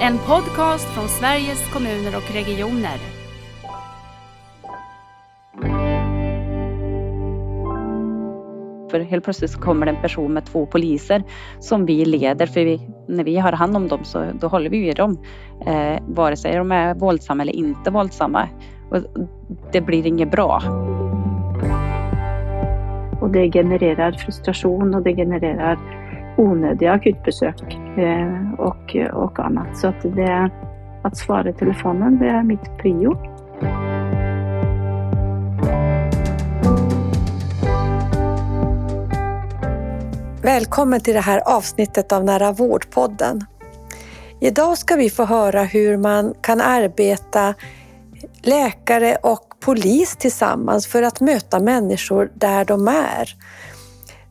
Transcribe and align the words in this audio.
En 0.00 0.18
podcast 0.18 0.88
från 0.94 1.08
Sveriges 1.08 1.72
kommuner 1.72 2.16
och 2.16 2.34
regioner. 2.34 2.98
För 8.90 9.00
helt 9.00 9.24
plötsligt 9.24 9.50
så 9.50 9.60
kommer 9.60 9.86
det 9.86 9.92
en 9.92 10.02
person 10.02 10.32
med 10.32 10.46
två 10.46 10.66
poliser 10.66 11.22
som 11.60 11.86
vi 11.86 12.04
leder. 12.04 12.46
För 12.46 12.64
vi, 12.64 12.80
när 13.08 13.24
vi 13.24 13.38
har 13.38 13.52
hand 13.52 13.76
om 13.76 13.88
dem 13.88 14.00
så 14.04 14.24
då 14.40 14.46
håller 14.48 14.70
vi 14.70 14.88
i 14.88 14.92
dem. 14.92 15.18
Eh, 15.66 16.02
vare 16.08 16.36
sig 16.36 16.56
de 16.56 16.72
är 16.72 16.94
våldsamma 16.94 17.42
eller 17.42 17.56
inte 17.56 17.90
våldsamma. 17.90 18.48
Och 18.90 19.02
det 19.72 19.80
blir 19.80 20.06
inget 20.06 20.30
bra. 20.30 20.62
Och 23.20 23.30
det 23.30 23.52
genererar 23.52 24.12
frustration 24.12 24.94
och 24.94 25.02
det 25.02 25.16
genererar 25.16 25.78
onödiga 26.36 26.92
akutbesök 26.92 27.87
Eh, 27.98 28.52
och, 28.58 28.96
och 29.12 29.38
annat. 29.38 29.78
Så 29.78 29.86
att, 29.86 30.02
det, 30.02 30.50
att 31.02 31.16
svara 31.16 31.48
i 31.48 31.52
telefonen, 31.52 32.18
det 32.18 32.26
är 32.26 32.42
mitt 32.42 32.78
prio. 32.78 33.16
Välkommen 40.42 41.00
till 41.00 41.14
det 41.14 41.20
här 41.20 41.42
avsnittet 41.56 42.12
av 42.12 42.24
Nära 42.24 42.52
vårdpodden. 42.52 43.44
Idag 44.40 44.78
ska 44.78 44.96
vi 44.96 45.10
få 45.10 45.24
höra 45.24 45.62
hur 45.62 45.96
man 45.96 46.34
kan 46.40 46.60
arbeta 46.60 47.54
läkare 48.42 49.16
och 49.22 49.54
polis 49.60 50.16
tillsammans 50.16 50.86
för 50.86 51.02
att 51.02 51.20
möta 51.20 51.60
människor 51.60 52.30
där 52.34 52.64
de 52.64 52.88
är. 52.88 53.34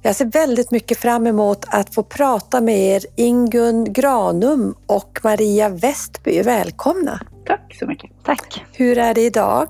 Jag 0.02 0.16
ser 0.16 0.26
väldigt 0.26 0.72
mycket 0.72 0.98
fram 0.98 1.28
emot 1.28 1.66
att 1.68 1.96
få 1.96 2.04
prata 2.04 2.62
med 2.62 2.78
er 2.78 3.02
Ingun 3.16 3.94
Granum 3.94 4.76
och 4.86 5.20
Maria 5.24 5.70
Westby. 5.70 6.42
Välkomna! 6.42 7.20
Tack 7.46 7.76
så 7.80 7.86
mycket! 7.86 8.12
Tack! 8.24 8.66
Hur 8.74 8.98
är 8.98 9.14
det 9.14 9.22
idag? 9.22 9.68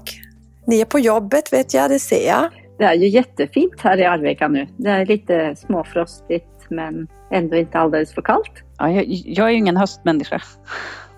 Ni 0.65 0.81
är 0.81 0.85
på 0.85 0.99
jobbet 0.99 1.53
vet 1.53 1.73
jag, 1.73 1.89
det 1.89 1.99
ser 1.99 2.27
jag. 2.27 2.49
Det 2.77 2.83
är 2.83 2.93
ju 2.93 3.07
jättefint 3.07 3.73
här 3.77 3.97
i 3.97 4.05
Arvika 4.05 4.47
nu. 4.47 4.67
Det 4.77 4.89
är 4.89 5.05
lite 5.05 5.55
småfrostigt 5.55 6.45
men 6.69 7.07
ändå 7.31 7.55
inte 7.55 7.77
alldeles 7.77 8.13
för 8.13 8.21
kallt. 8.21 8.51
Ja, 8.77 8.91
jag, 8.91 9.05
jag 9.07 9.47
är 9.47 9.51
ju 9.51 9.57
ingen 9.57 9.77
höstmänniska. 9.77 10.41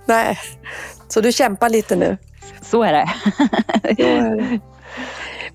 Nej, 0.06 0.38
så 1.08 1.22
du 1.22 1.32
kämpar 1.32 1.70
lite 1.70 1.96
nu? 1.96 2.18
Så 2.62 2.84
är 2.84 2.94
det. 2.94 3.10
Så 3.96 4.04
är 4.04 4.36
det. 4.36 4.60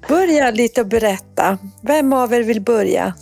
Börja 0.09 0.51
lite 0.51 0.81
och 0.81 0.87
berätta. 0.87 1.59
Vem 1.81 2.13
av 2.13 2.35
er 2.35 2.43
vill 2.43 2.61
börja? 2.61 3.15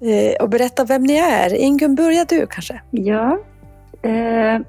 Eh, 0.00 0.42
och 0.42 0.48
berätta 0.48 0.84
vem 0.84 1.02
ni 1.02 1.16
är. 1.16 1.54
Ingun, 1.54 1.94
börja 1.94 2.24
du 2.24 2.46
kanske? 2.46 2.80
Ja, 2.90 3.38
eh, 4.02 4.60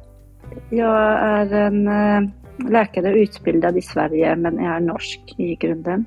jag 0.69 1.19
är 1.21 1.53
en 1.53 1.87
eh, 1.87 2.29
läkare 2.69 3.19
utbildad 3.19 3.77
i 3.77 3.81
Sverige 3.81 4.35
men 4.35 4.59
är 4.59 4.79
norsk 4.79 5.35
i 5.37 5.55
grunden. 5.55 6.05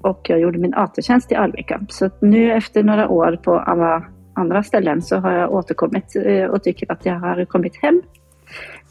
Och 0.00 0.20
jag 0.28 0.40
gjorde 0.40 0.58
min 0.58 0.74
AT-tjänst 0.74 1.32
i 1.32 1.34
Arvika. 1.34 1.80
Så 1.88 2.10
nu 2.20 2.52
efter 2.52 2.82
några 2.82 3.08
år 3.08 3.40
på 3.42 3.58
alla 3.58 4.04
andra 4.34 4.62
ställen 4.62 5.02
så 5.02 5.16
har 5.16 5.32
jag 5.32 5.54
återkommit 5.54 6.16
och 6.50 6.62
tycker 6.62 6.92
att 6.92 7.06
jag 7.06 7.14
har 7.14 7.44
kommit 7.44 7.76
hem. 7.82 8.02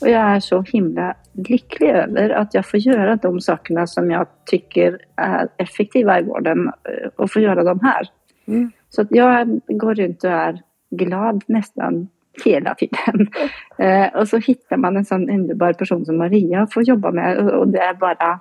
Och 0.01 0.09
jag 0.09 0.21
är 0.21 0.39
så 0.39 0.61
himla 0.61 1.15
lycklig 1.33 1.89
över 1.89 2.29
att 2.29 2.53
jag 2.53 2.65
får 2.65 2.79
göra 2.79 3.15
de 3.15 3.41
sakerna 3.41 3.87
som 3.87 4.11
jag 4.11 4.27
tycker 4.45 4.97
är 5.15 5.47
effektiva 5.57 6.19
i 6.19 6.23
vården 6.23 6.71
och 7.15 7.31
få 7.31 7.39
göra 7.39 7.63
dem 7.63 7.79
här. 7.83 8.09
Mm. 8.47 8.71
Så 8.95 9.01
att 9.01 9.07
jag 9.11 9.59
går 9.67 9.95
runt 9.95 10.23
och 10.23 10.31
är 10.31 10.61
glad 10.89 11.43
nästan 11.47 12.07
hela 12.45 12.75
tiden. 12.75 13.27
Eh, 13.77 14.15
och 14.15 14.27
så 14.27 14.37
hittar 14.37 14.77
man 14.77 14.97
en 14.97 15.05
sån 15.05 15.29
underbar 15.29 15.73
person 15.73 16.05
som 16.05 16.17
Maria 16.17 16.61
att 16.61 16.73
få 16.73 16.81
jobba 16.81 17.11
med 17.11 17.37
och 17.37 17.67
det 17.67 17.79
är 17.79 17.93
bara... 17.93 18.39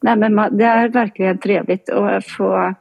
Nej 0.00 0.16
men 0.16 0.34
man, 0.34 0.56
det 0.56 0.64
är 0.64 0.88
verkligen 0.88 1.38
trevligt 1.38 1.90
att 1.90 2.26
få, 2.26 2.74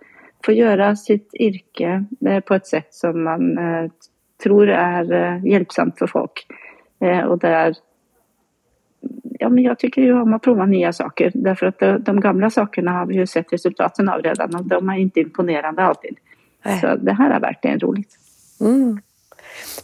få 0.46 0.52
göra 0.52 0.96
sitt 0.96 1.34
yrke 1.34 2.06
eh, 2.26 2.40
på 2.40 2.54
ett 2.54 2.68
sätt 2.68 2.94
som 2.94 3.24
man 3.24 3.58
eh, 3.58 3.92
tror 4.44 4.70
är 4.70 5.14
eh, 5.14 5.46
hjälpsamt 5.46 6.00
för 6.00 6.08
folk. 6.08 6.48
Eh, 7.00 7.20
och 7.20 7.40
där... 7.40 7.76
Ja 9.40 9.50
men 9.50 9.64
jag 9.64 9.80
tycker 9.80 10.02
ju 10.02 10.22
om 10.22 10.34
att 10.34 10.42
prova 10.42 10.66
nya 10.66 10.94
saker 10.94 11.32
därför 11.34 11.66
att 11.66 11.80
de, 11.80 12.04
de 12.04 12.20
gamla 12.20 12.50
sakerna 12.50 12.92
har 12.92 13.06
vi 13.06 13.16
ju 13.16 13.28
sett 13.28 13.54
resultaten 13.54 14.10
av 14.10 14.22
redan 14.22 14.56
och 14.56 14.66
de 14.66 14.90
är 14.90 14.98
inte 14.98 15.20
imponerande 15.20 15.84
alltid. 15.84 16.18
Nej. 16.66 16.80
Så 16.80 16.96
det 16.96 17.14
här 17.14 17.30
är 17.30 17.40
verkligen 17.40 17.80
roligt. 17.80 18.18
Mm. 18.62 19.00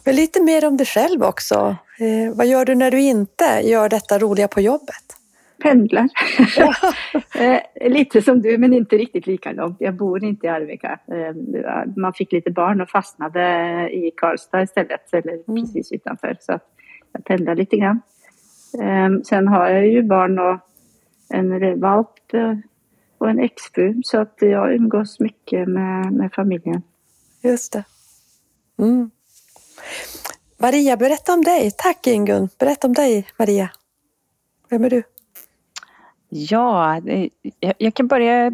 Men 0.04 0.14
lite 0.14 0.42
mer 0.42 0.66
om 0.66 0.76
dig 0.76 0.86
själv 0.86 1.22
också. 1.22 1.76
Eh, 1.98 2.34
vad 2.34 2.46
gör 2.46 2.64
du 2.64 2.74
när 2.74 2.90
du 2.90 3.00
inte 3.00 3.44
gör 3.64 3.88
detta 3.88 4.18
roliga 4.18 4.48
på 4.48 4.60
jobbet? 4.60 5.16
Pendlar. 5.62 6.08
eh, 7.38 7.90
lite 7.90 8.22
som 8.22 8.42
du, 8.42 8.58
men 8.58 8.72
inte 8.72 8.96
riktigt 8.96 9.26
lika 9.26 9.52
långt. 9.52 9.76
Jag 9.80 9.94
bor 9.94 10.24
inte 10.24 10.46
i 10.46 10.50
Arvika. 10.50 10.98
Eh, 11.08 11.34
man 11.96 12.12
fick 12.12 12.32
lite 12.32 12.50
barn 12.50 12.80
och 12.80 12.88
fastnade 12.88 13.40
i 13.92 14.10
Karlstad 14.16 14.62
istället, 14.62 15.14
eller 15.14 15.32
mm. 15.32 15.44
precis 15.46 15.92
utanför. 15.92 16.36
Så 16.40 16.58
jag 17.12 17.24
pendlar 17.24 17.54
lite 17.54 17.76
grann. 17.76 18.00
Eh, 18.82 19.22
sen 19.24 19.48
har 19.48 19.68
jag 19.68 19.86
ju 19.86 20.02
barn 20.02 20.38
och 20.38 20.58
en 21.28 21.80
valp 21.80 22.08
och 23.20 23.30
en 23.30 23.38
exfru 23.38 24.00
så 24.04 24.20
att 24.20 24.34
jag 24.40 24.74
umgås 24.74 25.20
mycket 25.20 25.68
med, 25.68 26.12
med 26.12 26.32
familjen. 26.32 26.82
Just 27.42 27.72
det. 27.72 27.84
Mm. 28.78 29.10
Maria, 30.58 30.96
berätta 30.96 31.34
om 31.34 31.42
dig. 31.42 31.70
Tack 31.78 32.06
Ingun. 32.06 32.48
Berätta 32.58 32.86
om 32.86 32.92
dig 32.92 33.26
Maria. 33.38 33.70
Vem 34.68 34.84
är 34.84 34.90
du? 34.90 35.02
Ja, 36.28 37.00
jag 37.78 37.94
kan 37.94 38.06
börja 38.06 38.50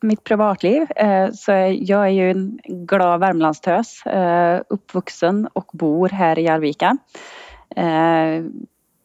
mitt 0.00 0.24
privatliv. 0.24 0.86
Eh, 0.96 1.30
så 1.32 1.52
jag 1.80 2.04
är 2.04 2.08
ju 2.08 2.30
en 2.30 2.58
glad 2.64 3.20
Värmlandstös, 3.20 4.06
eh, 4.06 4.60
uppvuxen 4.68 5.48
och 5.52 5.70
bor 5.72 6.08
här 6.08 6.38
i 6.38 6.48
Arvika. 6.48 6.96
Eh, 7.76 8.44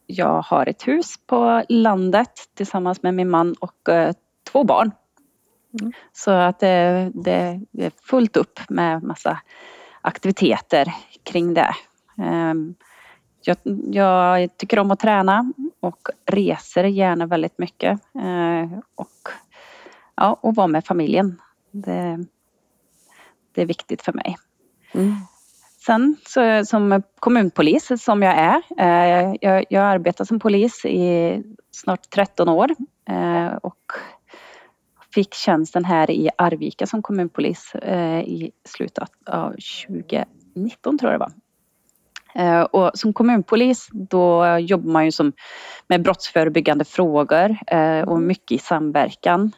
jag 0.06 0.42
har 0.42 0.66
ett 0.68 0.88
hus 0.88 1.14
på 1.26 1.62
landet 1.68 2.32
tillsammans 2.54 3.02
med 3.02 3.14
min 3.14 3.30
man 3.30 3.54
och 3.60 3.88
två 4.52 4.64
barn. 4.64 4.90
Mm. 5.80 5.92
Så 6.12 6.30
att 6.30 6.58
det, 6.58 7.10
det, 7.14 7.60
är 7.78 7.92
fullt 8.02 8.36
upp 8.36 8.60
med 8.68 9.02
massa 9.02 9.40
aktiviteter 10.00 10.94
kring 11.22 11.54
det. 11.54 11.74
Ehm, 12.18 12.74
jag, 13.42 13.56
jag, 13.92 14.56
tycker 14.56 14.78
om 14.78 14.90
att 14.90 15.00
träna 15.00 15.52
och 15.80 16.08
reser 16.26 16.84
gärna 16.84 17.26
väldigt 17.26 17.58
mycket. 17.58 18.00
Ehm, 18.22 18.82
och, 18.94 19.28
ja, 20.14 20.36
och 20.40 20.54
vara 20.54 20.66
med 20.66 20.84
familjen. 20.84 21.40
Det, 21.70 22.26
det 23.52 23.62
är 23.62 23.66
viktigt 23.66 24.02
för 24.02 24.12
mig. 24.12 24.36
Mm. 24.94 25.14
Sen 25.86 26.16
så, 26.26 26.64
som 26.64 27.02
kommunpolis 27.20 28.04
som 28.04 28.22
jag 28.22 28.34
är, 28.38 28.62
eh, 28.78 29.34
jag, 29.40 29.64
jag 29.68 29.84
arbetar 29.84 30.24
som 30.24 30.40
polis 30.40 30.84
i 30.84 31.42
snart 31.70 32.10
13 32.10 32.48
år 32.48 32.70
eh, 33.08 33.46
och 33.46 33.92
fick 35.14 35.34
tjänsten 35.34 35.84
här 35.84 36.10
i 36.10 36.30
Arvika 36.38 36.86
som 36.86 37.02
kommunpolis 37.02 37.74
eh, 37.74 38.20
i 38.20 38.50
slutet 38.68 39.08
av 39.26 39.54
2019 39.86 40.98
tror 40.98 41.12
jag 41.12 41.20
det 41.20 41.24
var. 41.24 41.32
Eh, 42.34 42.62
och 42.62 42.90
som 42.94 43.12
kommunpolis 43.12 43.88
då 43.92 44.58
jobbar 44.58 44.92
man 44.92 45.04
ju 45.04 45.12
som 45.12 45.32
med 45.88 46.02
brottsförebyggande 46.02 46.84
frågor 46.84 47.56
eh, 47.66 48.00
och 48.00 48.20
mycket 48.20 48.52
i 48.52 48.58
samverkan. 48.58 49.52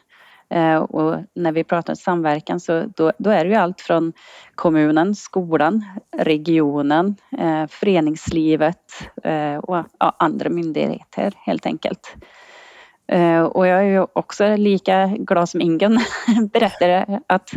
Och 0.89 1.15
när 1.35 1.51
vi 1.51 1.63
pratar 1.63 1.95
samverkan 1.95 2.59
så 2.59 2.83
då, 2.95 3.11
då, 3.17 3.29
är 3.29 3.45
det 3.45 3.49
ju 3.49 3.55
allt 3.55 3.81
från 3.81 4.13
kommunen, 4.55 5.15
skolan, 5.15 5.85
regionen, 6.17 7.15
föreningslivet 7.69 8.91
och 9.61 9.83
andra 9.99 10.49
myndigheter 10.49 11.33
helt 11.45 11.65
enkelt. 11.65 12.15
Eh, 13.07 13.43
och 13.43 13.67
jag 13.67 13.79
är 13.79 13.83
ju 13.83 14.05
också 14.13 14.55
lika 14.55 15.07
glad 15.07 15.49
som 15.49 15.61
Ingen 15.61 15.99
berättade 16.53 17.21
att 17.27 17.51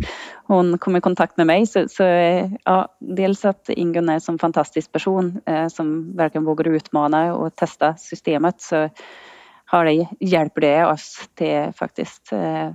hon 0.45 0.79
kom 0.79 0.97
i 0.97 1.01
kontakt 1.01 1.37
med 1.37 1.47
mig. 1.47 1.67
Så, 1.67 1.89
så 1.89 2.03
ja, 2.65 2.97
dels 2.99 3.45
att 3.45 3.69
Ingun 3.69 4.09
är 4.09 4.15
en 4.15 4.21
sån 4.21 4.39
fantastisk 4.39 4.93
person 4.93 5.41
eh, 5.47 5.69
som 5.69 6.17
verkligen 6.17 6.45
vågar 6.45 6.69
utmana 6.69 7.35
och 7.35 7.57
testa 7.57 7.97
systemet 7.97 8.61
så 8.61 8.89
har 9.65 9.85
det, 9.85 10.09
hjälper 10.21 10.61
det 10.61 10.87
oss 10.87 11.29
till 11.35 11.73
faktiskt 11.77 12.33
eh, 12.33 12.71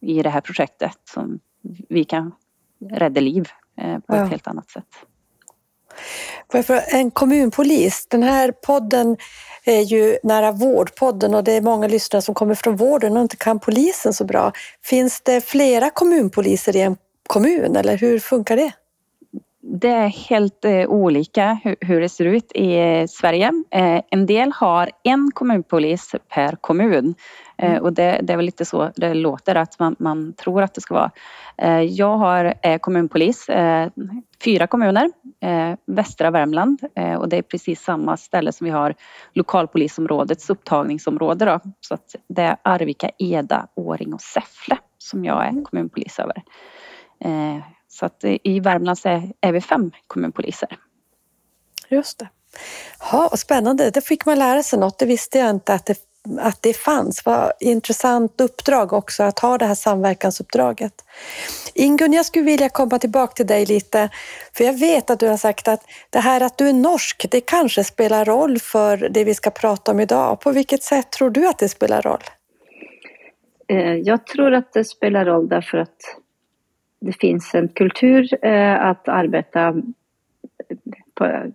i 0.00 0.22
det 0.22 0.30
här 0.30 0.40
projektet 0.40 0.98
som 1.04 1.40
vi 1.88 2.04
kan 2.04 2.32
rädda 2.90 3.20
liv 3.20 3.48
på 3.76 4.14
ett 4.14 4.20
ja. 4.20 4.24
helt 4.24 4.46
annat 4.46 4.70
sätt. 4.70 5.06
En 6.92 7.10
kommunpolis, 7.10 8.06
den 8.08 8.22
här 8.22 8.52
podden 8.52 9.16
är 9.64 9.80
ju 9.80 10.18
nära 10.22 10.52
vårdpodden 10.52 11.34
och 11.34 11.44
det 11.44 11.52
är 11.52 11.60
många 11.60 11.88
lyssnare 11.88 12.22
som 12.22 12.34
kommer 12.34 12.54
från 12.54 12.76
vården 12.76 13.16
och 13.16 13.22
inte 13.22 13.36
kan 13.36 13.58
polisen 13.58 14.12
så 14.12 14.24
bra. 14.24 14.52
Finns 14.84 15.20
det 15.20 15.40
flera 15.40 15.90
kommunpoliser 15.90 16.76
i 16.76 16.80
en 16.80 16.96
kommun 17.26 17.76
eller 17.76 17.98
hur 17.98 18.18
funkar 18.18 18.56
det? 18.56 18.72
det 19.68 19.88
är 19.88 20.08
helt 20.08 20.64
eh, 20.64 20.86
olika 20.86 21.58
hur, 21.64 21.76
hur, 21.80 22.00
det 22.00 22.08
ser 22.08 22.24
ut 22.24 22.52
i 22.52 23.06
Sverige. 23.08 23.52
Eh, 23.70 24.00
en 24.10 24.26
del 24.26 24.52
har 24.52 24.90
en 25.02 25.30
kommunpolis 25.34 26.14
per 26.34 26.56
kommun 26.60 27.14
mm. 27.58 27.82
och 27.82 27.92
det, 27.92 28.20
det, 28.22 28.32
är 28.32 28.36
väl 28.36 28.46
lite 28.46 28.64
så 28.64 28.90
det 28.96 29.14
låter 29.14 29.54
att 29.54 29.78
man, 29.78 29.96
man 29.98 30.32
tror 30.32 30.62
att 30.62 30.74
det 30.74 30.80
ska 30.80 30.94
vara. 30.94 31.10
jag 31.82 32.16
har 32.16 32.54
är 32.62 32.78
kommunpolis, 32.78 33.46
fyra 34.44 34.66
kommuner, 34.66 35.10
eh, 35.40 35.74
västra 35.86 36.30
Värmland 36.30 36.82
eh, 36.96 37.14
och 37.14 37.28
det 37.28 37.36
är 37.36 37.42
precis 37.42 37.82
samma 37.82 38.16
ställe 38.16 38.52
som 38.52 38.64
vi 38.64 38.70
har 38.70 38.94
lokalpolisområdets 39.32 40.50
upptagningsområde. 40.50 41.44
Då. 41.44 41.60
Så 41.80 41.94
att 41.94 42.14
det 42.28 42.42
är 42.42 42.56
Arvika, 42.62 43.10
Eda, 43.18 43.66
Åring 43.74 44.14
och 44.14 44.20
Säffle 44.20 44.78
som 44.98 45.24
jag 45.24 45.46
är 45.46 45.64
kommunpolis 45.64 46.18
över. 46.18 46.42
Eh, 47.20 47.62
så 47.88 48.06
att 48.06 48.24
i 48.24 48.60
Värmland 48.60 48.98
så 48.98 49.08
är 49.40 49.52
vi 49.52 49.60
fem 49.60 49.90
kommunpoliser. 50.06 50.78
Just 51.88 52.18
det. 52.18 52.28
Ja, 53.12 53.28
vad 53.30 53.38
spännande, 53.38 53.90
det 53.90 54.00
fick 54.00 54.26
man 54.26 54.38
lära 54.38 54.62
sig 54.62 54.78
något. 54.78 54.98
Det 54.98 55.06
visste 55.06 55.38
jag 55.38 55.50
inte 55.50 55.74
att 55.74 55.86
det, 55.86 55.98
att 56.40 56.62
det 56.62 56.76
fanns. 56.76 57.24
Vad 57.24 57.52
intressant 57.60 58.40
uppdrag 58.40 58.92
också 58.92 59.22
att 59.22 59.38
ha 59.38 59.58
det 59.58 59.66
här 59.66 59.74
samverkansuppdraget. 59.74 60.92
Ingun, 61.74 62.12
jag 62.12 62.26
skulle 62.26 62.44
vilja 62.44 62.68
komma 62.68 62.98
tillbaka 62.98 63.32
till 63.32 63.46
dig 63.46 63.66
lite, 63.66 64.08
för 64.52 64.64
jag 64.64 64.78
vet 64.78 65.10
att 65.10 65.20
du 65.20 65.28
har 65.28 65.36
sagt 65.36 65.68
att 65.68 65.80
det 66.10 66.18
här 66.18 66.40
att 66.40 66.58
du 66.58 66.68
är 66.68 66.72
norsk, 66.72 67.26
det 67.30 67.40
kanske 67.40 67.84
spelar 67.84 68.24
roll 68.24 68.58
för 68.58 68.96
det 68.96 69.24
vi 69.24 69.34
ska 69.34 69.50
prata 69.50 69.92
om 69.92 70.00
idag. 70.00 70.40
På 70.40 70.50
vilket 70.52 70.82
sätt 70.82 71.10
tror 71.10 71.30
du 71.30 71.48
att 71.48 71.58
det 71.58 71.68
spelar 71.68 72.02
roll? 72.02 72.22
Eh, 73.68 73.94
jag 73.94 74.26
tror 74.26 74.54
att 74.54 74.72
det 74.72 74.84
spelar 74.84 75.24
roll 75.24 75.48
därför 75.48 75.78
att 75.78 75.96
det 77.00 77.12
finns 77.12 77.54
en 77.54 77.68
kultur 77.68 78.44
eh, 78.44 78.86
att 78.86 79.08
arbeta 79.08 79.68
eh, 79.68 79.74
på, 81.14 81.52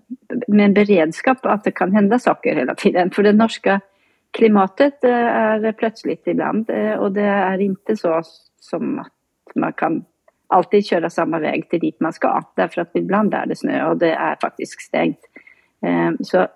med 0.47 0.65
en 0.65 0.73
beredskap 0.73 1.45
att 1.45 1.63
det 1.63 1.71
kan 1.71 1.91
hända 1.91 2.19
saker 2.19 2.55
hela 2.55 2.75
tiden. 2.75 3.11
För 3.11 3.23
det 3.23 3.33
norska 3.33 3.81
klimatet 4.31 5.03
eh, 5.03 5.11
är 5.11 5.71
plötsligt 5.71 6.27
ibland 6.27 6.69
eh, 6.69 6.93
och 6.93 7.11
det 7.11 7.21
är 7.21 7.61
inte 7.61 7.97
så 7.97 8.21
som 8.59 8.99
att 8.99 9.55
man 9.55 9.73
kan 9.73 10.05
alltid 10.47 10.85
köra 10.85 11.09
samma 11.09 11.39
väg 11.39 11.69
till 11.69 11.79
dit 11.79 11.99
man 11.99 12.13
ska. 12.13 12.41
Därför 12.55 12.81
att 12.81 12.91
ibland 12.93 13.33
är 13.33 13.45
det 13.45 13.55
snö 13.55 13.89
och 13.89 13.97
det 13.97 14.13
är 14.13 14.37
faktiskt 14.41 14.81
stängt. 14.81 15.19
Så 16.19 16.47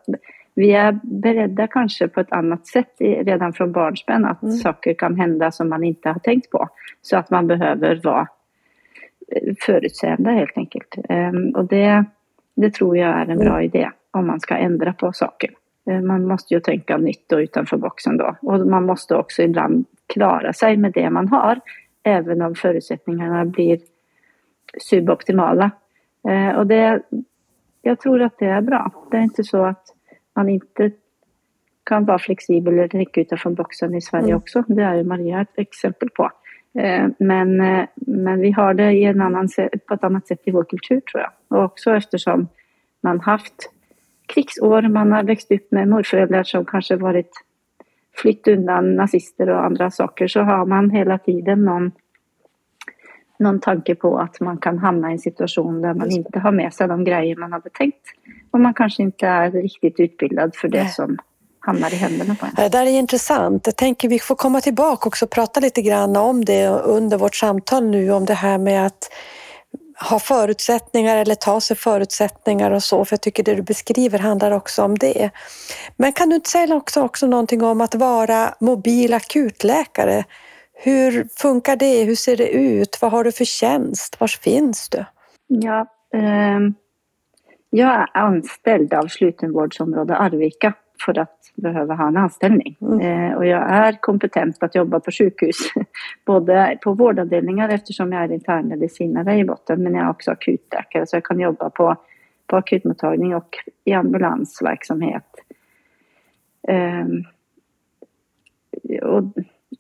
vi 0.56 0.72
är 0.72 1.00
beredda 1.04 1.68
kanske 1.68 2.08
på 2.08 2.20
ett 2.20 2.32
annat 2.32 2.68
sätt 2.68 2.96
redan 3.00 3.54
från 3.54 3.72
barnsben 3.72 4.26
att 4.26 4.44
mm. 4.44 4.56
saker 4.56 4.94
kan 4.94 5.16
hända 5.16 5.52
som 5.52 5.70
man 5.70 5.84
inte 5.84 6.10
har 6.10 6.20
tänkt 6.20 6.50
på. 6.50 6.70
Så 7.02 7.18
att 7.18 7.30
man 7.30 7.48
behöver 7.48 8.02
vara 8.04 8.28
förutseende 9.66 10.32
helt 10.32 10.58
enkelt. 10.58 10.96
Och 11.56 11.66
det, 11.66 12.06
det 12.56 12.74
tror 12.74 12.98
jag 12.98 13.10
är 13.10 13.26
en 13.26 13.38
bra 13.38 13.64
idé 13.64 13.92
om 14.12 14.28
man 14.28 14.40
ska 14.40 14.58
ändra 14.58 14.94
på 14.94 15.14
saker. 15.14 15.50
Ehm, 15.86 16.08
man 16.08 16.28
måste 16.28 16.54
ju 16.54 16.60
tänka 16.60 16.98
nytt 16.98 17.32
och 17.32 17.38
utanför 17.38 17.78
boxen 17.78 18.18
då. 18.18 18.36
Och 18.42 18.68
man 18.68 18.86
måste 18.86 19.16
också 19.16 19.42
ibland 19.42 19.86
klara 20.08 20.54
sig 20.54 20.78
med 20.78 20.92
det 20.92 21.10
man 21.10 21.28
har. 21.28 21.60
Även 22.04 22.42
om 22.42 22.56
förutsättningarna 22.56 23.46
blir 23.46 23.80
suboptimala. 24.78 25.72
Ehm, 26.30 26.56
och 26.56 26.68
det, 26.68 27.02
jag 27.82 28.00
tror 28.00 28.22
att 28.22 28.40
det 28.40 28.46
är 28.46 28.62
bra. 28.62 29.08
Det 29.12 29.18
är 29.18 29.22
inte 29.22 29.44
så 29.44 29.66
att 29.66 29.86
man 30.34 30.50
inte 30.50 30.92
kan 31.84 32.06
vara 32.06 32.20
flexibel 32.20 32.74
eller 32.74 32.88
tänka 32.88 33.22
utanför 33.22 33.50
boxen 33.50 33.96
i 33.96 34.02
Sverige 34.02 34.26
mm. 34.26 34.38
också. 34.38 34.64
Det 34.68 34.84
är 34.84 34.96
ju 34.96 35.04
Maria 35.04 35.42
ett 35.42 35.60
exempel 35.60 36.10
på. 36.10 36.32
Eh, 36.80 37.08
men, 37.20 37.62
eh, 37.62 37.86
men 37.96 38.40
vi 38.40 38.52
har 38.52 38.74
det 38.74 38.92
i 38.92 39.04
en 39.04 39.22
annan, 39.22 39.50
på 39.88 39.94
ett 39.94 40.04
annat 40.04 40.28
sätt 40.28 40.42
i 40.44 40.52
vår 40.52 40.64
kultur 40.64 41.00
tror 41.00 41.24
jag. 41.24 41.32
Och 41.48 41.66
också 41.66 41.96
eftersom 41.96 42.48
man 43.02 43.20
haft 43.20 43.72
krigsår, 44.28 44.82
man 44.82 45.12
har 45.12 45.24
växt 45.24 45.52
upp 45.52 45.72
med 45.72 45.88
morföräldrar 45.88 46.44
som 46.44 46.66
kanske 46.66 46.96
varit 46.96 47.32
flytt 48.16 48.48
undan 48.48 48.96
nazister 48.96 49.50
och 49.50 49.66
andra 49.66 49.92
saker 49.92 50.28
så 50.28 50.42
har 50.42 50.66
man 50.66 50.90
hela 50.90 51.18
tiden 51.18 51.66
någon, 51.66 51.92
någon 53.40 53.60
tanke 53.60 53.96
på 53.96 54.18
att 54.18 54.40
man 54.40 54.58
kan 54.58 54.78
hamna 54.78 55.10
i 55.10 55.14
en 55.14 55.20
situation 55.20 55.82
där 55.82 55.94
man 55.94 56.12
inte 56.12 56.40
har 56.40 56.52
med 56.52 56.74
sig 56.74 56.88
de 56.88 57.04
grejer 57.04 57.36
man 57.36 57.52
hade 57.52 57.70
tänkt. 57.70 58.06
Och 58.52 58.60
man 58.60 58.74
kanske 58.74 59.04
inte 59.04 59.28
är 59.28 59.52
riktigt 59.52 60.00
utbildad 60.00 60.56
för 60.56 60.68
det 60.68 60.88
som 60.90 61.18
hamnar 61.60 61.94
i 61.94 61.96
händerna 61.96 62.36
på 62.36 62.46
en. 62.46 62.52
Det 62.56 62.70
där 62.70 62.86
är 62.86 63.00
intressant. 63.00 63.66
Jag 63.66 63.76
tänker 63.76 64.10
vi 64.10 64.20
får 64.20 64.36
komma 64.36 64.62
tillbaka 64.62 65.08
och 65.08 65.30
prata 65.30 65.60
lite 65.60 65.82
grann 65.82 66.16
om 66.16 66.46
det 66.46 66.68
under 66.68 67.18
vårt 67.18 67.36
samtal 67.36 67.86
nu 67.86 68.12
om 68.12 68.26
det 68.26 68.34
här 68.34 68.58
med 68.58 68.86
att 68.86 69.10
ha 70.00 70.20
förutsättningar 70.20 71.18
eller 71.18 71.36
ta 71.36 71.62
sig 71.62 71.78
förutsättningar 71.78 72.72
och 72.72 72.84
så, 72.84 73.06
för 73.06 73.14
jag 73.14 73.22
tycker 73.22 73.44
det 73.44 73.56
du 73.56 73.62
beskriver 73.62 74.20
handlar 74.20 74.52
också 74.52 74.84
om 74.84 74.98
det. 74.98 75.30
Men 75.98 76.14
kan 76.14 76.30
du 76.30 76.36
inte 76.36 76.50
säga 76.50 76.76
också, 76.76 77.02
också 77.02 77.28
någonting 77.28 77.64
om 77.64 77.82
att 77.82 77.96
vara 77.96 78.56
mobil 78.60 79.14
akutläkare? 79.14 80.24
Hur 80.74 81.28
funkar 81.38 81.76
det? 81.76 82.04
Hur 82.04 82.16
ser 82.16 82.38
det 82.38 82.50
ut? 82.50 82.98
Vad 83.02 83.12
har 83.12 83.24
du 83.24 83.32
för 83.32 83.46
tjänst? 83.46 84.20
Var 84.20 84.28
finns 84.28 84.90
du? 84.90 85.06
Ja, 85.48 85.86
eh, 86.14 86.60
jag 87.70 87.94
är 87.94 88.08
anställd 88.14 88.94
av 88.94 89.08
slutenvårdsområde 89.08 90.16
Arvika 90.16 90.74
för 91.06 91.20
att 91.20 91.40
behöva 91.56 91.96
ha 91.96 92.08
en 92.08 92.18
anställning. 92.18 92.78
Mm. 92.82 93.00
Eh, 93.00 93.38
och 93.38 93.46
jag 93.46 93.72
är 93.72 93.98
kompetent 94.02 94.64
att 94.64 94.76
jobba 94.76 95.00
på 95.00 95.12
sjukhus, 95.12 95.58
både 96.26 96.80
på 96.84 96.94
vårdavdelningar 96.94 97.70
eftersom 97.70 98.12
jag 98.12 98.24
är 98.24 98.32
internmedicinare 98.32 99.38
i 99.38 99.46
botten, 99.46 99.84
men 99.84 99.94
jag 99.94 100.06
är 100.06 100.10
också 100.10 100.32
akutläkare 100.32 101.08
så 101.08 101.16
jag 101.16 101.24
kan 101.24 101.40
jobba 101.40 101.70
på, 101.70 101.96
på 102.48 102.56
akutmottagning 102.56 103.36
och 103.36 103.56
i 103.84 103.94
ambulansverksamhet. 103.94 105.24
Eh, 106.68 107.06
och, 109.04 109.24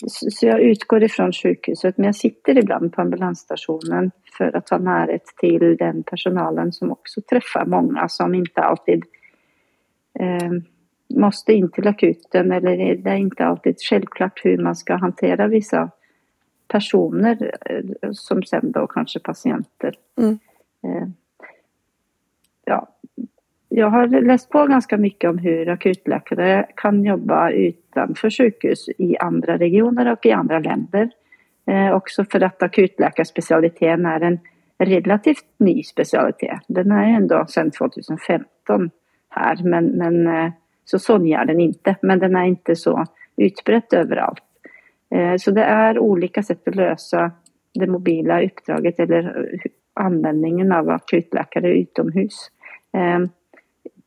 så 0.07 0.45
jag 0.45 0.61
utgår 0.61 1.03
ifrån 1.03 1.31
sjukhuset, 1.31 1.97
men 1.97 2.05
jag 2.05 2.15
sitter 2.15 2.57
ibland 2.57 2.93
på 2.93 3.01
ambulansstationen 3.01 4.11
för 4.37 4.55
att 4.55 4.69
ha 4.69 4.77
närhet 4.77 5.25
till 5.39 5.77
den 5.77 6.03
personalen 6.03 6.73
som 6.73 6.91
också 6.91 7.21
träffar 7.21 7.65
många 7.65 8.09
som 8.09 8.35
inte 8.35 8.61
alltid 8.61 9.03
eh, 10.19 10.51
måste 11.09 11.53
in 11.53 11.71
till 11.71 11.87
akuten 11.87 12.51
eller 12.51 12.95
det 12.95 13.09
är 13.09 13.15
inte 13.15 13.45
alltid 13.45 13.75
självklart 13.89 14.45
hur 14.45 14.57
man 14.57 14.75
ska 14.75 14.95
hantera 14.95 15.47
vissa 15.47 15.89
personer 16.67 17.51
eh, 17.65 18.11
som 18.11 18.43
sen 18.43 18.71
då 18.71 18.87
kanske 18.87 19.19
patienter. 19.19 19.95
Mm. 20.17 20.39
Eh, 20.83 21.07
ja, 22.65 22.87
jag 23.69 23.89
har 23.89 24.07
läst 24.07 24.49
på 24.49 24.65
ganska 24.65 24.97
mycket 24.97 25.29
om 25.29 25.37
hur 25.37 25.69
akutläkare 25.69 26.65
kan 26.75 27.03
jobba 27.03 27.49
utanför 27.51 28.29
sjukhus 28.29 28.89
i 28.97 29.17
andra 29.17 29.57
regioner 29.57 30.11
och 30.11 30.25
i 30.25 30.31
andra 30.31 30.59
länder. 30.59 31.09
Eh, 31.67 31.95
också 31.95 32.25
för 32.25 32.43
att 32.43 32.63
akutläkarspecialiteten 32.63 34.05
är 34.05 34.21
en 34.21 34.39
relativt 34.77 35.45
ny 35.57 35.83
specialitet. 35.83 36.61
Den 36.67 36.91
är 36.91 37.07
ändå 37.07 37.45
sedan 37.47 37.71
2015 37.71 38.89
här 39.29 39.63
men, 39.63 39.85
men 39.85 40.27
eh, 40.27 40.51
så 40.85 40.99
Sonja 40.99 41.41
är 41.41 41.45
den 41.45 41.59
inte, 41.59 41.95
men 42.01 42.19
den 42.19 42.35
är 42.35 42.45
inte 42.45 42.75
så 42.75 43.05
utbrett 43.37 43.93
överallt. 43.93 44.43
Eh, 45.09 45.35
så 45.37 45.51
det 45.51 45.63
är 45.63 45.99
olika 45.99 46.43
sätt 46.43 46.67
att 46.67 46.75
lösa 46.75 47.31
det 47.73 47.87
mobila 47.87 48.43
uppdraget 48.43 48.99
eller 48.99 49.47
användningen 49.93 50.71
av 50.71 50.89
akutläkare 50.89 51.79
utomhus 51.79 52.51
eh, 52.93 53.29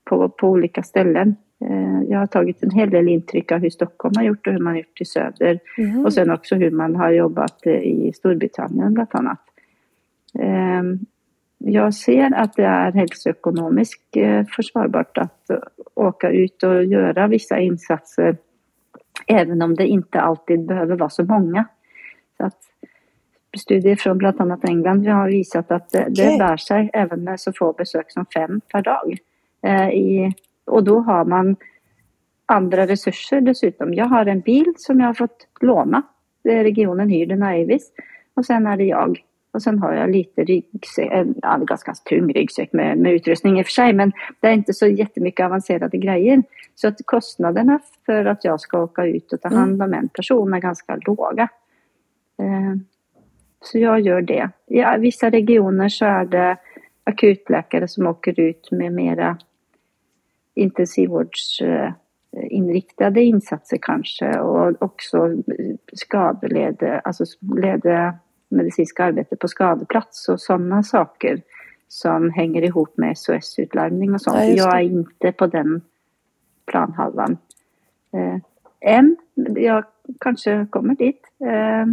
på, 0.04 0.28
på 0.28 0.48
olika 0.48 0.82
ställen. 0.82 1.36
Eh, 1.64 2.02
jag 2.08 2.18
har 2.18 2.26
tagit 2.26 2.62
en 2.62 2.70
hel 2.70 2.90
del 2.90 3.08
intryck 3.08 3.52
av 3.52 3.58
hur 3.58 3.70
Stockholm 3.70 4.14
har 4.16 4.24
gjort 4.24 4.46
och 4.46 4.52
hur 4.52 4.60
man 4.60 4.72
har 4.72 4.78
gjort 4.78 5.00
i 5.00 5.04
söder. 5.04 5.58
Mm. 5.78 6.04
Och 6.04 6.12
sen 6.12 6.30
också 6.30 6.54
hur 6.54 6.70
man 6.70 6.96
har 6.96 7.10
jobbat 7.10 7.66
i 7.66 8.12
Storbritannien 8.12 8.94
bland 8.94 9.08
annat 9.12 9.40
jag 11.58 11.94
ser 11.94 12.34
att 12.34 12.52
det 12.52 12.64
är 12.64 12.92
hälsoekonomiskt 12.92 14.16
eh, 14.16 14.44
försvarbart 14.56 15.18
att 15.18 15.50
åka 15.94 16.30
ut 16.30 16.62
och 16.62 16.84
göra 16.84 17.26
vissa 17.26 17.58
insatser 17.58 18.36
även 19.26 19.62
om 19.62 19.74
det 19.74 19.86
inte 19.86 20.20
alltid 20.20 20.66
behöver 20.66 20.96
vara 20.96 21.10
så 21.10 21.24
många. 21.24 21.64
Så 22.36 22.46
att 22.46 22.58
studier 23.58 23.96
från 23.96 24.18
bland 24.18 24.40
annat 24.40 24.68
England 24.68 25.06
har 25.06 25.28
visat 25.28 25.70
att 25.70 25.90
det, 25.90 26.06
det 26.08 26.38
bär 26.38 26.56
sig 26.56 26.90
även 26.92 27.24
med 27.24 27.40
så 27.40 27.52
få 27.52 27.72
besök 27.72 28.10
som 28.12 28.26
fem 28.34 28.60
per 28.72 28.82
dag. 28.82 29.18
Eh, 29.62 29.88
i, 29.88 30.32
och 30.66 30.84
då 30.84 31.00
har 31.00 31.24
man 31.24 31.56
andra 32.46 32.86
resurser 32.86 33.40
dessutom. 33.40 33.94
Jag 33.94 34.04
har 34.04 34.26
en 34.26 34.40
bil 34.40 34.72
som 34.76 35.00
jag 35.00 35.06
har 35.06 35.14
fått 35.14 35.48
låna. 35.60 36.02
Regionen 36.44 37.08
hyr 37.08 37.26
den 37.26 37.42
Avis. 37.42 37.92
Och 38.34 38.46
sen 38.46 38.66
är 38.66 38.76
det 38.76 38.84
jag 38.84 39.20
och 39.52 39.62
sen 39.62 39.78
har 39.78 39.92
jag 39.92 40.10
lite 40.10 40.44
ryggsäck, 40.44 41.12
en 41.12 41.66
ganska 41.66 41.94
tung 41.94 42.32
ryggsäck 42.32 42.72
med, 42.72 42.98
med 42.98 43.12
utrustning 43.12 43.58
i 43.58 43.62
och 43.62 43.66
för 43.66 43.72
sig, 43.72 43.92
men 43.92 44.12
det 44.40 44.48
är 44.48 44.52
inte 44.52 44.72
så 44.72 44.86
jättemycket 44.86 45.46
avancerade 45.46 45.98
grejer. 45.98 46.42
Så 46.74 46.88
att 46.88 46.96
kostnaderna 47.04 47.78
för 48.06 48.24
att 48.24 48.44
jag 48.44 48.60
ska 48.60 48.82
åka 48.82 49.06
ut 49.06 49.32
och 49.32 49.40
ta 49.40 49.48
mm. 49.48 49.60
hand 49.60 49.82
om 49.82 49.94
en 49.94 50.08
person 50.08 50.54
är 50.54 50.58
ganska 50.58 50.98
låga. 51.06 51.48
Eh, 52.38 52.74
så 53.60 53.78
jag 53.78 54.00
gör 54.00 54.22
det. 54.22 54.50
I 54.66 54.84
vissa 54.98 55.30
regioner 55.30 55.88
så 55.88 56.04
är 56.04 56.24
det 56.24 56.56
akutläkare 57.04 57.88
som 57.88 58.06
åker 58.06 58.40
ut 58.40 58.70
med 58.70 58.92
mera 58.92 59.38
intensivvårdsinriktade 60.54 63.22
insatser 63.22 63.78
kanske 63.82 64.40
och 64.40 64.82
också 64.82 65.30
skadelede, 65.92 67.00
alltså 67.00 67.24
lede 67.56 68.14
medicinska 68.48 69.04
arbete 69.04 69.36
på 69.36 69.48
skadeplats 69.48 70.28
och 70.28 70.40
sådana 70.40 70.82
saker 70.82 71.42
som 71.88 72.30
hänger 72.30 72.62
ihop 72.62 72.96
med 72.96 73.18
SOS-utlarmning 73.18 74.14
och 74.14 74.20
sånt. 74.20 74.36
Ja, 74.36 74.44
jag 74.44 74.76
är 74.76 74.82
inte 74.82 75.32
på 75.32 75.46
den 75.46 75.80
planhalvan. 76.66 77.36
Eh, 78.12 78.40
än. 78.80 79.16
Jag 79.56 79.84
kanske 80.20 80.66
kommer 80.70 80.94
dit. 80.94 81.22
Eh, 81.40 81.86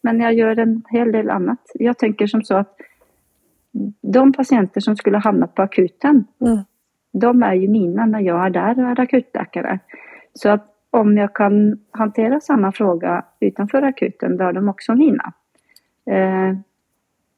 men 0.00 0.20
jag 0.20 0.34
gör 0.34 0.58
en 0.58 0.82
hel 0.88 1.12
del 1.12 1.30
annat. 1.30 1.70
Jag 1.74 1.98
tänker 1.98 2.26
som 2.26 2.42
så 2.42 2.56
att 2.56 2.76
de 4.00 4.32
patienter 4.32 4.80
som 4.80 4.96
skulle 4.96 5.18
hamna 5.18 5.46
på 5.46 5.62
akuten, 5.62 6.24
mm. 6.40 6.58
de 7.12 7.42
är 7.42 7.54
ju 7.54 7.68
mina 7.68 8.06
när 8.06 8.20
jag 8.20 8.46
är 8.46 8.50
där 8.50 8.78
och 8.78 8.90
är 8.90 9.00
akutläkare. 9.00 9.78
Så 10.34 10.48
att 10.48 10.66
om 10.90 11.16
jag 11.16 11.34
kan 11.34 11.78
hantera 11.90 12.40
samma 12.40 12.72
fråga 12.72 13.24
utanför 13.40 13.82
akuten, 13.82 14.36
då 14.36 14.44
är 14.44 14.52
de 14.52 14.68
också 14.68 14.94
mina. 14.94 15.32
Eh, 16.10 16.54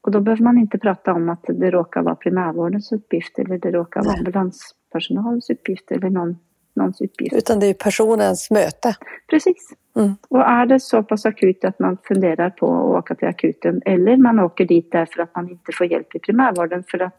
och 0.01 0.11
då 0.11 0.21
behöver 0.21 0.43
man 0.43 0.59
inte 0.59 0.79
prata 0.79 1.13
om 1.13 1.29
att 1.29 1.45
det 1.49 1.71
råkar 1.71 2.03
vara 2.03 2.15
primärvårdens 2.15 2.93
uppgift 2.93 3.39
eller 3.39 3.59
det 3.59 3.71
råkar 3.71 4.05
vara 4.05 4.15
ambulanspersonalens 4.19 5.51
uppgift 5.51 5.91
eller 5.91 6.11
någon, 6.11 6.39
någons 6.75 7.01
uppgift. 7.01 7.37
Utan 7.37 7.61
det 7.61 7.67
är 7.67 7.75
personens 7.75 8.51
möte. 8.51 8.97
Precis. 9.31 9.73
Mm. 9.97 10.15
Och 10.29 10.41
är 10.41 10.67
det 10.67 10.81
så 10.81 11.03
pass 11.03 11.27
akut 11.27 11.65
att 11.65 11.79
man 11.79 11.99
funderar 12.05 12.51
på 12.51 12.67
att 12.67 12.99
åka 12.99 13.15
till 13.15 13.29
akuten 13.29 13.83
eller 13.85 14.17
man 14.17 14.41
åker 14.41 14.65
dit 14.65 14.93
därför 14.93 15.23
att 15.23 15.35
man 15.35 15.51
inte 15.51 15.73
får 15.73 15.87
hjälp 15.87 16.15
i 16.15 16.19
primärvården 16.19 16.85
för 16.89 17.03
att 17.03 17.15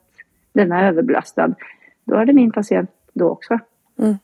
den 0.53 0.72
är 0.72 0.88
överbelastad, 0.88 1.55
då 2.03 2.15
är 2.15 2.25
det 2.25 2.33
min 2.33 2.51
patient 2.51 2.89
då 3.13 3.29
också. 3.29 3.60
Mm. 4.00 4.17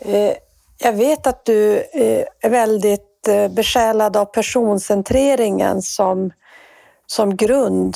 Eh, 0.00 0.36
jag 0.78 0.92
vet 0.92 1.26
att 1.26 1.44
du 1.44 1.76
eh, 1.76 2.24
är 2.40 2.50
väldigt 2.50 3.13
Eh, 3.28 3.54
besjälad 3.54 4.16
av 4.16 4.24
personcentreringen 4.24 5.82
som, 5.82 6.30
som 7.06 7.36
grund. 7.36 7.94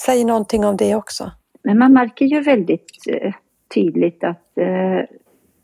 Säg 0.00 0.24
någonting 0.24 0.64
om 0.64 0.76
det 0.76 0.94
också. 0.94 1.30
Men 1.64 1.78
man 1.78 1.92
märker 1.92 2.24
ju 2.24 2.40
väldigt 2.40 2.90
eh, 3.08 3.34
tydligt 3.74 4.24
att 4.24 4.58
eh, 4.58 5.16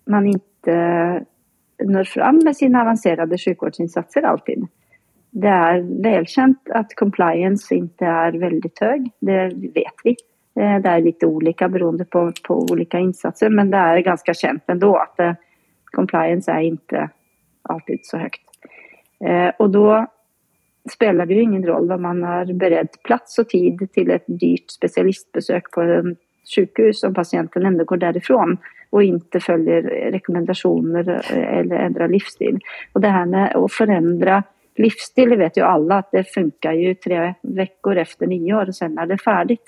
man 0.07 0.27
inte 0.27 1.25
når 1.85 2.05
fram 2.05 2.41
med 2.45 2.57
sina 2.57 2.81
avancerade 2.83 3.39
sjukvårdsinsatser 3.39 4.23
alltid. 4.23 4.67
Det 5.31 5.49
är 5.49 6.03
välkänt 6.03 6.69
att 6.71 6.95
compliance 6.95 7.75
inte 7.75 8.05
är 8.05 8.33
väldigt 8.33 8.79
hög, 8.81 9.11
det 9.21 9.47
vet 9.75 9.95
vi. 10.05 10.17
Det 10.55 10.89
är 10.89 11.01
lite 11.01 11.27
olika 11.27 11.69
beroende 11.69 12.05
på, 12.05 12.33
på 12.49 12.67
olika 12.71 12.99
insatser 12.99 13.51
men 13.51 13.71
det 13.71 13.77
är 13.77 13.99
ganska 13.99 14.35
känt 14.35 14.63
ändå 14.67 14.97
att 14.97 15.37
compliance 15.85 16.53
är 16.53 16.61
inte 16.61 17.11
alltid 17.63 17.99
så 18.03 18.17
högt. 18.17 18.48
Eh, 19.25 19.53
och 19.59 19.71
då 19.71 20.07
spelar 20.91 21.27
det 21.27 21.35
ju 21.35 21.43
ingen 21.43 21.67
roll 21.67 21.93
om 21.93 22.03
man 22.03 22.23
har 22.23 22.53
beredd 22.53 22.89
plats 23.05 23.39
och 23.39 23.49
tid 23.49 23.89
till 23.93 24.11
ett 24.11 24.25
dyrt 24.27 24.71
specialistbesök 24.71 25.71
på 25.71 25.81
en 25.81 26.17
sjukhus 26.57 27.03
om 27.03 27.15
patienten 27.15 27.67
ändå 27.67 27.85
går 27.85 27.97
därifrån 27.97 28.59
och 28.91 29.03
inte 29.03 29.41
följer 29.41 29.83
rekommendationer 30.11 31.33
eller 31.33 31.77
ändrar 31.77 32.09
livsstil. 32.09 32.59
Och 32.93 33.01
det 33.01 33.09
här 33.09 33.27
med 33.27 33.57
att 33.57 33.73
förändra 33.73 34.43
livsstil, 34.77 35.31
det 35.31 35.37
vet 35.37 35.57
ju 35.57 35.63
alla 35.63 35.99
att 35.99 36.11
det 36.13 36.25
funkar 36.25 36.73
ju 36.73 36.95
tre 36.95 37.35
veckor 37.43 37.97
efter 37.97 38.27
nio 38.27 38.55
år 38.55 38.69
och 38.69 38.75
sen 38.75 38.99
är 38.99 39.07
det 39.07 39.19
färdigt. 39.19 39.63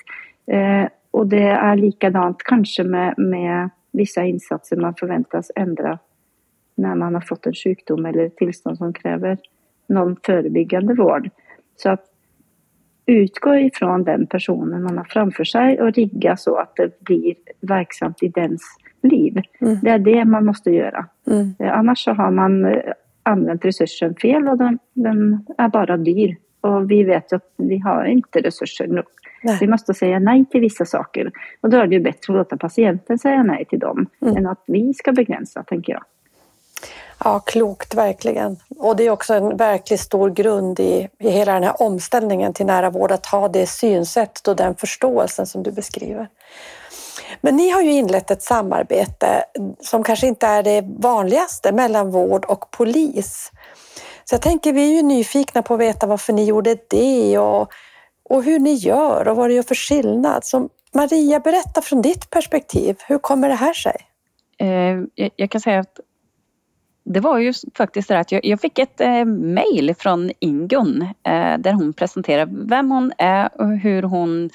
Eh, 0.47 0.87
och 1.11 1.27
det 1.27 1.43
är 1.43 1.75
likadant 1.75 2.43
kanske 2.43 2.83
med, 2.83 3.13
med 3.17 3.69
vissa 3.91 4.23
insatser 4.23 4.75
man 4.75 4.95
förväntas 4.95 5.51
ändra 5.55 5.99
när 6.81 6.95
man 6.95 7.13
har 7.13 7.21
fått 7.21 7.45
en 7.45 7.53
sjukdom 7.53 8.05
eller 8.05 8.25
ett 8.25 8.37
tillstånd 8.37 8.77
som 8.77 8.93
kräver 8.93 9.37
någon 9.87 10.15
förebyggande 10.25 10.93
vård. 10.93 11.29
Så 11.75 11.89
att 11.89 12.05
utgå 13.05 13.55
ifrån 13.55 14.03
den 14.03 14.27
personen 14.27 14.83
man 14.83 14.97
har 14.97 15.05
framför 15.05 15.43
sig 15.43 15.81
och 15.81 15.93
rigga 15.93 16.37
så 16.37 16.55
att 16.55 16.75
det 16.75 16.99
blir 16.99 17.35
verksamt 17.61 18.23
i 18.23 18.27
dens 18.27 18.61
liv. 19.01 19.41
Mm. 19.61 19.77
Det 19.81 19.89
är 19.89 19.99
det 19.99 20.25
man 20.25 20.45
måste 20.45 20.71
göra. 20.71 21.05
Mm. 21.27 21.53
Eh, 21.59 21.77
annars 21.77 22.03
så 22.03 22.11
har 22.11 22.31
man 22.31 22.65
eh, 22.65 22.93
använt 23.23 23.65
resursen 23.65 24.15
fel 24.15 24.47
och 24.47 24.57
den, 24.57 24.79
den, 24.93 25.45
är 25.57 25.69
bara 25.69 25.97
dyr. 25.97 26.35
Och 26.61 26.91
vi 26.91 27.03
vet 27.03 27.33
att 27.33 27.53
vi 27.57 27.77
har 27.77 28.05
inte 28.05 28.41
resurser 28.41 28.87
nog. 28.87 29.05
Nej. 29.43 29.57
Vi 29.61 29.67
måste 29.67 29.93
säga 29.93 30.19
nej 30.19 30.45
till 30.51 30.61
vissa 30.61 30.85
saker. 30.85 31.31
Och 31.61 31.69
då 31.69 31.77
är 31.77 31.87
det 31.87 31.95
ju 31.95 32.01
bättre 32.01 32.33
att 32.33 32.37
låta 32.37 32.57
patienten 32.57 33.17
säga 33.17 33.43
nej 33.43 33.65
till 33.65 33.79
dem 33.79 34.07
mm. 34.21 34.37
än 34.37 34.47
att 34.47 34.63
vi 34.67 34.93
ska 34.93 35.11
begränsa, 35.11 35.63
tänker 35.63 35.93
jag. 35.93 36.03
Ja, 37.23 37.39
klokt 37.39 37.93
verkligen. 37.93 38.57
Och 38.77 38.95
det 38.95 39.03
är 39.03 39.09
också 39.09 39.33
en 39.33 39.57
verkligt 39.57 39.99
stor 39.99 40.29
grund 40.29 40.79
i, 40.79 41.07
i 41.19 41.29
hela 41.29 41.53
den 41.53 41.63
här 41.63 41.81
omställningen 41.81 42.53
till 42.53 42.65
nära 42.65 42.89
vård 42.89 43.11
att 43.11 43.25
ha 43.25 43.47
det 43.47 43.67
synsättet 43.67 44.47
och 44.47 44.55
den 44.55 44.75
förståelsen 44.75 45.45
som 45.45 45.63
du 45.63 45.71
beskriver. 45.71 46.27
Men 47.41 47.55
ni 47.55 47.69
har 47.69 47.81
ju 47.81 47.91
inlett 47.91 48.31
ett 48.31 48.43
samarbete 48.43 49.43
som 49.79 50.03
kanske 50.03 50.27
inte 50.27 50.47
är 50.47 50.63
det 50.63 50.83
vanligaste 50.97 51.71
mellan 51.71 52.11
vård 52.11 52.45
och 52.45 52.71
polis. 52.71 53.51
Så 54.25 54.33
jag 54.35 54.41
tänker, 54.41 54.73
vi 54.73 54.91
är 54.91 54.95
ju 54.95 55.01
nyfikna 55.01 55.61
på 55.61 55.73
att 55.73 55.79
veta 55.79 56.07
varför 56.07 56.33
ni 56.33 56.45
gjorde 56.45 56.77
det 56.89 57.37
och, 57.37 57.71
och 58.29 58.43
hur 58.43 58.59
ni 58.59 58.73
gör 58.73 59.27
och 59.27 59.35
vad 59.35 59.49
det 59.49 59.53
gör 59.53 59.63
för 59.63 59.75
skillnad. 59.75 60.45
Så 60.45 60.69
Maria, 60.93 61.39
berätta 61.39 61.81
från 61.81 62.01
ditt 62.01 62.29
perspektiv. 62.29 62.97
Hur 63.07 63.17
kommer 63.17 63.49
det 63.49 63.55
här 63.55 63.73
sig? 63.73 63.95
Eh, 64.57 65.29
jag 65.35 65.51
kan 65.51 65.61
säga 65.61 65.79
att 65.79 65.99
det 67.13 67.19
var 67.19 67.37
ju 67.37 67.53
faktiskt 67.75 68.07
så 68.07 68.13
att 68.13 68.31
jag, 68.31 68.45
jag 68.45 68.61
fick 68.61 68.79
ett 68.79 69.01
eh, 69.01 69.25
mejl 69.25 69.95
från 69.97 70.31
Ingun 70.39 71.01
eh, 71.01 71.57
där 71.57 71.73
hon 71.73 71.93
presenterar 71.93 72.49
vem 72.51 72.91
hon 72.91 73.11
är 73.17 73.61
och 73.61 73.77
hur 73.77 74.03
hon 74.03 74.49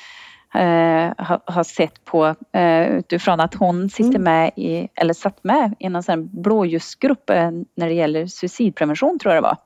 eh, 0.54 1.12
har, 1.18 1.40
har, 1.44 1.64
sett 1.64 2.04
på 2.04 2.34
eh, 2.52 2.86
utifrån 2.88 3.40
att 3.40 3.54
hon 3.54 3.90
sitter 3.90 4.18
mm. 4.18 4.22
med 4.22 4.50
i, 4.56 4.88
eller 4.94 5.14
satt 5.14 5.44
med 5.44 5.74
i 5.78 5.86
en 5.86 6.02
sån 6.02 6.42
blåljusgrupp 6.42 7.30
eh, 7.30 7.50
när 7.74 7.88
det 7.88 7.94
gäller 7.94 8.26
suicidprevention 8.26 9.18
tror 9.18 9.34
jag 9.34 9.44
det 9.44 9.48
var. 9.48 9.56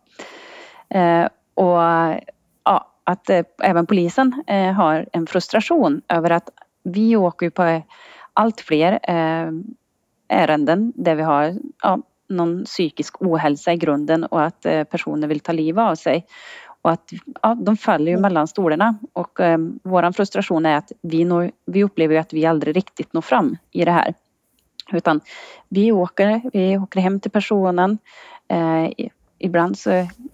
Eh, 1.00 1.28
och 1.54 1.80
ja, 2.64 2.92
att 3.04 3.30
även 3.62 3.86
polisen 3.86 4.42
har 4.76 5.06
en 5.12 5.26
frustration 5.26 6.02
över 6.08 6.30
att 6.30 6.48
vi 6.82 7.16
åker 7.16 7.50
på 7.50 7.82
allt 8.32 8.60
fler 8.60 8.98
ärenden 10.28 10.92
där 10.96 11.14
vi 11.14 11.22
har 11.22 11.54
ja, 11.82 11.98
någon 12.30 12.64
psykisk 12.64 13.22
ohälsa 13.22 13.72
i 13.72 13.76
grunden 13.76 14.24
och 14.24 14.42
att 14.42 14.66
eh, 14.66 14.84
personer 14.84 15.28
vill 15.28 15.40
ta 15.40 15.52
livet 15.52 15.82
av 15.82 15.94
sig. 15.94 16.26
Och 16.82 16.90
att 16.90 17.10
ja, 17.42 17.54
de 17.54 17.76
faller 17.76 18.06
ju 18.06 18.12
mm. 18.12 18.22
mellan 18.22 18.48
stolarna 18.48 18.98
och 19.12 19.40
eh, 19.40 19.58
våran 19.82 20.12
frustration 20.12 20.66
är 20.66 20.76
att 20.76 20.92
vi, 21.02 21.24
når, 21.24 21.50
vi 21.66 21.84
upplever 21.84 22.16
att 22.16 22.32
vi 22.32 22.46
aldrig 22.46 22.76
riktigt 22.76 23.12
når 23.12 23.20
fram 23.20 23.56
i 23.70 23.84
det 23.84 23.90
här. 23.90 24.14
Utan 24.92 25.20
vi 25.68 25.92
åker, 25.92 26.40
vi 26.52 26.78
åker 26.78 27.00
hem 27.00 27.20
till 27.20 27.30
personen. 27.30 27.98
Eh, 28.48 29.08
ibland 29.38 29.78
så 29.78 29.90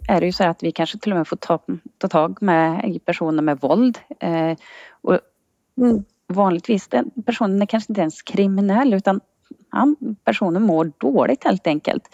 är 0.08 0.20
det 0.20 0.26
ju 0.26 0.32
så 0.32 0.44
att 0.44 0.62
vi 0.62 0.72
kanske 0.72 0.98
till 0.98 1.12
och 1.12 1.18
med 1.18 1.28
får 1.28 1.36
ta, 1.36 1.58
ta 1.98 2.08
tag 2.08 2.42
med 2.42 2.98
personer 3.04 3.42
med 3.42 3.60
våld. 3.60 3.98
Eh, 4.20 4.56
och 5.02 5.18
mm. 5.76 6.04
Vanligtvis 6.28 6.88
den 6.88 7.10
personen 7.26 7.62
är 7.62 7.66
kanske 7.66 7.92
inte 7.92 8.00
ens 8.00 8.22
kriminell 8.22 8.94
utan 8.94 9.20
ja, 9.72 9.94
personen 10.24 10.62
mår 10.62 10.92
dåligt 10.98 11.44
helt 11.44 11.66
enkelt. 11.66 12.08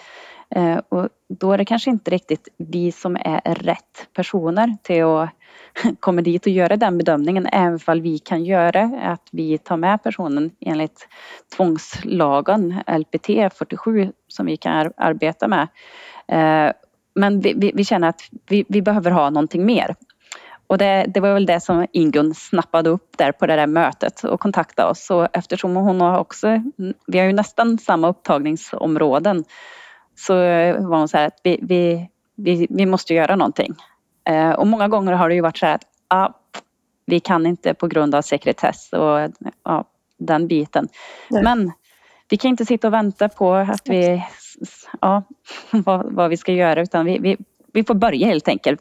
Eh, 0.54 0.80
och 0.88 1.09
då 1.28 1.52
är 1.52 1.59
det 1.59 1.64
kanske 1.64 1.90
inte 1.90 2.11
riktigt 2.11 2.49
vi 2.56 2.92
som 2.92 3.16
är 3.16 3.54
rätt 3.54 4.09
personer 4.12 4.76
till 4.82 5.04
att 5.04 5.30
komma 6.00 6.23
dit 6.23 6.47
och 6.47 6.52
göra 6.52 6.76
den 6.76 6.99
bedömningen, 6.99 7.47
även 7.52 7.78
om 7.87 8.02
vi 8.02 8.18
kan 8.18 8.44
göra 8.44 8.82
att 9.02 9.28
vi 9.32 9.59
tar 9.59 9.76
med 9.76 10.02
personen 10.02 10.50
enligt 10.61 11.09
tvångslagen 11.56 12.82
LPT 12.87 13.26
47 13.54 14.12
som 14.28 14.47
vi 14.47 14.56
kan 14.56 14.92
arbeta 14.97 15.49
med. 15.49 15.68
Eh, 16.28 16.73
men 17.14 17.40
vi, 17.40 17.54
vi, 17.56 17.73
vi 17.75 17.85
känner 17.85 18.09
att 18.09 18.21
vi, 18.49 18.64
vi 18.68 18.82
behöver 18.82 19.11
ha 19.11 19.30
någonting 19.30 19.66
mer 19.66 19.97
och 20.66 20.78
det, 20.78 21.07
det, 21.14 21.21
var 21.21 21.35
väl 21.35 21.47
det 21.47 21.61
som 21.61 21.87
Ingun 21.92 22.35
snappade 22.35 22.90
upp 22.90 23.19
där 23.19 23.33
på 23.33 23.47
det 23.47 23.57
där 23.57 23.66
mötet 23.66 24.25
och 24.25 24.40
kontaktade 24.40 24.90
oss. 24.90 25.11
Och 25.11 25.28
eftersom 25.33 25.76
hon 25.76 26.00
har 26.00 26.19
också, 26.19 26.62
vi 27.07 27.19
har 27.19 27.26
ju 27.26 27.33
nästan 27.33 27.78
samma 27.78 28.09
upptagningsområden, 28.09 29.45
så 30.14 30.35
var 30.35 30.99
hon 30.99 31.09
så 31.09 31.19
här 31.19 31.26
att 31.26 31.40
vi, 31.42 31.59
vi, 31.62 32.09
vi, 32.37 32.66
vi 32.71 32.87
måste 32.87 33.14
göra 33.14 33.37
någonting. 33.37 33.75
Eh, 34.28 34.50
och 34.50 34.66
många 34.66 34.88
gånger 34.88 35.12
har 35.12 35.28
det 35.28 35.35
ju 35.35 35.40
varit 35.40 35.59
så 35.59 35.66
här 35.66 35.75
att 35.75 35.87
ah, 36.09 36.28
vi 37.07 37.21
kan 37.21 37.47
inte 37.47 37.75
på 37.75 37.87
grund 37.87 38.14
av 38.14 38.23
sekretess 38.23 38.92
och 38.92 39.31
ja, 39.64 39.85
den 40.19 40.49
biten. 40.49 40.88
Nej. 41.31 41.42
Men 41.42 41.73
vi 42.28 42.37
kan 42.37 42.49
inte 42.49 42.66
sitta 42.66 42.87
och 42.87 42.95
vänta 42.95 43.28
på 43.28 43.54
att 43.54 43.88
vi, 43.88 44.25
ja, 45.00 45.23
vad, 45.71 46.12
vad 46.12 46.31
vi 46.31 46.37
ska 46.37 46.52
göra 46.52 46.83
utan 46.83 47.07
vi, 47.07 47.19
vi, 47.19 47.37
vi 47.73 47.85
får 47.85 47.95
börja 47.95 48.26
helt 48.26 48.49
enkelt. 48.49 48.81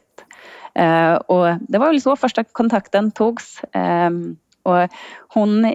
Eh, 0.74 1.14
och 1.14 1.56
det 1.60 1.78
var 1.78 1.86
väl 1.86 2.02
så 2.02 2.16
första 2.16 2.44
kontakten 2.44 3.10
togs. 3.10 3.62
Ehm, 3.72 4.36
Och 4.62 4.88
hon 5.28 5.74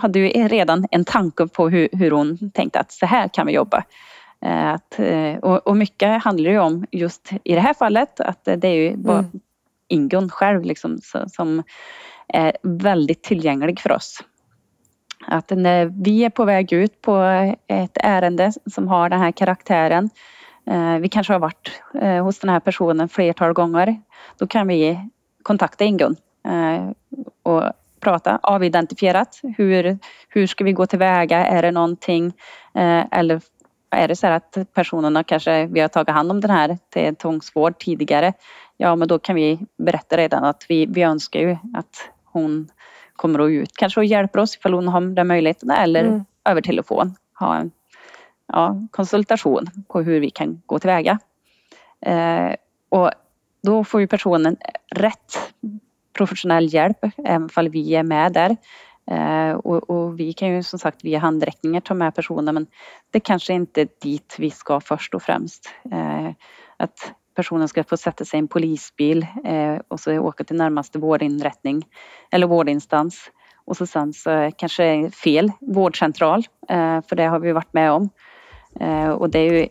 hade 0.00 0.18
ju 0.18 0.28
redan 0.48 0.86
en 0.90 1.04
tanke 1.04 1.46
på 1.46 1.68
hur, 1.68 1.88
hur 1.92 2.10
hon 2.10 2.50
tänkte 2.50 2.80
att 2.80 2.92
så 2.92 3.06
här 3.06 3.28
kan 3.28 3.46
vi 3.46 3.52
jobba. 3.52 3.84
Eh, 4.40 4.68
att, 4.68 4.98
eh, 4.98 5.34
och, 5.34 5.66
och, 5.66 5.76
mycket 5.76 6.22
handlar 6.22 6.50
ju 6.50 6.58
om 6.58 6.86
just 6.90 7.30
i 7.44 7.54
det 7.54 7.60
här 7.60 7.74
fallet 7.74 8.20
att 8.20 8.44
det 8.44 8.68
är 8.68 8.74
ju 8.74 8.96
bara 8.96 9.18
mm. 9.18 9.40
Ingun 9.88 10.30
själv 10.30 10.62
liksom, 10.62 10.98
som 11.28 11.62
är 12.28 12.56
väldigt 12.62 13.22
tillgänglig 13.22 13.80
för 13.80 13.92
oss. 13.92 14.24
Att 15.26 15.50
när 15.50 15.86
vi 16.04 16.24
är 16.24 16.30
på 16.30 16.44
väg 16.44 16.72
ut 16.72 17.00
på 17.02 17.22
ett 17.66 17.96
ärende 18.00 18.52
som 18.74 18.88
har 18.88 19.08
den 19.08 19.20
här 19.20 19.32
karaktären 19.32 20.10
vi 21.00 21.08
kanske 21.08 21.32
har 21.32 21.40
varit 21.40 21.82
hos 22.22 22.38
den 22.38 22.50
här 22.50 22.60
personen 22.60 23.08
flertal 23.08 23.52
gånger. 23.52 24.00
Då 24.38 24.46
kan 24.46 24.68
vi 24.68 25.08
kontakta 25.42 25.84
Ingun 25.84 26.16
och 27.42 27.62
prata 28.00 28.38
avidentifierat. 28.42 29.40
Hur, 29.56 29.98
hur 30.28 30.46
ska 30.46 30.64
vi 30.64 30.72
gå 30.72 30.86
tillväga? 30.86 31.46
Är 31.46 31.62
det 31.62 31.70
någonting 31.70 32.32
eller 33.10 33.40
är 33.90 34.08
det 34.08 34.16
så 34.16 34.26
att 34.26 34.58
personerna 34.74 35.24
kanske, 35.24 35.66
vi 35.66 35.80
har 35.80 35.88
tagit 35.88 36.14
hand 36.14 36.30
om 36.30 36.40
den 36.40 36.50
här 36.50 36.78
till 36.90 37.16
tvångsvård 37.16 37.78
tidigare, 37.78 38.32
ja 38.76 38.96
men 38.96 39.08
då 39.08 39.18
kan 39.18 39.36
vi 39.36 39.58
berätta 39.78 40.16
redan 40.16 40.44
att 40.44 40.66
vi, 40.68 40.86
vi 40.86 41.02
önskar 41.02 41.40
ju 41.40 41.56
att 41.74 42.10
hon 42.24 42.68
kommer 43.16 43.48
ut 43.48 43.70
kanske 43.76 44.00
och 44.00 44.04
hjälper 44.04 44.38
oss 44.38 44.56
ifall 44.56 44.74
hon 44.74 44.88
har 44.88 45.00
den 45.00 45.26
möjligheten 45.26 45.70
eller 45.70 46.04
mm. 46.04 46.24
över 46.44 46.60
telefon 46.60 47.14
ha 47.38 47.56
en 47.56 47.70
ja, 48.52 48.88
konsultation 48.90 49.66
på 49.88 50.02
hur 50.02 50.20
vi 50.20 50.30
kan 50.30 50.62
gå 50.66 50.78
tillväga. 50.78 51.18
Eh, 52.06 52.54
och 52.88 53.10
då 53.62 53.84
får 53.84 54.00
ju 54.00 54.06
personen 54.06 54.56
rätt 54.94 55.52
professionell 56.12 56.74
hjälp 56.74 56.98
även 57.24 57.48
om 57.56 57.70
vi 57.70 57.94
är 57.94 58.02
med 58.02 58.32
där. 58.32 58.56
Eh, 59.10 59.54
och, 59.54 59.90
och, 59.90 60.20
vi 60.20 60.32
kan 60.32 60.48
ju 60.48 60.62
som 60.62 60.78
sagt 60.78 61.04
via 61.04 61.18
handräckningar 61.18 61.80
ta 61.80 61.94
med 61.94 62.14
personen 62.14 62.54
men 62.54 62.66
det 63.10 63.20
kanske 63.20 63.52
inte 63.52 63.80
är 63.80 63.88
dit 64.02 64.36
vi 64.38 64.50
ska 64.50 64.80
först 64.80 65.14
och 65.14 65.22
främst. 65.22 65.70
Eh, 65.92 66.30
att 66.76 67.12
personen 67.34 67.68
ska 67.68 67.84
få 67.84 67.96
sätta 67.96 68.24
sig 68.24 68.38
i 68.38 68.40
en 68.40 68.48
polisbil 68.48 69.26
eh, 69.44 69.76
och 69.88 70.00
så 70.00 70.18
åka 70.18 70.44
till 70.44 70.56
närmaste 70.56 70.98
vårdinrättning 70.98 71.82
eller 72.30 72.46
vårdinstans. 72.46 73.30
Och 73.66 73.76
så 73.76 73.86
sen 73.86 74.12
så 74.12 74.50
kanske 74.56 75.10
fel 75.10 75.52
vårdcentral, 75.60 76.46
eh, 76.68 77.00
för 77.08 77.16
det 77.16 77.24
har 77.24 77.38
vi 77.38 77.52
varit 77.52 77.72
med 77.72 77.92
om. 77.92 78.10
Och 79.18 79.30
det 79.30 79.38
är 79.38 79.52
ju 79.52 79.66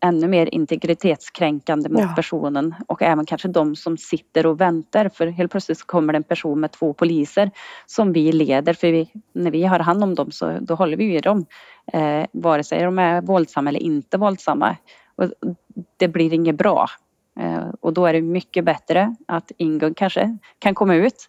ännu 0.00 0.28
mer 0.28 0.54
integritetskränkande 0.54 1.88
mot 1.88 2.00
ja. 2.00 2.12
personen 2.16 2.74
och 2.86 3.02
även 3.02 3.26
kanske 3.26 3.48
de 3.48 3.76
som 3.76 3.96
sitter 3.96 4.46
och 4.46 4.60
väntar 4.60 5.08
för 5.08 5.26
helt 5.26 5.50
plötsligt 5.50 5.86
kommer 5.86 6.12
det 6.12 6.16
en 6.16 6.22
person 6.22 6.60
med 6.60 6.72
två 6.72 6.92
poliser 6.92 7.50
som 7.86 8.12
vi 8.12 8.32
leder 8.32 8.74
för 8.74 8.92
vi, 8.92 9.12
när 9.32 9.50
vi 9.50 9.64
har 9.64 9.78
hand 9.78 10.04
om 10.04 10.14
dem 10.14 10.30
så 10.30 10.58
då 10.60 10.74
håller 10.74 10.96
vi 10.96 11.16
i 11.16 11.20
dem 11.20 11.46
eh, 11.92 12.26
vare 12.32 12.64
sig 12.64 12.84
de 12.84 12.98
är 12.98 13.20
våldsamma 13.22 13.70
eller 13.70 13.82
inte 13.82 14.18
våldsamma. 14.18 14.76
Och 15.16 15.24
det 15.96 16.08
blir 16.08 16.32
inget 16.32 16.56
bra 16.56 16.86
eh, 17.40 17.68
och 17.80 17.92
då 17.92 18.06
är 18.06 18.12
det 18.12 18.22
mycket 18.22 18.64
bättre 18.64 19.16
att 19.28 19.52
Ingun 19.56 19.94
kanske 19.94 20.38
kan 20.58 20.74
komma 20.74 20.94
ut 20.94 21.28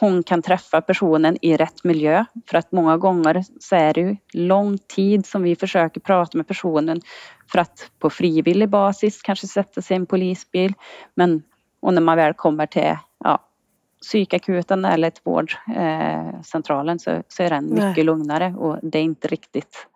hon 0.00 0.22
kan 0.22 0.42
träffa 0.42 0.80
personen 0.80 1.36
i 1.42 1.56
rätt 1.56 1.84
miljö. 1.84 2.24
För 2.46 2.58
att 2.58 2.72
många 2.72 2.96
gånger 2.96 3.44
så 3.60 3.76
är 3.76 3.94
det 3.94 4.00
ju 4.00 4.16
lång 4.32 4.78
tid 4.78 5.26
som 5.26 5.42
vi 5.42 5.56
försöker 5.56 6.00
prata 6.00 6.38
med 6.38 6.48
personen 6.48 7.00
för 7.52 7.58
att 7.58 7.90
på 7.98 8.10
frivillig 8.10 8.68
basis 8.68 9.22
kanske 9.22 9.46
sätta 9.46 9.82
sig 9.82 9.94
i 9.94 9.96
en 9.96 10.06
polisbil. 10.06 10.74
Men 11.14 11.42
och 11.80 11.94
när 11.94 12.00
man 12.00 12.16
väl 12.16 12.34
kommer 12.34 12.66
till 12.66 12.96
ja, 13.24 13.38
psykakuten 14.02 14.84
eller 14.84 15.08
ett 15.08 15.20
vårdcentralen 15.24 16.98
så, 16.98 17.22
så 17.28 17.42
är 17.42 17.50
den 17.50 17.64
mycket 17.64 17.96
Nej. 17.96 18.04
lugnare 18.04 18.54
och 18.58 18.78
det 18.82 18.98
är 18.98 19.02
inte 19.02 19.28
riktigt 19.28 19.86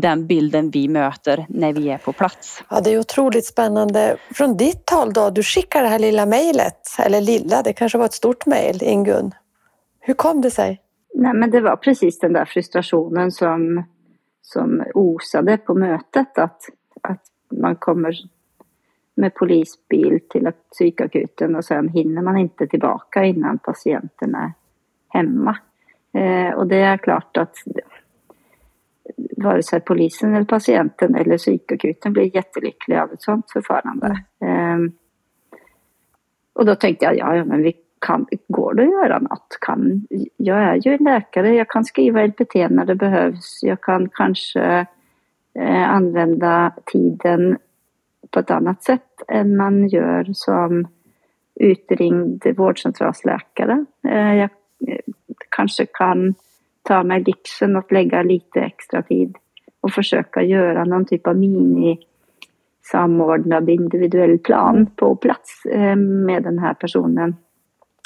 den 0.00 0.26
bilden 0.26 0.70
vi 0.70 0.88
möter 0.88 1.46
när 1.48 1.72
vi 1.72 1.88
är 1.88 1.98
på 1.98 2.12
plats. 2.12 2.64
Ja, 2.70 2.80
det 2.80 2.90
är 2.90 2.98
otroligt 2.98 3.44
spännande. 3.44 4.16
Från 4.34 4.56
ditt 4.56 4.90
håll 4.90 5.12
då, 5.12 5.30
du 5.30 5.42
skickar 5.42 5.82
det 5.82 5.88
här 5.88 5.98
lilla 5.98 6.26
mejlet, 6.26 6.80
eller 6.98 7.20
lilla, 7.20 7.62
det 7.62 7.72
kanske 7.72 7.98
var 7.98 8.04
ett 8.04 8.12
stort 8.12 8.46
mejl, 8.46 8.78
Ingun. 8.82 9.30
Hur 10.00 10.14
kom 10.14 10.40
det 10.40 10.50
sig? 10.50 10.80
Nej, 11.14 11.34
men 11.34 11.50
det 11.50 11.60
var 11.60 11.76
precis 11.76 12.18
den 12.18 12.32
där 12.32 12.44
frustrationen 12.44 13.32
som, 13.32 13.84
som 14.42 14.84
osade 14.94 15.56
på 15.56 15.74
mötet, 15.74 16.38
att, 16.38 16.62
att 17.02 17.22
man 17.50 17.76
kommer 17.76 18.14
med 19.14 19.34
polisbil 19.34 20.20
till 20.30 20.50
psykakuten 20.72 21.56
och 21.56 21.64
sen 21.64 21.88
hinner 21.88 22.22
man 22.22 22.38
inte 22.38 22.66
tillbaka 22.66 23.24
innan 23.24 23.58
patienten 23.58 24.34
är 24.34 24.52
hemma. 25.08 25.58
Eh, 26.14 26.54
och 26.54 26.66
det 26.66 26.76
är 26.76 26.96
klart 26.96 27.36
att 27.36 27.54
vare 29.36 29.62
sig 29.62 29.80
polisen 29.80 30.34
eller 30.34 30.44
patienten 30.44 31.14
eller 31.14 31.38
psykakuten 31.38 32.12
blir 32.12 32.36
jättelyckliga 32.36 33.02
av 33.02 33.12
ett 33.12 33.22
sådant 33.22 33.50
förfarande. 33.50 34.24
Mm. 34.40 34.92
och 36.52 36.66
då 36.66 36.74
tänkte 36.74 37.04
jag, 37.04 37.18
ja, 37.18 37.36
ja 37.36 37.44
men 37.44 37.62
vi 37.62 37.74
kan, 38.00 38.26
går 38.48 38.74
det 38.74 38.82
att 38.82 38.90
göra 38.90 39.18
något? 39.18 39.58
Kan, 39.60 40.06
jag 40.36 40.58
är 40.58 40.74
ju 40.74 40.98
läkare, 40.98 41.54
jag 41.54 41.68
kan 41.68 41.84
skriva 41.84 42.26
LPT 42.26 42.54
när 42.54 42.84
det 42.84 42.94
behövs. 42.94 43.60
Jag 43.62 43.80
kan 43.80 44.08
kanske 44.08 44.86
eh, 45.54 45.90
använda 45.90 46.72
tiden 46.92 47.58
på 48.30 48.40
ett 48.40 48.50
annat 48.50 48.82
sätt 48.82 49.22
än 49.28 49.56
man 49.56 49.88
gör 49.88 50.26
som 50.32 50.88
utringd 51.54 52.46
vårdcentralsläkare. 52.56 53.84
Eh, 54.08 54.34
jag 54.34 54.50
eh, 54.86 54.98
kanske 55.48 55.86
kan 55.86 56.34
ta 56.82 57.02
mig 57.02 57.24
lyxen 57.24 57.76
att 57.76 57.92
lägga 57.92 58.22
lite 58.22 58.60
extra 58.60 59.02
tid 59.02 59.36
och 59.80 59.92
försöka 59.92 60.42
göra 60.42 60.84
någon 60.84 61.04
typ 61.04 61.26
av 61.26 61.36
mini 61.36 61.98
samordnad 62.82 63.68
individuell 63.68 64.38
plan 64.38 64.86
på 64.96 65.16
plats 65.16 65.66
eh, 65.66 65.96
med 65.96 66.42
den 66.42 66.58
här 66.58 66.74
personen 66.74 67.36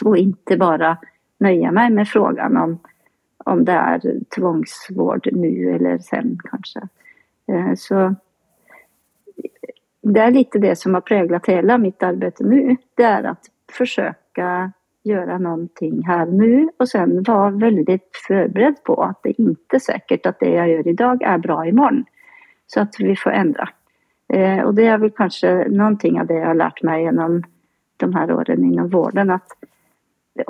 och 0.05 0.17
inte 0.17 0.57
bara 0.57 0.99
nöja 1.39 1.73
mig 1.73 1.91
med 1.91 2.09
frågan 2.09 2.57
om, 2.57 2.79
om 3.45 3.65
det 3.65 3.73
är 3.73 4.01
tvångsvård 4.37 5.29
nu 5.33 5.71
eller 5.75 5.99
sen 5.99 6.39
kanske. 6.51 6.81
Eh, 7.49 7.75
så 7.77 8.15
det 10.03 10.21
är 10.21 10.31
lite 10.31 10.59
det 10.59 10.77
som 10.77 10.95
har 10.95 11.01
präglat 11.01 11.47
hela 11.47 11.79
mitt 11.79 12.03
arbete 12.03 12.45
nu. 12.45 12.77
Det 12.95 13.03
är 13.03 13.25
att 13.25 13.45
försöka 13.73 14.73
göra 15.03 15.39
någonting 15.39 16.03
här 16.07 16.27
nu 16.27 16.69
och 16.77 16.89
sen 16.89 17.23
vara 17.23 17.51
väldigt 17.51 18.11
förberedd 18.29 18.83
på 18.85 19.03
att 19.03 19.21
det 19.23 19.41
inte 19.41 19.77
är 19.77 19.81
säkert 19.81 20.27
att 20.27 20.41
det 20.41 20.51
jag 20.51 20.69
gör 20.69 20.89
idag 20.89 21.23
är 21.23 21.39
bra 21.39 21.67
imorgon. 21.67 22.05
Så 22.67 22.81
att 22.81 22.95
vi 22.99 23.17
får 23.17 23.31
ändra. 23.31 23.69
Eh, 24.33 24.65
och 24.65 24.75
det 24.75 24.87
är 24.87 24.99
väl 24.99 25.11
kanske 25.11 25.69
någonting 25.69 26.21
av 26.21 26.27
det 26.27 26.35
jag 26.35 26.47
har 26.47 26.55
lärt 26.55 26.83
mig 26.83 27.03
genom 27.03 27.43
de 27.97 28.15
här 28.15 28.33
åren 28.33 28.65
inom 28.65 28.89
vården 28.89 29.31
att 29.31 29.47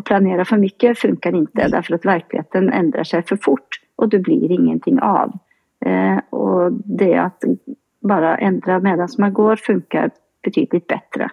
planera 0.04 0.44
för 0.44 0.56
mycket 0.56 0.98
funkar 0.98 1.34
inte 1.34 1.68
därför 1.68 1.94
att 1.94 2.04
verkligheten 2.04 2.72
ändrar 2.72 3.04
sig 3.04 3.22
för 3.22 3.36
fort 3.36 3.80
och 3.96 4.08
det 4.08 4.18
blir 4.18 4.50
ingenting 4.50 5.00
av. 5.00 5.38
Eh, 5.84 6.18
och 6.30 6.72
det 6.72 7.14
att 7.14 7.44
bara 8.00 8.36
ändra 8.36 8.80
medan 8.80 9.08
man 9.18 9.32
går 9.32 9.56
funkar 9.56 10.10
betydligt 10.42 10.86
bättre. 10.86 11.30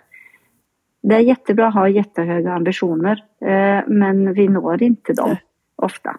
Det 1.01 1.15
är 1.15 1.19
jättebra 1.19 1.67
att 1.67 1.73
ha 1.73 1.89
jättehöga 1.89 2.53
ambitioner 2.53 3.23
eh, 3.41 3.83
men 3.88 4.33
vi 4.33 4.47
når 4.47 4.83
inte 4.83 5.13
dem 5.13 5.35
ofta. 5.75 6.15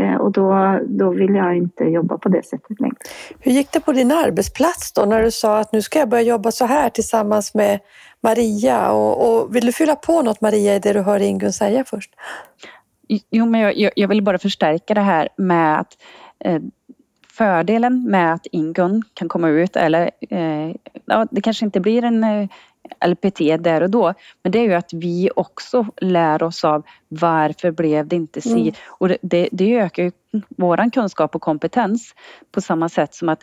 Eh, 0.00 0.14
och 0.14 0.32
då, 0.32 0.78
då 0.86 1.10
vill 1.10 1.34
jag 1.34 1.56
inte 1.56 1.84
jobba 1.84 2.18
på 2.18 2.28
det 2.28 2.44
sättet 2.44 2.80
längre. 2.80 2.96
Hur 3.40 3.52
gick 3.52 3.72
det 3.72 3.80
på 3.80 3.92
din 3.92 4.12
arbetsplats 4.12 4.92
då 4.92 5.04
när 5.04 5.22
du 5.22 5.30
sa 5.30 5.58
att 5.58 5.72
nu 5.72 5.82
ska 5.82 5.98
jag 5.98 6.08
börja 6.08 6.22
jobba 6.22 6.50
så 6.50 6.64
här 6.66 6.90
tillsammans 6.90 7.54
med 7.54 7.80
Maria? 8.20 8.92
Och, 8.92 9.42
och 9.42 9.56
vill 9.56 9.66
du 9.66 9.72
fylla 9.72 9.96
på 9.96 10.22
något 10.22 10.40
Maria 10.40 10.74
i 10.74 10.78
det 10.78 10.92
du 10.92 11.00
hör 11.00 11.20
Ingun 11.20 11.52
säga 11.52 11.84
först? 11.84 12.10
Jo, 13.30 13.46
men 13.46 13.60
jag, 13.60 13.90
jag 13.96 14.08
vill 14.08 14.22
bara 14.22 14.38
förstärka 14.38 14.94
det 14.94 15.00
här 15.00 15.28
med 15.36 15.80
att 15.80 15.96
eh, 16.44 16.60
fördelen 17.32 18.10
med 18.10 18.34
att 18.34 18.46
Ingun 18.52 19.02
kan 19.14 19.28
komma 19.28 19.48
ut 19.48 19.76
eller 19.76 20.10
eh, 20.30 20.74
ja, 21.04 21.26
det 21.30 21.40
kanske 21.40 21.64
inte 21.64 21.80
blir 21.80 22.04
en 22.04 22.24
eh, 22.24 22.48
LPT 23.06 23.38
där 23.38 23.82
och 23.82 23.90
då. 23.90 24.14
Men 24.42 24.52
det 24.52 24.58
är 24.58 24.62
ju 24.62 24.74
att 24.74 24.92
vi 24.92 25.30
också 25.36 25.86
lär 26.00 26.42
oss 26.42 26.64
av 26.64 26.82
varför 27.08 27.70
blev 27.70 28.06
det 28.06 28.16
inte 28.16 28.40
si? 28.40 28.60
Mm. 28.60 28.74
Och 28.88 29.08
det, 29.08 29.18
det, 29.22 29.48
det 29.52 29.76
ökar 29.78 30.02
ju 30.02 30.12
våran 30.48 30.90
kunskap 30.90 31.34
och 31.34 31.42
kompetens 31.42 32.14
på 32.52 32.60
samma 32.60 32.88
sätt 32.88 33.14
som 33.14 33.28
att 33.28 33.42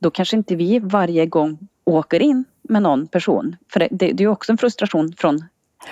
då 0.00 0.10
kanske 0.10 0.36
inte 0.36 0.56
vi 0.56 0.78
varje 0.78 1.26
gång 1.26 1.58
åker 1.84 2.22
in 2.22 2.44
med 2.62 2.82
någon 2.82 3.06
person. 3.06 3.56
För 3.72 3.80
det, 3.80 3.88
det, 3.90 4.12
det 4.12 4.24
är 4.24 4.28
också 4.28 4.52
en 4.52 4.58
frustration 4.58 5.12
från 5.16 5.44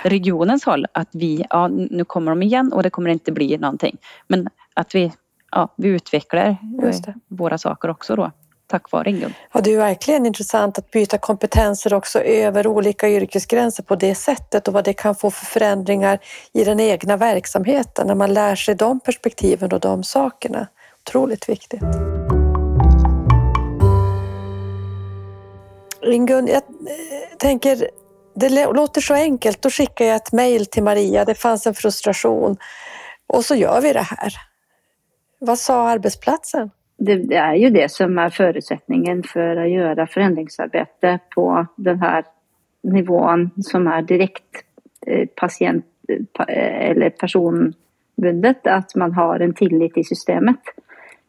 regionens 0.03 0.65
håll 0.65 0.87
att 0.93 1.09
vi, 1.13 1.45
ja 1.51 1.69
nu 1.69 2.05
kommer 2.05 2.31
de 2.33 2.43
igen 2.43 2.73
och 2.73 2.83
det 2.83 2.91
kommer 2.91 3.11
inte 3.11 3.33
bli 3.33 3.59
någonting. 3.59 3.97
Men 4.27 4.49
att 4.75 4.95
vi, 4.95 5.13
ja, 5.51 5.75
vi 5.77 5.89
utvecklar 5.89 6.57
våra 7.29 7.59
saker 7.59 7.89
också 7.91 8.17
då 8.17 8.31
tack 8.69 8.93
vare 8.93 9.11
Ingun. 9.11 9.35
Ja, 9.53 9.61
det 9.61 9.73
är 9.73 9.77
verkligen 9.77 10.27
intressant 10.27 10.79
att 10.79 10.91
byta 10.91 11.19
kompetenser 11.19 11.95
också 11.95 12.21
över 12.21 12.67
olika 12.67 13.09
yrkesgränser 13.09 13.83
på 13.83 13.97
det 13.97 14.15
sättet 14.15 14.69
och 14.69 14.75
vad 14.75 14.85
det 14.85 14.93
kan 14.93 15.15
få 15.15 15.31
för 15.31 15.47
förändringar 15.47 16.19
i 16.53 16.65
den 16.65 16.81
egna 16.81 17.17
verksamheten 17.17 18.07
när 18.07 18.15
man 18.15 18.35
lär 18.35 18.57
sig 18.57 18.75
de 18.75 19.01
perspektiven 19.01 19.73
och 19.73 19.81
de 19.81 20.05
sakerna. 20.05 20.67
Otroligt 21.07 21.49
viktigt. 21.49 21.83
Ingun, 26.03 26.47
jag 26.47 26.57
eh, 26.57 26.63
tänker, 27.39 27.91
det 28.35 28.67
låter 28.67 29.01
så 29.01 29.15
enkelt. 29.15 29.63
Då 29.63 29.71
skickar 29.71 30.05
jag 30.05 30.17
ett 30.17 30.33
mejl 30.33 30.67
till 30.67 30.83
Maria. 30.83 31.25
Det 31.25 31.35
fanns 31.35 31.67
en 31.67 31.75
frustration 31.75 32.57
och 33.27 33.45
så 33.45 33.55
gör 33.55 33.81
vi 33.81 33.93
det 33.93 34.03
här. 34.03 34.35
Vad 35.39 35.59
sa 35.59 35.89
arbetsplatsen? 35.89 36.71
Det 36.99 37.35
är 37.37 37.55
ju 37.55 37.71
det 37.71 37.91
som 37.91 38.19
är 38.19 38.31
förutsättningen 38.31 39.23
för 39.23 39.57
att 39.57 39.71
göra 39.71 40.07
förändringsarbete 40.07 41.19
på 41.35 41.67
den 41.77 42.01
här 42.01 42.25
nivån 42.83 43.51
som 43.57 43.87
är 43.87 44.03
direkt 44.03 44.65
eh, 45.07 45.29
patient 45.37 45.85
eh, 46.49 46.91
eller 46.91 47.11
personbundet, 47.11 48.67
att 48.67 48.95
man 48.95 49.13
har 49.13 49.41
en 49.41 49.55
tillit 49.55 49.99
i 49.99 50.05
systemet. 50.05 50.61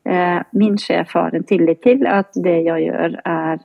Eh, 0.04 0.42
min 0.52 0.78
chef 0.78 1.14
har 1.14 1.36
en 1.36 1.44
tillit 1.44 1.82
till 1.82 2.08
att 2.08 2.32
det 2.34 2.60
jag 2.62 2.82
gör 2.82 3.22
är 3.24 3.60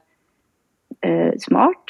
smart. 1.38 1.84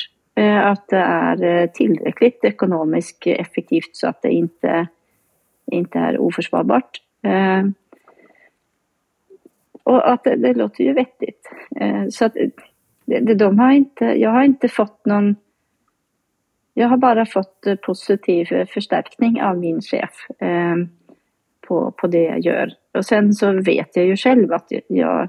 Att 0.63 0.89
det 0.89 0.97
är 0.97 1.67
tillräckligt 1.67 2.45
ekonomiskt 2.45 3.27
effektivt 3.27 3.97
så 3.97 4.09
att 4.09 4.23
det 4.23 4.31
inte, 4.31 4.87
inte 5.67 5.99
är 5.99 6.19
oförsvarbart. 6.19 7.01
Och 9.85 10.13
att 10.13 10.25
det, 10.25 10.37
det 10.37 10.55
låter 10.55 10.85
ju 10.85 10.93
vettigt. 10.93 11.51
Eh, 11.81 12.05
så 12.09 12.25
att 12.25 12.37
det, 13.05 13.35
de 13.35 13.59
har 13.59 13.73
inte, 13.73 14.05
jag 14.05 14.31
har 14.31 14.45
inte 14.45 14.69
fått 14.69 15.07
någon 15.07 15.37
jag 16.75 16.89
har 16.89 16.97
bara 16.97 17.27
fått 17.27 17.67
eh, 17.67 17.75
positiv 17.75 18.67
förstärkning 18.67 19.43
av 19.43 19.59
min 19.59 19.81
chef 19.81 20.27
eh, 20.39 20.77
på, 21.67 21.91
på 21.91 22.07
det 22.07 22.23
jag 22.23 22.41
gör. 22.41 22.73
Och 22.93 23.07
sen 23.07 23.35
så 23.35 23.53
vet 23.53 23.97
jag 23.97 24.07
ju 24.07 24.17
själv 24.17 24.53
att 24.53 24.73
jag 24.89 25.29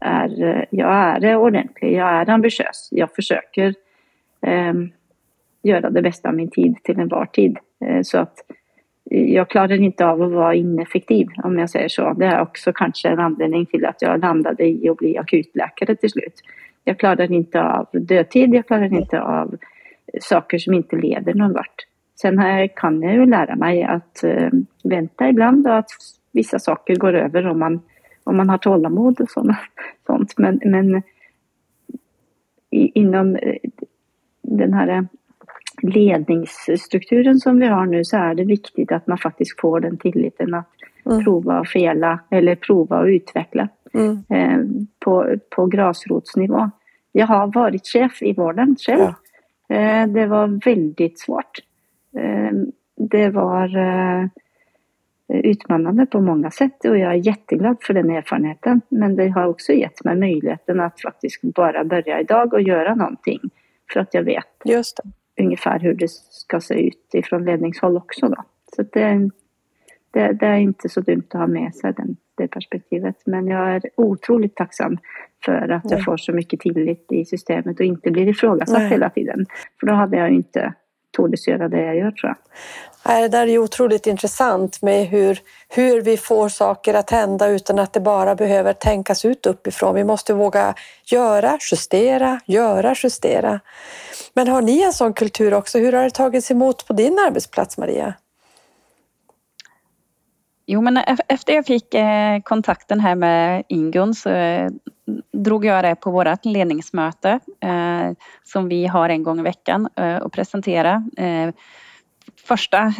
är, 0.00 0.42
eh, 0.42 0.64
jag 0.70 1.24
är 1.24 1.36
ordentlig, 1.36 1.92
jag 1.92 2.08
är 2.08 2.30
ambitiös. 2.30 2.88
Jag 2.90 3.14
försöker 3.14 3.74
eh, 4.46 4.74
göra 5.62 5.90
det 5.90 6.02
bästa 6.02 6.28
av 6.28 6.34
min 6.34 6.50
tid 6.50 6.76
till 6.84 7.00
en 7.00 7.08
var 7.08 7.26
tid. 7.26 7.58
Eh, 7.84 8.02
så 8.02 8.18
att 8.18 8.34
jag 9.14 9.50
klarar 9.50 9.80
inte 9.80 10.06
av 10.06 10.22
att 10.22 10.32
vara 10.32 10.54
ineffektiv 10.54 11.28
om 11.44 11.58
jag 11.58 11.70
säger 11.70 11.88
så. 11.88 12.12
Det 12.12 12.26
är 12.26 12.40
också 12.40 12.72
kanske 12.72 13.08
en 13.08 13.20
anledning 13.20 13.66
till 13.66 13.84
att 13.84 14.02
jag 14.02 14.20
landade 14.20 14.64
i 14.64 14.88
att 14.88 14.96
bli 14.96 15.18
akutläkare 15.18 15.96
till 15.96 16.10
slut. 16.10 16.34
Jag 16.84 16.98
klarar 16.98 17.32
inte 17.32 17.62
av 17.62 17.88
dödtid, 17.92 18.54
jag 18.54 18.66
klarar 18.66 18.94
inte 18.94 19.22
av 19.22 19.56
saker 20.20 20.58
som 20.58 20.74
inte 20.74 20.96
leder 20.96 21.34
någon 21.34 21.52
vart. 21.52 21.86
Sen 22.20 22.38
här 22.38 22.66
kan 22.76 23.02
jag 23.02 23.14
ju 23.14 23.26
lära 23.26 23.56
mig 23.56 23.82
att 23.82 24.24
eh, 24.24 24.48
vänta 24.84 25.28
ibland 25.28 25.66
och 25.66 25.76
att 25.76 25.90
vissa 26.32 26.58
saker 26.58 26.96
går 26.96 27.12
över 27.14 27.46
om 27.46 27.58
man 27.58 27.80
om 28.24 28.36
man 28.36 28.48
har 28.48 28.58
tålamod 28.58 29.20
och 29.20 29.30
såna, 29.30 29.58
sånt. 30.06 30.34
Men, 30.38 30.60
men 30.64 31.02
i, 32.70 33.00
inom 33.00 33.36
eh, 33.36 33.56
den 34.42 34.74
här 34.74 35.06
ledningsstrukturen 35.82 37.38
som 37.38 37.58
vi 37.58 37.66
har 37.66 37.86
nu 37.86 38.04
så 38.04 38.16
är 38.16 38.34
det 38.34 38.44
viktigt 38.44 38.92
att 38.92 39.06
man 39.06 39.18
faktiskt 39.18 39.60
får 39.60 39.80
den 39.80 39.98
tilliten 39.98 40.54
att 40.54 40.68
mm. 41.06 41.24
prova 41.24 41.60
och 41.60 41.68
fela 41.68 42.18
eller 42.30 42.54
prova 42.54 42.98
och 42.98 43.06
utveckla 43.06 43.68
mm. 43.94 44.24
eh, 44.28 44.58
på, 44.98 45.36
på 45.50 45.66
gräsrotsnivå. 45.66 46.70
Jag 47.12 47.26
har 47.26 47.46
varit 47.46 47.86
chef 47.86 48.22
i 48.22 48.32
vården 48.32 48.76
själv. 48.86 49.00
Ja. 49.00 49.76
Eh, 49.76 50.06
det 50.06 50.26
var 50.26 50.64
väldigt 50.64 51.20
svårt. 51.20 51.58
Eh, 52.16 52.52
det 52.96 53.28
var 53.28 53.76
eh, 53.76 54.26
utmanande 55.28 56.06
på 56.06 56.20
många 56.20 56.50
sätt 56.50 56.84
och 56.84 56.98
jag 56.98 57.12
är 57.12 57.26
jätteglad 57.26 57.76
för 57.80 57.94
den 57.94 58.10
erfarenheten. 58.10 58.80
Men 58.88 59.16
det 59.16 59.28
har 59.28 59.46
också 59.46 59.72
gett 59.72 60.04
mig 60.04 60.16
möjligheten 60.16 60.80
att 60.80 61.00
faktiskt 61.00 61.42
bara 61.42 61.84
börja 61.84 62.20
idag 62.20 62.52
och 62.52 62.62
göra 62.62 62.94
någonting. 62.94 63.40
För 63.92 64.00
att 64.00 64.14
jag 64.14 64.22
vet. 64.22 64.46
Ungefär 65.40 65.78
hur 65.78 65.94
det 65.94 66.10
ska 66.10 66.60
se 66.60 66.74
ut 66.74 67.10
ifrån 67.12 67.44
ledningshåll 67.44 67.96
också 67.96 68.28
då. 68.28 68.44
Så 68.76 68.82
det, 68.82 69.30
det, 70.10 70.32
det, 70.32 70.46
är 70.46 70.56
inte 70.56 70.88
så 70.88 71.00
dumt 71.00 71.26
att 71.28 71.40
ha 71.40 71.46
med 71.46 71.74
sig 71.74 71.92
den, 71.92 72.16
det 72.34 72.48
perspektivet. 72.48 73.16
Men 73.26 73.46
jag 73.46 73.74
är 73.74 73.82
otroligt 73.96 74.56
tacksam 74.56 74.98
för 75.44 75.68
att 75.68 75.90
jag 75.90 76.04
får 76.04 76.16
så 76.16 76.32
mycket 76.32 76.60
tillit 76.60 77.12
i 77.12 77.24
systemet 77.24 77.80
och 77.80 77.86
inte 77.86 78.10
blir 78.10 78.28
ifrågasatt 78.28 78.78
Nej. 78.78 78.90
hela 78.90 79.10
tiden. 79.10 79.46
För 79.80 79.86
då 79.86 79.92
hade 79.92 80.16
jag 80.16 80.30
inte 80.30 80.74
tordes 81.12 81.48
göra 81.48 81.68
det 81.68 81.82
jag 81.82 81.96
gör 81.96 82.10
tror 82.10 82.28
jag. 82.28 82.36
Det 83.22 83.28
där 83.28 83.42
är 83.42 83.46
ju 83.46 83.58
otroligt 83.58 84.06
intressant 84.06 84.82
med 84.82 85.06
hur, 85.06 85.40
hur 85.68 86.00
vi 86.00 86.16
får 86.16 86.48
saker 86.48 86.94
att 86.94 87.10
hända 87.10 87.48
utan 87.48 87.78
att 87.78 87.92
det 87.92 88.00
bara 88.00 88.34
behöver 88.34 88.72
tänkas 88.72 89.24
ut 89.24 89.46
uppifrån. 89.46 89.94
Vi 89.94 90.04
måste 90.04 90.34
våga 90.34 90.74
göra, 91.04 91.58
justera, 91.70 92.40
göra, 92.46 92.94
justera. 93.02 93.60
Men 94.34 94.48
har 94.48 94.62
ni 94.62 94.82
en 94.82 94.92
sån 94.92 95.12
kultur 95.12 95.54
också? 95.54 95.78
Hur 95.78 95.92
har 95.92 96.02
det 96.04 96.10
tagits 96.10 96.50
emot 96.50 96.86
på 96.86 96.92
din 96.92 97.18
arbetsplats, 97.28 97.78
Maria? 97.78 98.14
Jo, 100.66 100.80
men 100.80 100.96
efter 101.28 101.52
jag 101.52 101.66
fick 101.66 101.94
eh, 101.94 102.40
kontakten 102.40 103.00
här 103.00 103.14
med 103.14 103.62
Ingun 103.68 104.14
så 104.14 104.30
eh, 104.30 104.70
drog 105.32 105.64
jag 105.64 105.84
det 105.84 105.94
på 105.94 106.10
vårt 106.10 106.44
ledningsmöte 106.44 107.40
eh, 107.60 108.10
som 108.44 108.68
vi 108.68 108.86
har 108.86 109.08
en 109.08 109.22
gång 109.22 109.40
i 109.40 109.42
veckan 109.42 109.88
och 110.22 110.32
presentera 110.32 111.04
första 112.46 112.94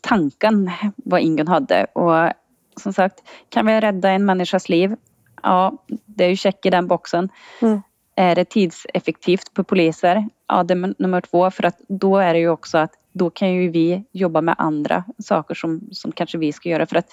tanken 0.00 0.70
vad 0.96 1.20
Ingun 1.20 1.48
hade 1.48 1.84
och 1.84 2.32
som 2.76 2.92
sagt, 2.92 3.22
kan 3.48 3.66
vi 3.66 3.80
rädda 3.80 4.10
en 4.10 4.24
människas 4.24 4.68
liv? 4.68 4.96
Ja, 5.42 5.84
det 6.06 6.24
är 6.24 6.28
ju 6.28 6.36
check 6.36 6.66
i 6.66 6.70
den 6.70 6.86
boxen. 6.86 7.28
Mm. 7.62 7.82
Är 8.16 8.34
det 8.34 8.44
tidseffektivt 8.44 9.54
på 9.54 9.64
poliser? 9.64 10.28
Ja, 10.48 10.62
det 10.62 10.74
är 10.74 10.94
nummer 11.02 11.20
två 11.20 11.50
för 11.50 11.64
att 11.64 11.78
då 11.88 12.18
är 12.18 12.34
det 12.34 12.40
ju 12.40 12.48
också 12.48 12.78
att 12.78 12.92
då 13.12 13.30
kan 13.30 13.52
ju 13.52 13.70
vi 13.70 14.04
jobba 14.12 14.40
med 14.40 14.54
andra 14.58 15.04
saker 15.18 15.54
som, 15.54 15.80
som 15.92 16.12
kanske 16.12 16.38
vi 16.38 16.52
ska 16.52 16.68
göra 16.68 16.86
för 16.86 16.96
att 16.96 17.12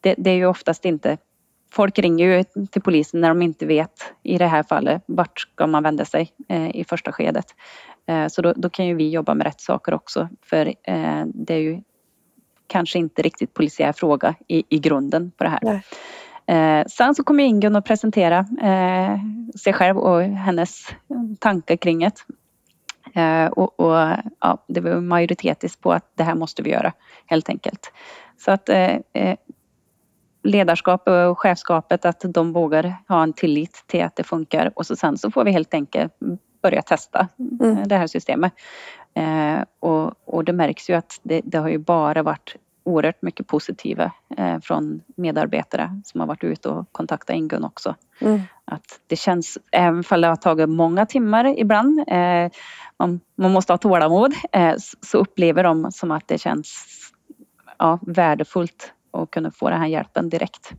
det, 0.00 0.14
det 0.18 0.30
är 0.30 0.34
ju 0.34 0.46
oftast 0.46 0.84
inte 0.84 1.18
Folk 1.72 1.98
ringer 1.98 2.26
ju 2.26 2.44
till 2.66 2.82
polisen 2.82 3.20
när 3.20 3.28
de 3.28 3.42
inte 3.42 3.66
vet 3.66 4.12
i 4.22 4.38
det 4.38 4.46
här 4.46 4.62
fallet 4.62 5.02
vart 5.06 5.40
ska 5.40 5.66
man 5.66 5.82
vända 5.82 6.04
sig 6.04 6.32
eh, 6.48 6.76
i 6.76 6.84
första 6.84 7.12
skedet. 7.12 7.46
Eh, 8.06 8.26
så 8.26 8.42
då, 8.42 8.52
då, 8.56 8.70
kan 8.70 8.86
ju 8.86 8.94
vi 8.94 9.10
jobba 9.10 9.34
med 9.34 9.46
rätt 9.46 9.60
saker 9.60 9.94
också 9.94 10.28
för 10.42 10.66
eh, 10.66 11.24
det 11.26 11.54
är 11.54 11.58
ju 11.58 11.80
kanske 12.66 12.98
inte 12.98 13.22
riktigt 13.22 13.54
polisiär 13.54 13.92
fråga 13.92 14.34
i, 14.48 14.64
i 14.68 14.78
grunden 14.78 15.30
på 15.36 15.44
det 15.44 15.50
här. 15.50 15.82
Eh, 16.46 16.86
sen 16.86 17.14
så 17.14 17.24
kommer 17.24 17.44
Ingun 17.44 17.76
att 17.76 17.84
presentera 17.84 18.38
eh, 18.62 19.18
sig 19.60 19.72
själv 19.72 19.98
och 19.98 20.22
hennes 20.22 20.86
tankar 21.38 21.76
kring 21.76 21.98
det. 21.98 22.26
Eh, 23.14 23.46
och, 23.46 23.80
och 23.80 24.16
ja, 24.40 24.64
det 24.66 24.80
var 24.80 25.00
majoritet 25.00 25.80
på 25.80 25.92
att 25.92 26.12
det 26.14 26.22
här 26.22 26.34
måste 26.34 26.62
vi 26.62 26.70
göra 26.70 26.92
helt 27.26 27.48
enkelt. 27.48 27.92
Så 28.38 28.50
att 28.50 28.68
eh, 28.68 28.96
eh, 29.12 29.36
ledarskap 30.42 31.08
och 31.08 31.38
chefskapet 31.38 32.04
att 32.04 32.24
de 32.28 32.52
vågar 32.52 32.96
ha 33.08 33.22
en 33.22 33.32
tillit 33.32 33.84
till 33.86 34.04
att 34.04 34.16
det 34.16 34.24
funkar 34.24 34.72
och 34.74 34.86
så 34.86 34.96
sen 34.96 35.18
så 35.18 35.30
får 35.30 35.44
vi 35.44 35.50
helt 35.50 35.74
enkelt 35.74 36.12
börja 36.62 36.82
testa 36.82 37.28
mm. 37.60 37.88
det 37.88 37.96
här 37.96 38.06
systemet. 38.06 38.52
Eh, 39.14 39.64
och, 39.80 40.14
och 40.24 40.44
det 40.44 40.52
märks 40.52 40.90
ju 40.90 40.94
att 40.94 41.20
det, 41.22 41.40
det, 41.44 41.58
har 41.58 41.68
ju 41.68 41.78
bara 41.78 42.22
varit 42.22 42.56
oerhört 42.84 43.22
mycket 43.22 43.46
positiva 43.46 44.12
eh, 44.36 44.58
från 44.62 45.02
medarbetare 45.16 46.00
som 46.04 46.20
har 46.20 46.26
varit 46.28 46.44
ute 46.44 46.68
och 46.68 46.92
kontaktat 46.92 47.36
Ingun 47.36 47.64
också. 47.64 47.94
Mm. 48.20 48.40
Att 48.64 49.00
det 49.06 49.16
känns, 49.16 49.58
även 49.72 50.04
om 50.10 50.20
det 50.20 50.26
har 50.26 50.36
tagit 50.36 50.68
många 50.68 51.06
timmar 51.06 51.58
ibland, 51.58 51.98
eh, 52.08 52.50
man, 52.98 53.20
man, 53.34 53.52
måste 53.52 53.72
ha 53.72 53.78
tålamod, 53.78 54.34
eh, 54.52 54.74
så 55.00 55.18
upplever 55.18 55.64
de 55.64 55.92
som 55.92 56.10
att 56.10 56.28
det 56.28 56.38
känns 56.38 56.86
ja, 57.78 57.98
värdefullt 58.02 58.92
att 59.12 59.30
kunna 59.30 59.50
få 59.50 59.70
den 59.70 59.80
här 59.80 59.88
hjälpen 59.88 60.28
direkt. 60.28 60.72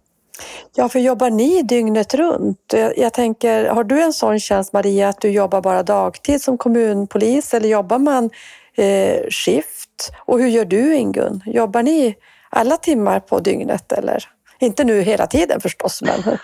Ja, 0.76 0.90
för 0.90 1.00
jobbar 1.00 1.30
ni 1.30 1.62
dygnet 1.64 2.14
runt? 2.14 2.74
Jag, 2.74 2.98
jag, 2.98 3.14
tänker, 3.14 3.66
har 3.70 3.84
du 3.84 4.02
en 4.02 4.14
sån 4.14 4.40
tjänst 4.40 4.74
Maria 4.74 5.10
att 5.10 5.22
du 5.22 5.30
jobbar 5.30 5.62
bara 5.62 5.84
dagtid 5.84 6.42
som 6.42 6.58
kommunpolis 6.58 7.54
eller 7.54 7.70
jobbar 7.70 8.00
man 8.00 8.30
eh, 8.78 9.30
skift? 9.30 10.14
Och 10.26 10.40
hur 10.40 10.48
gör 10.48 10.66
du 10.66 10.96
Ingun? 10.96 11.42
Jobbar 11.46 11.84
ni 11.84 12.16
alla 12.50 12.78
timmar 12.78 13.20
på 13.20 13.40
dygnet 13.40 13.92
eller? 13.92 14.24
Inte 14.60 14.84
nu 14.84 15.02
hela 15.02 15.28
tiden 15.28 15.62
förstås, 15.62 16.02
men... 16.02 16.38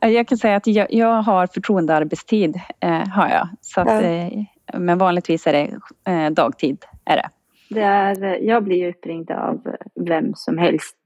Jag 0.12 0.28
kan 0.28 0.38
säga 0.38 0.56
att 0.56 0.66
jag, 0.66 0.92
jag 0.92 1.22
har 1.22 1.46
förtroendearbetstid, 1.46 2.60
eh, 2.80 3.08
har 3.08 3.28
jag. 3.28 3.48
Så 3.60 3.80
att, 3.80 3.88
ja. 3.88 4.02
eh, 4.02 4.44
men 4.74 4.98
vanligtvis 4.98 5.46
är 5.46 5.52
det 5.52 5.70
eh, 6.12 6.30
dagtid. 6.30 6.84
Är 7.04 7.16
det. 7.16 7.28
Det 7.68 7.80
är, 7.80 8.38
jag 8.42 8.64
blir 8.64 8.88
uppringd 8.88 9.30
av 9.30 9.76
vem 9.94 10.34
som 10.34 10.58
helst. 10.58 10.96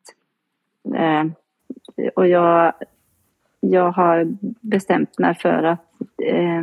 Eh, 0.97 1.25
och 2.15 2.29
jag 2.29 2.73
jag 3.61 3.93
har 3.93 4.27
bestämt 4.61 5.19
mig 5.19 5.35
för 5.35 5.63
att 5.63 5.81
eh, 6.23 6.63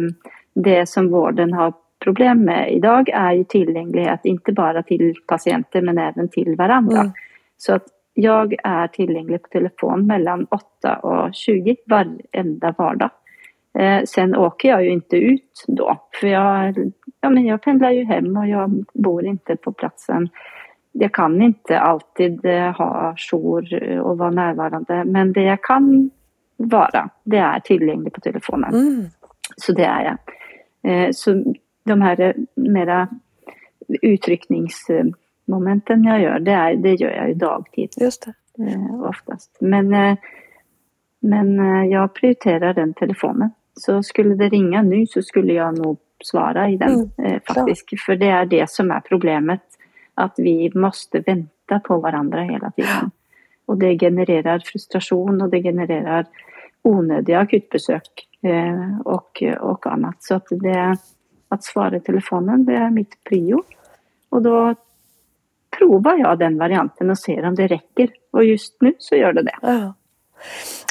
det 0.53 0.89
som 0.89 1.10
vården 1.12 1.53
har 1.53 1.73
problem 2.06 2.46
med 2.46 2.74
idag 2.74 3.10
är 3.10 3.32
ju 3.32 3.44
tillgänglighet, 3.44 4.20
inte 4.24 4.52
bara 4.52 4.84
till 4.84 5.13
patienter 5.28 5.82
men 5.82 5.98
även 5.98 6.30
till 6.30 6.56
varandra. 6.56 7.00
Mm. 7.00 7.13
Så 7.58 7.74
att 7.74 7.84
jag 8.13 8.56
är 8.63 8.88
tillgänglig 8.88 9.41
på 9.41 9.48
telefon 9.48 10.08
mellan 10.08 10.48
8 10.50 10.96
och 10.96 11.34
20 11.34 11.76
varenda 11.86 12.76
vardag. 12.78 13.10
Eh, 13.80 14.04
sen 14.04 14.36
åker 14.36 14.70
jag 14.70 14.84
ju 14.84 14.89
inte 14.89 15.18
ut 15.18 15.63
då, 15.68 16.08
för 16.22 16.28
jag, 16.28 16.76
ja, 17.22 17.30
men 17.30 17.46
jag 17.46 17.62
pendlar 17.62 17.91
ju 17.91 18.04
hem 18.04 18.38
och 18.38 18.48
jag 18.48 18.86
bor 18.94 19.26
inte 19.26 19.56
på 19.56 19.72
platsen. 19.72 20.30
Jag 20.91 21.13
kan 21.13 21.41
inte 21.41 21.80
alltid 21.80 22.46
eh, 22.46 22.78
ha 22.78 23.15
jour 23.18 24.00
och 24.00 24.18
vara 24.18 24.32
närvarande, 24.32 25.04
men 25.06 25.34
det 25.34 25.44
jag 25.44 25.63
kan 25.63 26.10
vara, 26.58 27.10
det 27.24 27.38
är 27.38 27.60
tillgänglig 27.60 28.13
på 28.13 28.22
telefonen. 28.22 28.74
Mm. 28.74 29.06
Så 29.58 29.72
det 29.72 29.86
är 29.86 30.04
jag. 30.04 30.18
Eh, 30.91 31.10
så 31.12 31.44
de 31.86 32.02
här 32.02 32.21
eh, 32.21 32.34
mera 32.56 33.08
uttryckningsmomenten 34.02 36.04
jag 36.04 36.21
gör, 36.21 36.39
det, 36.39 36.52
är, 36.52 36.76
det 36.76 36.93
gör 36.93 37.12
jag 37.12 37.28
ju 37.28 37.34
dagtid. 37.34 37.89
Just 37.98 38.26
det. 38.26 38.34
Eh, 38.63 39.02
oftast. 39.02 39.58
Men, 39.60 40.17
men 41.19 41.60
jag 41.89 42.13
prioriterar 42.13 42.74
den 42.74 42.93
telefonen. 42.93 43.50
Så 43.74 44.04
skulle 44.04 44.36
det 44.36 44.50
ringa 44.50 44.82
nu 44.82 45.08
så 45.08 45.21
skulle 45.21 45.54
jag 45.54 45.78
nog 45.78 45.98
svara 46.24 46.69
i 46.69 46.78
den 46.78 47.12
mm, 47.17 47.39
faktiskt. 47.48 47.89
Klar. 47.89 48.00
För 48.06 48.15
det 48.15 48.30
är 48.30 48.45
det 48.45 48.69
som 48.69 48.91
är 48.91 49.00
problemet. 49.00 49.62
Att 50.13 50.34
vi 50.38 50.71
måste 50.76 51.19
vänta 51.19 51.80
på 51.80 51.98
varandra 51.98 52.41
hela 52.41 52.71
tiden. 52.71 53.12
Och 53.65 53.78
det 53.78 54.00
genererar 54.00 54.62
frustration 54.65 55.41
och 55.41 55.50
det 55.50 55.63
genererar 55.63 56.26
onödiga 56.82 57.39
akutbesök 57.39 58.28
eh, 58.41 59.00
och, 59.06 59.43
och 59.60 59.88
annat. 59.88 60.24
Så 60.24 60.36
att, 60.36 60.48
det, 60.50 60.98
att 61.49 61.63
svara 61.63 61.95
i 61.95 61.99
telefonen, 61.99 62.65
det 62.65 62.73
är 62.73 62.89
mitt 62.89 63.23
prio. 63.23 63.63
Och 64.29 64.41
då 64.41 64.75
provar 65.77 66.17
jag 66.17 66.39
den 66.39 66.58
varianten 66.58 67.10
och 67.10 67.19
ser 67.19 67.45
om 67.45 67.55
det 67.55 67.67
räcker. 67.67 68.10
Och 68.31 68.45
just 68.45 68.81
nu 68.81 68.93
så 68.99 69.15
gör 69.15 69.34
det 69.34 69.41
det. 69.41 69.55
Ja. 69.62 69.93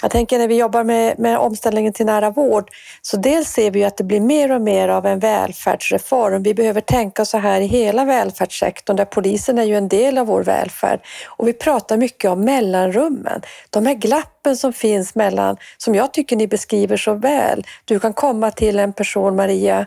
Jag 0.02 0.10
tänker 0.10 0.38
när 0.38 0.48
vi 0.48 0.58
jobbar 0.58 0.84
med, 0.84 1.18
med 1.18 1.38
omställningen 1.38 1.92
till 1.92 2.06
nära 2.06 2.30
vård, 2.30 2.70
så 3.02 3.16
dels 3.16 3.48
ser 3.48 3.70
vi 3.70 3.84
att 3.84 3.96
det 3.96 4.04
blir 4.04 4.20
mer 4.20 4.52
och 4.52 4.60
mer 4.60 4.88
av 4.88 5.06
en 5.06 5.18
välfärdsreform. 5.18 6.42
Vi 6.42 6.54
behöver 6.54 6.80
tänka 6.80 7.24
så 7.24 7.38
här 7.38 7.60
i 7.60 7.66
hela 7.66 8.04
välfärdssektorn, 8.04 8.96
där 8.96 9.04
polisen 9.04 9.58
är 9.58 9.62
ju 9.62 9.76
en 9.76 9.88
del 9.88 10.18
av 10.18 10.26
vår 10.26 10.42
välfärd. 10.42 11.00
Och 11.26 11.48
vi 11.48 11.52
pratar 11.52 11.96
mycket 11.96 12.30
om 12.30 12.40
mellanrummen, 12.40 13.42
de 13.70 13.86
här 13.86 13.94
glappen 13.94 14.56
som 14.56 14.72
finns 14.72 15.14
mellan, 15.14 15.56
som 15.76 15.94
jag 15.94 16.12
tycker 16.12 16.36
ni 16.36 16.46
beskriver 16.46 16.96
så 16.96 17.14
väl. 17.14 17.66
Du 17.84 18.00
kan 18.00 18.12
komma 18.12 18.50
till 18.50 18.78
en 18.78 18.92
person, 18.92 19.36
Maria, 19.36 19.86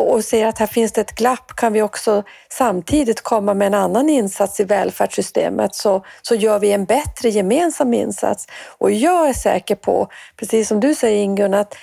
och 0.00 0.24
ser 0.24 0.46
att 0.46 0.58
här 0.58 0.66
finns 0.66 0.92
det 0.92 1.00
ett 1.00 1.14
glapp 1.14 1.56
kan 1.56 1.72
vi 1.72 1.82
också 1.82 2.22
samtidigt 2.48 3.20
komma 3.20 3.54
med 3.54 3.66
en 3.66 3.74
annan 3.74 4.08
insats 4.08 4.60
i 4.60 4.64
välfärdssystemet 4.64 5.74
så, 5.74 6.04
så 6.22 6.34
gör 6.34 6.58
vi 6.58 6.72
en 6.72 6.84
bättre 6.84 7.28
gemensam 7.28 7.94
insats. 7.94 8.46
Och 8.78 8.90
jag 8.90 9.28
är 9.28 9.32
säker 9.32 9.74
på, 9.74 10.08
precis 10.36 10.68
som 10.68 10.80
du 10.80 10.94
säger 10.94 11.22
Ingun, 11.22 11.54
att 11.54 11.74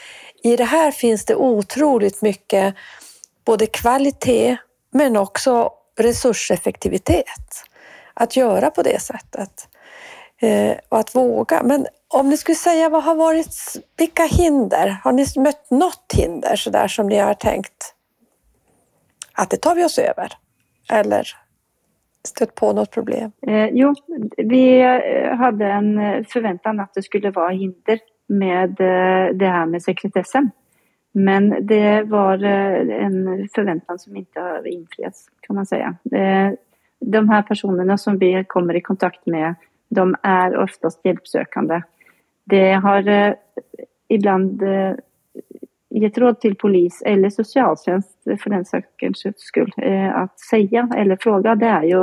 i 0.44 0.56
det 0.56 0.64
här 0.64 0.92
finns 0.92 1.26
det 1.26 1.36
otroligt 1.36 2.22
mycket 2.22 2.76
både 3.46 3.68
kvalitet 3.68 4.58
men 4.92 5.18
också 5.18 5.72
resurseffektivitet. 6.00 7.64
Att 8.14 8.36
göra 8.36 8.70
på 8.70 8.82
det 8.82 9.02
sättet 9.02 9.68
eh, 10.42 10.76
och 10.90 11.00
att 11.00 11.16
våga. 11.16 11.64
Men 11.64 11.88
om 12.08 12.30
ni 12.30 12.38
skulle 12.38 12.56
säga 12.56 12.90
vad 12.90 13.04
har 13.04 13.16
varit, 13.16 13.56
vilka 13.98 14.24
hinder? 14.24 14.98
Har 15.04 15.12
ni 15.12 15.26
mött 15.36 15.72
något 15.72 16.14
hinder 16.14 16.56
så 16.56 16.70
där 16.70 16.88
som 16.88 17.08
ni 17.08 17.18
har 17.18 17.34
tänkt 17.34 17.93
att 19.34 19.50
det 19.50 19.58
tar 19.58 19.76
vi 19.76 19.86
oss 19.86 20.00
över? 20.00 20.28
Eller 20.92 21.28
stött 22.28 22.56
på 22.56 22.74
något 22.74 22.92
problem? 22.92 23.32
Eh, 23.48 23.70
jo, 23.72 23.94
vi 24.38 24.82
eh, 24.82 25.36
hade 25.36 25.66
en 25.66 25.98
eh, 25.98 26.24
förväntan 26.24 26.80
att 26.80 26.94
det 26.94 27.04
skulle 27.04 27.32
vara 27.32 27.50
hinder 27.50 28.00
med 28.28 28.70
eh, 28.70 29.36
det 29.36 29.48
här 29.48 29.66
med 29.66 29.84
sekretessen. 29.84 30.52
Men 31.12 31.68
det 31.68 32.04
var 32.04 32.44
en 32.44 33.50
förväntan 33.56 34.00
som 34.00 34.16
inte 34.16 34.40
har 34.40 34.68
infriats 34.68 35.26
kan 35.42 35.56
man 35.56 35.66
säga. 35.66 35.96
De 37.00 37.30
här 37.30 37.42
personerna 37.42 37.98
som 37.98 38.18
vi 38.18 38.44
kommer 38.48 38.76
i 38.76 38.82
kontakt 38.82 39.26
med, 39.26 39.56
de 39.90 40.16
är 40.24 40.58
oftast 40.58 41.06
hjälpsökande. 41.06 41.82
Det 42.44 42.74
har 42.74 43.36
ibland 44.08 44.64
gett 45.94 46.18
råd 46.18 46.40
till 46.40 46.56
polis 46.56 47.02
eller 47.06 47.30
socialtjänst 47.30 48.24
för 48.24 48.50
den 48.50 48.66
sakens 48.66 49.24
skull 49.36 49.74
eh, 49.78 50.16
att 50.16 50.40
säga 50.40 50.90
eller 50.96 51.18
fråga 51.22 51.56
det 51.56 51.66
är 51.66 51.84
ju 51.84 52.02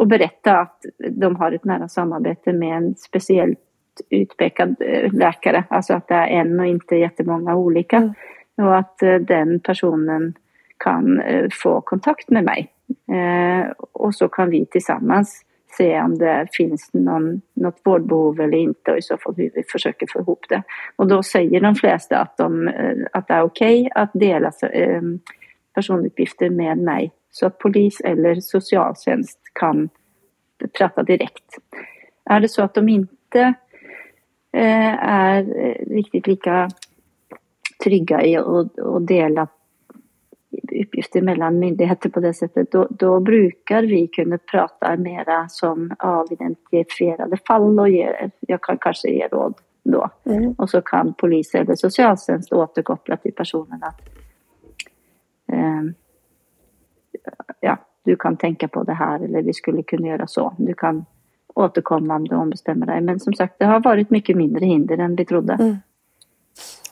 att 0.00 0.08
berätta 0.08 0.58
att 0.58 0.84
de 1.10 1.36
har 1.36 1.52
ett 1.52 1.64
nära 1.64 1.88
samarbete 1.88 2.52
med 2.52 2.76
en 2.76 2.94
speciellt 2.94 3.58
utpekad 4.10 4.76
eh, 4.80 5.12
läkare, 5.12 5.64
alltså 5.70 5.94
att 5.94 6.08
det 6.08 6.14
är 6.14 6.26
en 6.26 6.60
och 6.60 6.66
inte 6.66 6.96
jättemånga 6.96 7.56
olika. 7.56 7.96
Mm. 7.96 8.12
Och 8.56 8.76
att 8.76 9.02
eh, 9.02 9.14
den 9.14 9.60
personen 9.60 10.34
kan 10.78 11.22
få 11.62 11.80
kontakt 11.80 12.30
med 12.30 12.44
mig. 12.44 12.72
Och 13.92 14.14
så 14.14 14.28
kan 14.28 14.50
vi 14.50 14.66
tillsammans 14.66 15.45
se 15.76 16.00
om 16.00 16.18
det 16.18 16.46
finns 16.52 16.90
någon, 16.92 17.40
något 17.54 17.80
vårdbehov 17.84 18.40
eller 18.40 18.58
inte 18.58 18.92
och 18.92 18.98
i 18.98 19.02
så 19.02 19.16
fall 19.16 19.34
hur 19.36 19.50
vi 19.54 19.62
försöker 19.62 20.06
få 20.12 20.20
ihop 20.20 20.44
det. 20.48 20.62
Och 20.96 21.06
då 21.06 21.22
säger 21.22 21.60
de 21.60 21.74
flesta 21.74 22.18
att, 22.18 22.36
de, 22.36 22.68
eh, 22.68 22.96
att 23.12 23.28
det 23.28 23.34
är 23.34 23.42
okej 23.42 23.80
okay 23.80 24.02
att 24.02 24.10
dela 24.14 24.52
eh, 24.72 25.02
personuppgifter 25.74 26.50
med 26.50 26.78
mig 26.78 27.12
så 27.30 27.46
att 27.46 27.58
polis 27.58 28.00
eller 28.00 28.40
socialtjänst 28.40 29.40
kan 29.52 29.88
prata 30.78 31.02
direkt. 31.02 31.58
Är 32.24 32.40
det 32.40 32.48
så 32.48 32.62
att 32.62 32.74
de 32.74 32.88
inte 32.88 33.54
eh, 34.52 35.04
är 35.04 35.44
riktigt 35.94 36.26
lika 36.26 36.68
trygga 37.84 38.24
i 38.24 38.36
att 38.36 39.06
dela 39.06 39.48
uppgifter 40.82 41.22
mellan 41.22 41.58
myndigheter 41.58 42.08
på 42.08 42.20
det 42.20 42.34
sättet, 42.34 42.72
då, 42.72 42.86
då 42.90 43.20
brukar 43.20 43.82
vi 43.82 44.08
kunna 44.08 44.38
prata 44.38 44.96
mera 44.96 45.48
som 45.48 45.94
avidentifierade 45.98 47.36
fall 47.36 47.80
och 47.80 47.88
ge, 47.88 48.30
jag 48.40 48.62
kan 48.62 48.78
kanske 48.78 49.08
ge 49.08 49.28
råd 49.28 49.54
då. 49.84 50.10
Mm. 50.24 50.52
Och 50.58 50.70
så 50.70 50.80
kan 50.80 51.14
polis 51.14 51.54
eller 51.54 51.74
socialtjänst 51.74 52.52
återkoppla 52.52 53.16
till 53.16 53.32
personen 53.32 53.82
att 53.82 54.00
eh, 55.52 55.82
ja, 57.60 57.78
du 58.04 58.16
kan 58.16 58.36
tänka 58.36 58.68
på 58.68 58.82
det 58.82 58.94
här 58.94 59.20
eller 59.20 59.42
vi 59.42 59.52
skulle 59.52 59.82
kunna 59.82 60.08
göra 60.08 60.26
så. 60.26 60.54
Du 60.58 60.74
kan 60.74 61.04
återkomma 61.54 62.16
om 62.16 62.28
du 62.28 62.36
ombestämmer 62.36 62.86
dig. 62.86 63.00
Men 63.00 63.20
som 63.20 63.34
sagt, 63.34 63.58
det 63.58 63.64
har 63.64 63.80
varit 63.80 64.10
mycket 64.10 64.36
mindre 64.36 64.66
hinder 64.66 64.98
än 64.98 65.16
vi 65.16 65.24
trodde. 65.24 65.52
Mm. 65.52 65.76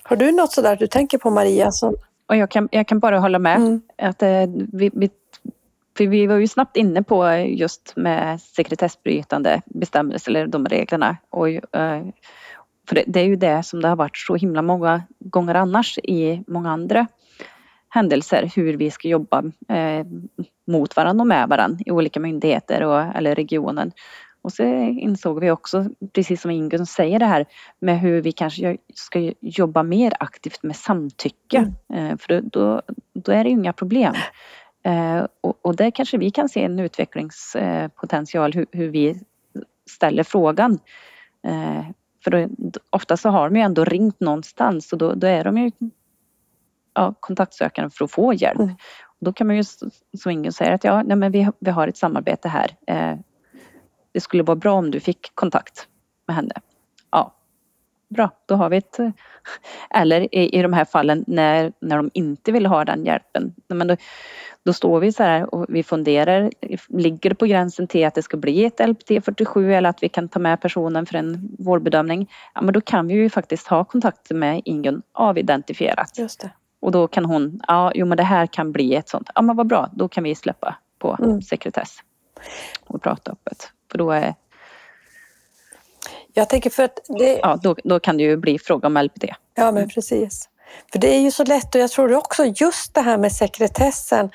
Har 0.03 0.17
du 0.17 0.33
något 0.33 0.53
sådär 0.53 0.77
du 0.77 0.87
tänker 0.87 1.19
på 1.19 1.31
Maria? 1.31 1.71
Som 1.71 1.95
och 2.27 2.37
jag 2.37 2.51
kan, 2.51 2.69
jag 2.73 2.89
kan 2.89 2.99
bara 2.99 3.19
hålla 3.19 3.39
med. 3.39 3.57
Mm. 3.57 3.83
Att, 3.99 4.23
eh, 4.23 4.47
vi, 4.73 4.91
vi, 4.95 5.11
för 5.97 6.07
vi 6.07 6.27
var 6.27 6.37
ju 6.37 6.49
snabbt 6.49 6.77
inne 6.77 7.03
på 7.03 7.33
just 7.37 7.93
med 7.97 8.41
sekretessbrytande 8.41 9.63
bestämmelser 9.67 10.31
eller 10.31 10.47
de 10.47 10.67
reglerna. 10.67 11.17
Och, 11.31 11.49
eh, 11.49 12.03
för 12.89 12.95
det, 12.95 13.05
det, 13.07 13.21
är 13.21 13.25
ju 13.25 13.37
det 13.37 13.63
som 13.63 13.83
det 13.83 13.89
har 13.89 13.97
varit 13.97 14.17
så 14.17 14.37
himla 14.37 14.63
många 14.63 15.03
gånger 15.19 15.55
annars 15.55 15.99
i 15.99 16.45
många 16.47 16.71
andra 16.71 17.07
händelser 17.89 18.51
hur 18.57 18.77
vi 18.77 18.91
ska 18.91 19.09
jobba 19.09 19.39
eh, 19.69 20.07
mot 20.67 20.97
varandra 20.97 21.23
och 21.23 21.27
med 21.27 21.49
varandra 21.49 21.79
i 21.87 21.91
olika 21.91 22.21
myndigheter 22.21 22.83
och, 22.83 23.01
eller 23.17 23.35
regionen. 23.35 23.93
Och 24.45 24.53
så 24.53 24.63
insåg 24.63 25.41
vi 25.41 25.51
också, 25.51 25.87
precis 26.13 26.41
som 26.41 26.51
Ingun 26.51 26.87
säger 26.87 27.19
det 27.19 27.27
här 27.27 27.47
med 27.81 28.01
hur 28.01 28.23
vi 28.23 28.33
kanske 28.33 28.77
ska 28.95 29.33
jobba 29.41 29.83
mer 29.83 30.13
aktivt 30.21 30.63
med 30.63 30.77
samtycke. 30.77 31.73
Mm. 31.89 32.07
Eh, 32.07 32.17
för 32.17 32.41
då, 32.41 32.83
då 33.15 33.33
är 33.33 33.45
det 33.45 33.51
inga 33.51 33.73
problem. 33.73 34.15
Eh, 34.83 35.27
och, 35.41 35.59
och 35.63 35.77
där 35.77 35.91
kanske 35.91 36.19
vi 36.19 36.31
kan 36.31 36.49
se 36.49 36.65
en 36.65 36.79
utvecklingspotential 36.79 38.53
hur, 38.53 38.67
hur 38.73 38.89
vi 38.89 39.21
ställer 39.91 40.23
frågan. 40.23 40.79
Eh, 41.47 41.85
för 42.25 42.31
då, 42.31 42.49
ofta 42.91 43.17
så 43.17 43.29
har 43.29 43.51
de 43.51 43.57
ju 43.57 43.63
ändå 43.63 43.85
ringt 43.85 44.21
någonstans 44.21 44.93
och 44.93 44.99
då, 44.99 45.15
då 45.15 45.27
är 45.27 45.45
de 45.45 45.59
ju 45.59 45.71
ja, 46.95 47.15
kontaktsökande 47.21 47.91
för 47.91 48.05
att 48.05 48.13
få 48.13 48.35
hjälp. 48.35 48.61
Mm. 48.61 48.75
Då 49.21 49.33
kan 49.33 49.47
man 49.47 49.57
ju 49.57 49.65
som 50.19 50.31
Ingun 50.31 50.53
säger 50.53 50.73
att 50.73 50.85
ja, 50.85 51.03
nej 51.03 51.17
men 51.17 51.33
vi, 51.33 51.49
vi 51.59 51.71
har 51.71 51.89
ett 51.89 51.97
samarbete 51.97 52.49
här 52.49 52.71
det 54.15 54.21
skulle 54.21 54.43
vara 54.43 54.57
bra 54.57 54.73
om 54.73 54.91
du 54.91 55.01
fick 55.01 55.35
kontakt 55.35 55.89
med 56.27 56.37
henne. 56.37 56.55
Ja, 57.11 57.35
bra, 58.09 58.31
då 58.47 58.55
har 58.55 58.69
vi 58.69 58.77
ett... 58.77 58.99
Eller 59.91 60.35
i, 60.35 60.59
i 60.59 60.63
de 60.63 60.73
här 60.73 60.85
fallen 60.85 61.25
när, 61.27 61.73
när 61.81 61.97
de 61.97 62.11
inte 62.15 62.53
vill 62.53 62.67
ha 62.67 62.85
den 62.85 63.05
hjälpen. 63.05 63.55
Men 63.69 63.87
då, 63.87 63.97
då 64.65 64.73
står 64.73 65.01
vi 65.01 65.13
så 65.13 65.23
här 65.23 65.55
och 65.55 65.67
vi 65.69 65.83
funderar, 65.83 66.51
ligger 66.89 67.31
det 67.31 67.37
på 67.37 67.47
gränsen 67.47 67.87
till 67.87 68.07
att 68.07 68.15
det 68.15 68.23
ska 68.23 68.37
bli 68.37 68.65
ett 68.65 68.89
LPT 68.89 69.25
47 69.25 69.75
eller 69.75 69.89
att 69.89 70.03
vi 70.03 70.09
kan 70.09 70.29
ta 70.29 70.39
med 70.39 70.61
personen 70.61 71.07
för 71.07 71.15
en 71.19 71.57
vårdbedömning? 71.59 72.31
Ja, 72.55 72.63
men 72.63 72.75
då 72.75 72.81
kan 72.81 73.07
vi 73.07 73.15
ju 73.15 73.31
faktiskt 73.31 73.67
ha 73.67 73.85
kontakt 73.85 74.31
med 74.31 74.63
Ingun 74.65 75.03
avidentifierat. 75.13 76.19
Just 76.19 76.41
det. 76.41 76.51
Och 76.81 76.93
då 76.93 77.09
kan 77.09 77.25
hon, 77.25 77.61
ja, 77.69 77.93
jo 77.95 78.07
men 78.07 78.17
det 78.17 78.23
här 78.23 78.47
kan 78.47 78.73
bli 78.73 78.95
ett 78.95 79.09
sånt, 79.09 79.31
ja 79.35 79.43
men 79.43 79.57
vad 79.57 79.67
bra, 79.67 79.91
då 79.93 80.09
kan 80.09 80.25
vi 80.25 80.35
släppa 80.35 80.77
på 80.99 81.17
Mm. 81.23 81.43
sekretess 81.43 81.99
och 82.87 83.03
prata 83.03 83.33
öppet. 83.33 83.73
För 83.95 83.99
då, 83.99 84.11
är, 84.11 84.35
Jag 86.33 86.49
tänker 86.49 86.71
för 86.71 86.83
att 86.83 87.01
det, 87.19 87.39
ja, 87.43 87.59
då, 87.63 87.77
då 87.85 88.01
kan 88.01 88.17
det 88.17 88.23
ju 88.23 88.37
bli 88.37 88.59
fråga 88.59 88.87
om 88.87 88.97
LPT. 88.97 89.25
Ja, 89.55 89.73
men 89.73 89.89
precis. 89.89 90.49
För 90.93 90.99
det 90.99 91.15
är 91.15 91.21
ju 91.21 91.31
så 91.31 91.45
lätt 91.45 91.75
och 91.75 91.81
jag 91.81 91.91
tror 91.91 92.15
också 92.15 92.45
just 92.45 92.95
det 92.95 93.01
här 93.01 93.19
med 93.19 93.33
sekretessen. 93.33 94.31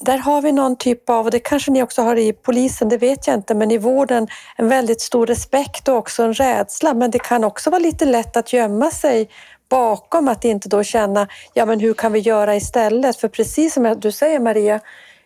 Där 0.00 0.18
har 0.18 0.42
vi 0.42 0.52
någon 0.52 0.76
typ 0.76 1.10
av, 1.10 1.24
och 1.24 1.30
det 1.30 1.38
kanske 1.38 1.70
ni 1.70 1.82
också 1.82 2.02
har 2.02 2.16
i 2.16 2.32
polisen, 2.32 2.88
det 2.88 2.98
vet 2.98 3.26
jag 3.26 3.36
inte, 3.36 3.54
men 3.54 3.70
i 3.70 3.78
vården 3.78 4.28
en 4.56 4.68
väldigt 4.68 5.00
stor 5.00 5.26
respekt 5.26 5.88
och 5.88 5.96
också 5.96 6.22
en 6.22 6.34
rädsla. 6.34 6.94
Men 6.94 7.10
det 7.10 7.18
kan 7.18 7.44
också 7.44 7.70
vara 7.70 7.82
lite 7.82 8.04
lätt 8.04 8.36
att 8.36 8.52
gömma 8.52 8.90
sig 8.90 9.28
bakom 9.68 10.28
att 10.28 10.44
inte 10.44 10.68
då 10.68 10.82
känna, 10.82 11.28
ja 11.54 11.66
men 11.66 11.80
hur 11.80 11.94
kan 11.94 12.12
vi 12.12 12.18
göra 12.18 12.56
istället? 12.56 13.16
För 13.16 13.28
precis 13.28 13.74
som 13.74 13.96
du 14.00 14.12
säger 14.12 14.40
Maria, 14.40 14.80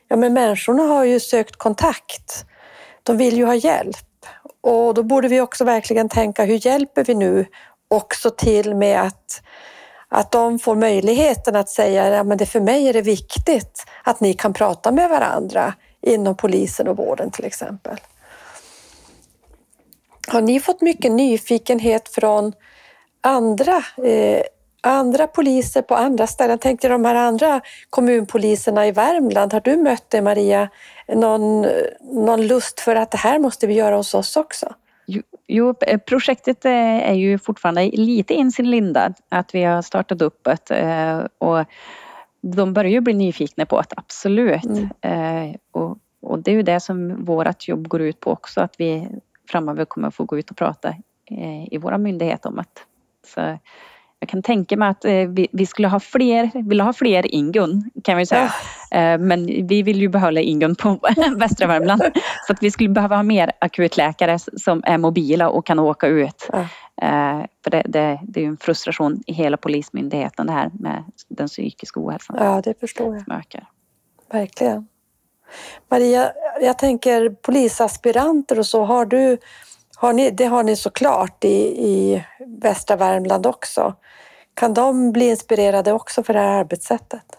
ja 0.08 0.16
men 0.16 0.32
människorna 0.32 0.82
har 0.82 1.04
ju 1.04 1.20
sökt 1.20 1.56
kontakt. 1.56 2.46
De 3.06 3.16
vill 3.16 3.36
ju 3.36 3.44
ha 3.44 3.54
hjälp. 3.54 3.96
Och 4.60 4.94
då 4.94 5.02
borde 5.02 5.28
vi 5.28 5.40
också 5.40 5.64
verkligen 5.64 6.08
tänka, 6.08 6.44
hur 6.44 6.66
hjälper 6.66 7.04
vi 7.04 7.14
nu 7.14 7.46
också 7.88 8.30
till 8.30 8.74
med 8.74 9.02
att, 9.02 9.42
att 10.08 10.32
de 10.32 10.58
får 10.58 10.74
möjligheten 10.76 11.56
att 11.56 11.68
säga, 11.68 12.08
ja 12.08 12.24
men 12.24 12.38
det 12.38 12.46
för 12.46 12.60
mig 12.60 12.88
är 12.88 12.92
det 12.92 13.02
viktigt 13.02 13.84
att 14.04 14.20
ni 14.20 14.34
kan 14.34 14.52
prata 14.52 14.90
med 14.90 15.10
varandra 15.10 15.74
inom 16.02 16.36
polisen 16.36 16.88
och 16.88 16.96
vården 16.96 17.30
till 17.30 17.44
exempel. 17.44 17.96
Har 20.28 20.40
ni 20.40 20.60
fått 20.60 20.80
mycket 20.80 21.12
nyfikenhet 21.12 22.08
från 22.08 22.52
andra, 23.20 23.84
eh, 24.04 24.42
andra 24.88 25.26
poliser 25.26 25.82
på 25.82 25.94
andra 25.94 26.26
ställen? 26.26 26.58
Tänk 26.58 26.80
dig 26.80 26.90
de 26.90 27.04
här 27.04 27.14
andra 27.14 27.60
kommunpoliserna 27.90 28.86
i 28.86 28.92
Värmland. 28.92 29.52
Har 29.52 29.60
du 29.60 29.76
mött 29.76 30.10
det 30.10 30.22
Maria? 30.22 30.68
Någon, 31.08 31.66
någon 32.00 32.46
lust 32.46 32.80
för 32.80 32.96
att 32.96 33.10
det 33.10 33.18
här 33.18 33.38
måste 33.38 33.66
vi 33.66 33.74
göra 33.74 33.96
hos 33.96 34.14
oss 34.14 34.36
också? 34.36 34.74
Jo, 35.06 35.22
Jo, 35.48 35.74
projektet 36.06 36.64
eh, 36.64 37.10
är 37.10 37.14
ju 37.14 37.38
fortfarande 37.38 37.90
lite 37.92 38.34
in 38.34 38.52
sin 38.52 38.70
linda. 38.70 39.14
Att 39.28 39.54
vi 39.54 39.64
har 39.64 39.82
startat 39.82 40.22
upp 40.22 40.46
ett 40.46 40.70
eh, 40.70 41.18
och 41.38 41.64
de 42.40 42.72
börjar 42.72 42.90
ju 42.90 43.00
bli 43.00 43.14
nyfikna 43.14 43.66
på 43.66 43.78
att 43.78 43.92
absolut. 43.96 44.64
Mm. 44.64 44.90
Eh, 45.00 45.56
Och, 45.72 45.98
och 46.20 46.38
det 46.38 46.50
är 46.50 46.54
ju 46.54 46.62
det 46.62 46.80
som 46.80 47.24
vårt 47.24 47.68
jobb 47.68 47.88
går 47.88 48.00
ut 48.00 48.20
på 48.20 48.30
också. 48.30 48.60
Att 48.60 48.74
vi 48.78 49.08
framöver 49.50 49.84
kommer 49.84 50.10
få 50.10 50.24
gå 50.24 50.38
ut 50.38 50.50
och 50.50 50.56
prata 50.56 50.94
i 51.70 51.78
våra 51.78 51.98
myndighet 51.98 52.46
om 52.46 52.64
så 53.26 53.58
jag 54.18 54.28
kan 54.28 54.42
tänka 54.42 54.76
mig 54.76 54.88
att 54.88 55.04
eh, 55.04 55.12
vi, 55.12 55.48
vi 55.52 55.66
skulle 55.66 55.88
ha 55.88 56.00
fler, 56.00 56.50
vill 56.68 56.80
ha 56.80 56.92
fler 56.92 57.34
Ingun 57.34 57.90
kan 58.04 58.16
vi 58.16 58.26
säga. 58.26 58.44
Eh, 58.90 59.18
Men 59.18 59.46
vi 59.46 59.82
vill 59.82 60.00
ju 60.00 60.08
behålla 60.08 60.40
Ingun 60.40 60.74
på 60.74 60.98
västra 61.36 61.66
Värmland. 61.66 62.02
Så 62.46 62.52
att 62.52 62.62
vi 62.62 62.70
skulle 62.70 62.88
behöva 62.88 63.16
ha 63.16 63.22
mer 63.22 63.52
akutläkare 63.58 64.38
som 64.38 64.82
är 64.86 64.98
mobila 64.98 65.48
och 65.48 65.66
kan 65.66 65.78
åka 65.78 66.06
ut. 66.06 66.48
Eh, 67.02 67.40
För 67.64 67.70
det, 67.70 67.82
det, 67.86 68.20
det 68.22 68.40
är 68.40 68.44
ju 68.44 68.48
en 68.48 68.56
frustration 68.56 69.22
i 69.26 69.32
hela 69.32 69.56
polismyndigheten 69.56 70.46
det 70.46 70.52
här 70.52 70.70
med 70.80 71.04
den 71.28 71.48
psykiska 71.48 72.00
ohälsan 72.00 72.36
Ja, 72.40 72.60
det 72.64 72.80
förstår 72.80 73.14
jag. 73.14 73.24
som 73.24 73.32
ökar. 73.32 73.66
Verkligen. 74.32 74.88
Maria, 75.90 76.32
jag 76.60 76.78
tänker 76.78 77.30
polisaspiranter 77.30 78.58
och 78.58 78.66
så, 78.66 78.84
har 78.84 79.06
du, 79.06 79.38
har 79.96 80.12
ni, 80.12 80.30
det 80.30 80.44
har 80.44 80.62
ni 80.62 80.76
såklart 80.76 81.44
i, 81.44 81.86
i 81.88 82.24
västra 82.62 82.96
Värmland 82.96 83.46
också. 83.46 83.94
Kan 84.54 84.74
de 84.74 85.12
bli 85.12 85.30
inspirerade 85.30 85.92
också 85.92 86.22
för 86.22 86.34
det 86.34 86.40
här 86.40 86.60
arbetssättet? 86.60 87.38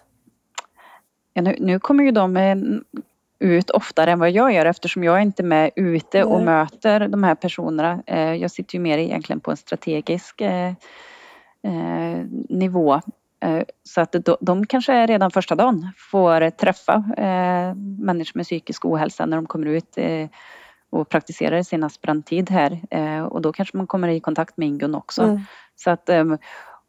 Ja, 1.33 1.41
nu, 1.41 1.55
nu 1.59 1.79
kommer 1.79 2.03
ju 2.03 2.11
de 2.11 2.37
eh, 2.37 2.57
ut 3.39 3.69
oftare 3.69 4.11
än 4.11 4.19
vad 4.19 4.31
jag 4.31 4.53
gör 4.53 4.65
eftersom 4.65 5.03
jag 5.03 5.17
är 5.17 5.21
inte 5.21 5.43
med 5.43 5.71
ute 5.75 6.23
och 6.23 6.35
Nej. 6.35 6.45
möter 6.45 7.07
de 7.07 7.23
här 7.23 7.35
personerna. 7.35 8.03
Eh, 8.05 8.33
Jag 8.33 8.51
sitter 8.51 8.75
ju 8.75 8.81
mer 8.81 8.97
egentligen 8.97 9.39
på 9.39 9.51
en 9.51 9.57
strategisk 9.57 10.41
eh, 10.41 10.73
nivå. 12.49 13.01
Så 13.83 14.01
att 14.01 14.15
de, 14.39 14.65
kanske 14.65 15.05
redan 15.05 15.31
första 15.31 15.55
dagen 15.55 15.91
får 15.97 16.49
träffa 16.49 17.03
människor 17.99 18.31
med 18.37 18.45
psykisk 18.45 18.85
ohälsa 18.85 19.25
när 19.25 19.37
de 19.37 19.45
kommer 19.45 19.67
ut 19.67 19.97
och 20.89 21.10
praktiserar 21.10 21.63
sin 21.63 21.84
aspiranttid 21.84 22.50
här. 22.50 22.80
Eh, 22.89 23.23
Och 23.23 23.41
då 23.41 23.54
kanske 23.54 23.78
man 23.78 23.88
kommer 23.88 24.08
i 24.08 24.19
kontakt 24.19 24.58
med 24.58 24.67
Ingun 24.67 24.95
också. 24.95 25.23
Mm. 25.23 25.41
Så 25.76 25.89
att, 25.89 26.10
ehm, 26.10 26.38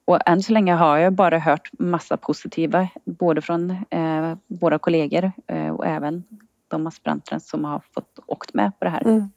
och 0.04 0.28
än 0.28 0.42
så 0.42 0.52
länge 0.52 0.74
har 0.74 0.98
jag 0.98 1.12
bara 1.12 1.38
hört 1.38 1.70
massa 1.78 2.16
positiva, 2.16 2.88
både 3.04 3.42
från 3.42 3.70
eh, 3.70 4.36
våra 4.46 4.78
kollegor 4.78 5.32
eh, 5.46 5.70
och 5.70 5.86
även 5.86 6.24
de 6.68 6.86
aspiranterna 6.86 7.40
som 7.40 7.64
har 7.64 7.82
fått 7.94 8.18
åkt 8.26 8.54
med 8.54 8.72
på 8.78 8.84
det 8.84 8.90
här. 8.90 9.02
Mm. 9.02 9.30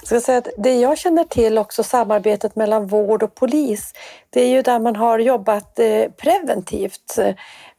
Jag 0.00 0.06
ska 0.06 0.20
säga 0.20 0.38
att 0.38 0.48
det 0.58 0.74
jag 0.80 0.98
känner 0.98 1.24
till 1.24 1.58
också 1.58 1.82
samarbetet 1.82 2.56
mellan 2.56 2.86
vård 2.86 3.22
och 3.22 3.34
polis, 3.34 3.92
det 4.30 4.40
är 4.40 4.48
ju 4.48 4.62
där 4.62 4.78
man 4.78 4.96
har 4.96 5.18
jobbat 5.18 5.80
preventivt 6.16 7.18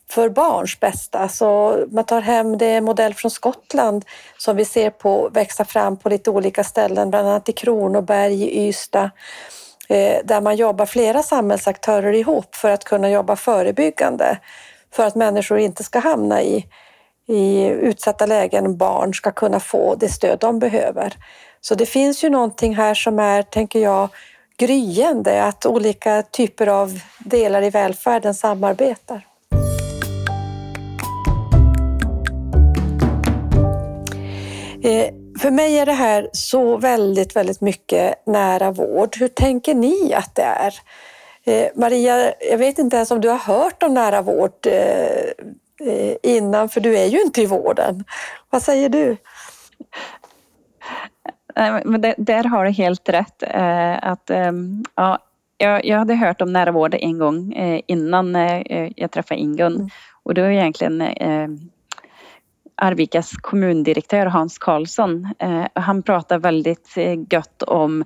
för 0.09 0.29
barns 0.29 0.79
bästa. 0.79 1.27
Så 1.27 1.77
man 1.91 2.03
tar 2.03 2.21
hem 2.21 2.57
det 2.57 2.71
en 2.71 2.83
modell 2.83 3.13
från 3.13 3.31
Skottland 3.31 4.05
som 4.37 4.55
vi 4.55 4.65
ser 4.65 4.89
på 4.89 5.29
växa 5.29 5.65
fram 5.65 5.97
på 5.97 6.09
lite 6.09 6.29
olika 6.29 6.63
ställen, 6.63 7.09
bland 7.09 7.27
annat 7.27 7.49
i 7.49 7.51
Kronoberg, 7.51 8.43
i 8.43 8.67
Ystad, 8.67 9.09
eh, 9.89 10.17
där 10.23 10.41
man 10.41 10.55
jobbar 10.55 10.85
flera 10.85 11.23
samhällsaktörer 11.23 12.13
ihop 12.13 12.55
för 12.55 12.69
att 12.69 12.83
kunna 12.83 13.09
jobba 13.09 13.35
förebyggande 13.35 14.37
för 14.93 15.05
att 15.05 15.15
människor 15.15 15.59
inte 15.59 15.83
ska 15.83 15.99
hamna 15.99 16.41
i, 16.41 16.65
i 17.27 17.65
utsatta 17.67 18.25
lägen. 18.25 18.77
Barn 18.77 19.13
ska 19.13 19.31
kunna 19.31 19.59
få 19.59 19.95
det 19.95 20.09
stöd 20.09 20.39
de 20.39 20.59
behöver. 20.59 21.13
Så 21.61 21.75
det 21.75 21.85
finns 21.85 22.23
ju 22.23 22.29
någonting 22.29 22.75
här 22.75 22.93
som 22.93 23.19
är, 23.19 23.41
tänker 23.41 23.79
jag, 23.79 24.09
gryende, 24.57 25.43
att 25.43 25.65
olika 25.65 26.21
typer 26.21 26.67
av 26.67 26.99
delar 27.19 27.61
i 27.61 27.69
välfärden 27.69 28.33
samarbetar. 28.33 29.27
För 35.39 35.51
mig 35.51 35.79
är 35.79 35.85
det 35.85 35.93
här 35.93 36.29
så 36.33 36.77
väldigt, 36.77 37.35
väldigt 37.35 37.61
mycket 37.61 38.27
nära 38.27 38.71
vård. 38.71 39.17
Hur 39.19 39.27
tänker 39.27 39.75
ni 39.75 40.13
att 40.13 40.35
det 40.35 40.41
är? 40.41 40.73
Eh, 41.45 41.67
Maria, 41.75 42.33
jag 42.51 42.57
vet 42.57 42.79
inte 42.79 42.95
ens 42.95 43.11
om 43.11 43.21
du 43.21 43.29
har 43.29 43.37
hört 43.37 43.83
om 43.83 43.93
nära 43.93 44.21
vård 44.21 44.67
eh, 44.67 45.87
eh, 45.87 46.15
innan, 46.23 46.69
för 46.69 46.81
du 46.81 46.97
är 46.97 47.05
ju 47.05 47.21
inte 47.21 47.41
i 47.41 47.45
vården. 47.45 48.03
Vad 48.49 48.63
säger 48.63 48.89
du? 48.89 49.17
Men 51.85 52.01
det, 52.01 52.15
där 52.17 52.43
har 52.43 52.65
du 52.65 52.71
helt 52.71 53.09
rätt. 53.09 53.43
Eh, 53.43 54.07
att, 54.07 54.29
ehm, 54.29 54.83
ja, 54.95 55.19
jag, 55.57 55.97
hade 55.97 56.15
hört 56.15 56.41
om 56.41 56.53
nära 56.53 56.71
vård 56.71 56.95
en 56.99 57.17
gång 57.17 57.53
eh, 57.53 57.81
innan 57.87 58.35
eh, 58.35 58.91
jag 58.95 59.11
träffade 59.11 59.39
Ingun. 59.39 59.75
Mm. 59.75 59.89
Och 60.23 60.33
det 60.33 60.41
var 60.41 60.49
egentligen 60.49 61.01
eh, 61.01 61.47
Arvikas 62.75 63.31
kommundirektör 63.31 64.25
Hans 64.25 64.57
Karlsson. 64.57 65.27
Eh, 65.39 65.65
han 65.73 66.03
pratade 66.03 66.39
väldigt 66.41 66.93
eh, 66.97 67.19
gött 67.29 67.63
om 67.63 68.01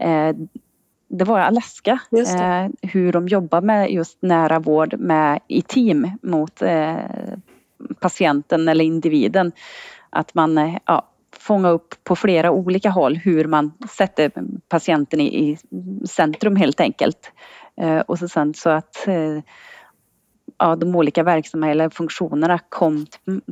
eh, 0.00 0.36
det 1.08 1.24
var 1.24 1.38
Alaska, 1.38 1.98
det. 2.10 2.70
hur 2.82 3.12
de 3.12 3.28
jobbar 3.28 3.60
med 3.60 3.90
just 3.90 4.22
nära 4.22 4.58
vård 4.58 4.94
med, 4.98 5.40
i 5.48 5.62
team 5.62 6.10
mot 6.22 6.62
patienten 8.00 8.68
eller 8.68 8.84
individen. 8.84 9.52
Att 10.10 10.34
man 10.34 10.78
ja, 10.86 11.08
fångar 11.38 11.70
upp 11.70 11.94
på 12.04 12.16
flera 12.16 12.50
olika 12.50 12.90
håll 12.90 13.16
hur 13.16 13.44
man 13.44 13.72
sätter 13.90 14.32
patienten 14.68 15.20
i, 15.20 15.26
i 15.26 15.58
centrum 16.06 16.56
helt 16.56 16.80
enkelt. 16.80 17.32
Eh, 17.80 17.98
och 17.98 18.18
så 18.18 18.28
sen 18.28 18.54
så 18.54 18.70
att 18.70 19.08
eh, 19.08 19.38
ja, 20.58 20.76
de 20.76 20.96
olika 20.96 21.22
verksamma 21.22 21.70
eller 21.70 21.90
funktionerna 21.90 22.58
kom 22.68 23.06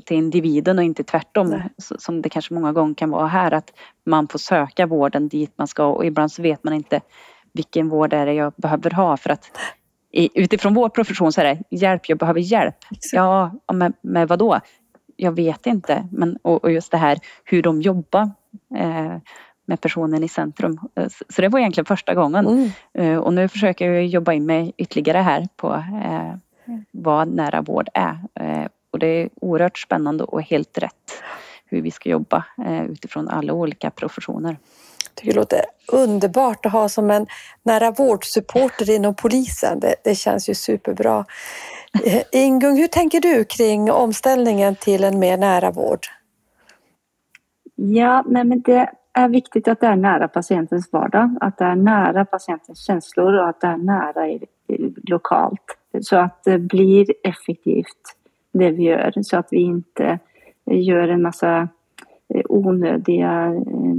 till 0.04 0.16
individen 0.16 0.78
och 0.78 0.84
inte 0.84 1.04
tvärtom. 1.04 1.50
Nej. 1.50 1.70
Som 1.78 2.22
det 2.22 2.28
kanske 2.28 2.54
många 2.54 2.72
gånger 2.72 2.94
kan 2.94 3.10
vara 3.10 3.26
här 3.26 3.54
att 3.54 3.72
man 4.06 4.28
får 4.28 4.38
söka 4.38 4.86
vården 4.86 5.28
dit 5.28 5.52
man 5.56 5.66
ska 5.66 5.86
och 5.86 6.06
ibland 6.06 6.32
så 6.32 6.42
vet 6.42 6.64
man 6.64 6.74
inte 6.74 7.00
vilken 7.52 7.88
vård 7.88 8.12
är 8.12 8.26
det 8.26 8.34
jag 8.34 8.52
behöver 8.56 8.90
ha 8.90 9.16
för 9.16 9.30
att 9.30 9.50
utifrån 10.34 10.74
vår 10.74 10.88
profession 10.88 11.32
så 11.32 11.40
är 11.40 11.44
det 11.44 11.62
hjälp, 11.70 12.08
jag 12.08 12.18
behöver 12.18 12.40
hjälp. 12.40 12.76
Ja, 13.12 13.50
ja, 13.66 13.74
men 13.74 13.92
med 14.00 14.28
vad 14.28 14.38
då? 14.38 14.60
Jag 15.16 15.32
vet 15.32 15.66
inte. 15.66 16.08
Men, 16.12 16.38
och, 16.42 16.64
och 16.64 16.72
just 16.72 16.90
det 16.90 16.96
här 16.96 17.18
hur 17.44 17.62
de 17.62 17.82
jobbar. 17.82 18.30
Eh, 18.76 19.16
med 19.66 19.80
personen 19.80 20.24
i 20.24 20.28
centrum. 20.28 20.78
Eh, 20.94 21.08
så 21.28 21.42
det 21.42 21.48
var 21.48 21.58
egentligen 21.58 21.84
första 21.84 22.14
gången. 22.14 22.46
Mm. 22.46 22.70
Eh, 22.94 23.18
och 23.18 23.34
nu 23.34 23.48
försöker 23.48 23.90
jag 23.90 24.06
jobba 24.06 24.32
in 24.32 24.46
mig 24.46 24.72
ytterligare 24.76 25.18
här 25.18 25.48
på 25.56 25.74
eh, 26.04 26.34
vad 26.90 27.28
nära 27.28 27.62
vård 27.62 27.88
är. 27.94 28.18
Eh, 28.34 28.66
och 28.90 28.98
det 28.98 29.06
är 29.06 29.28
oerhört 29.40 29.78
spännande 29.78 30.24
och 30.24 30.42
helt 30.42 30.78
rätt 30.78 31.22
hur 31.66 31.82
vi 31.82 31.90
ska 31.90 32.08
jobba 32.08 32.44
eh, 32.66 32.84
utifrån 32.84 33.28
alla 33.28 33.52
olika 33.52 33.90
professioner. 33.90 34.56
Jag 35.04 35.14
tycker 35.14 35.32
det 35.32 35.40
låter 35.40 35.60
underbart 35.92 36.66
att 36.66 36.72
ha 36.72 36.88
som 36.88 37.10
en 37.10 37.26
nära 37.62 37.90
vårdsupporter 37.90 38.90
inom 38.90 39.14
polisen. 39.14 39.80
Det, 39.80 39.94
det 40.04 40.14
känns 40.14 40.48
ju 40.48 40.54
superbra. 40.54 41.24
Eh, 42.04 42.22
Ingung, 42.32 42.76
hur 42.76 42.86
tänker 42.86 43.20
du 43.20 43.44
kring 43.44 43.90
omställningen 43.90 44.76
till 44.76 45.04
en 45.04 45.18
mer 45.18 45.36
nära 45.36 45.70
vård? 45.70 46.06
Ja, 47.74 48.24
nej 48.26 48.44
men 48.44 48.60
det 48.60 48.90
är 49.12 49.28
viktigt 49.28 49.68
att 49.68 49.80
det 49.80 49.86
är 49.86 49.96
nära 49.96 50.28
patientens 50.28 50.92
vardag, 50.92 51.36
att 51.40 51.58
det 51.58 51.64
är 51.64 51.76
nära 51.76 52.24
patientens 52.24 52.86
känslor 52.86 53.34
och 53.34 53.48
att 53.48 53.60
det 53.60 53.66
är 53.66 53.76
nära 53.76 54.28
i, 54.28 54.44
i, 54.68 54.94
lokalt. 55.10 55.78
Så 56.00 56.16
att 56.16 56.44
det 56.44 56.58
blir 56.58 57.06
effektivt 57.22 58.16
det 58.52 58.70
vi 58.70 58.82
gör, 58.82 59.12
så 59.22 59.36
att 59.36 59.48
vi 59.50 59.60
inte 59.60 60.18
gör 60.64 61.08
en 61.08 61.22
massa 61.22 61.68
eh, 62.28 62.42
onödiga 62.48 63.54
eh, 63.54 63.94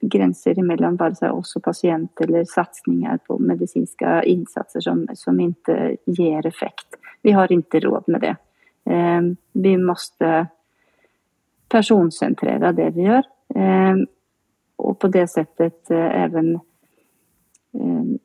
gränser 0.00 0.58
emellan 0.58 0.96
vare 0.96 1.14
sig 1.14 1.30
oss 1.30 1.56
och 1.56 1.62
patient 1.62 2.20
eller 2.20 2.44
satsningar 2.44 3.18
på 3.26 3.38
medicinska 3.38 4.22
insatser 4.22 4.80
som, 4.80 5.08
som 5.14 5.40
inte 5.40 5.96
ger 6.06 6.46
effekt. 6.46 6.86
Vi 7.22 7.32
har 7.32 7.52
inte 7.52 7.80
råd 7.80 8.04
med 8.06 8.20
det. 8.20 8.36
Ehm, 8.84 9.36
vi 9.52 9.76
måste 9.76 10.46
personcentrera 11.68 12.72
det 12.72 12.90
vi 12.90 13.02
gör 13.02 13.22
ehm, 13.54 14.06
och 14.76 14.98
på 14.98 15.08
det 15.08 15.28
sättet 15.28 15.90
eh, 15.90 16.22
även 16.22 16.60
ehm, 17.74 18.18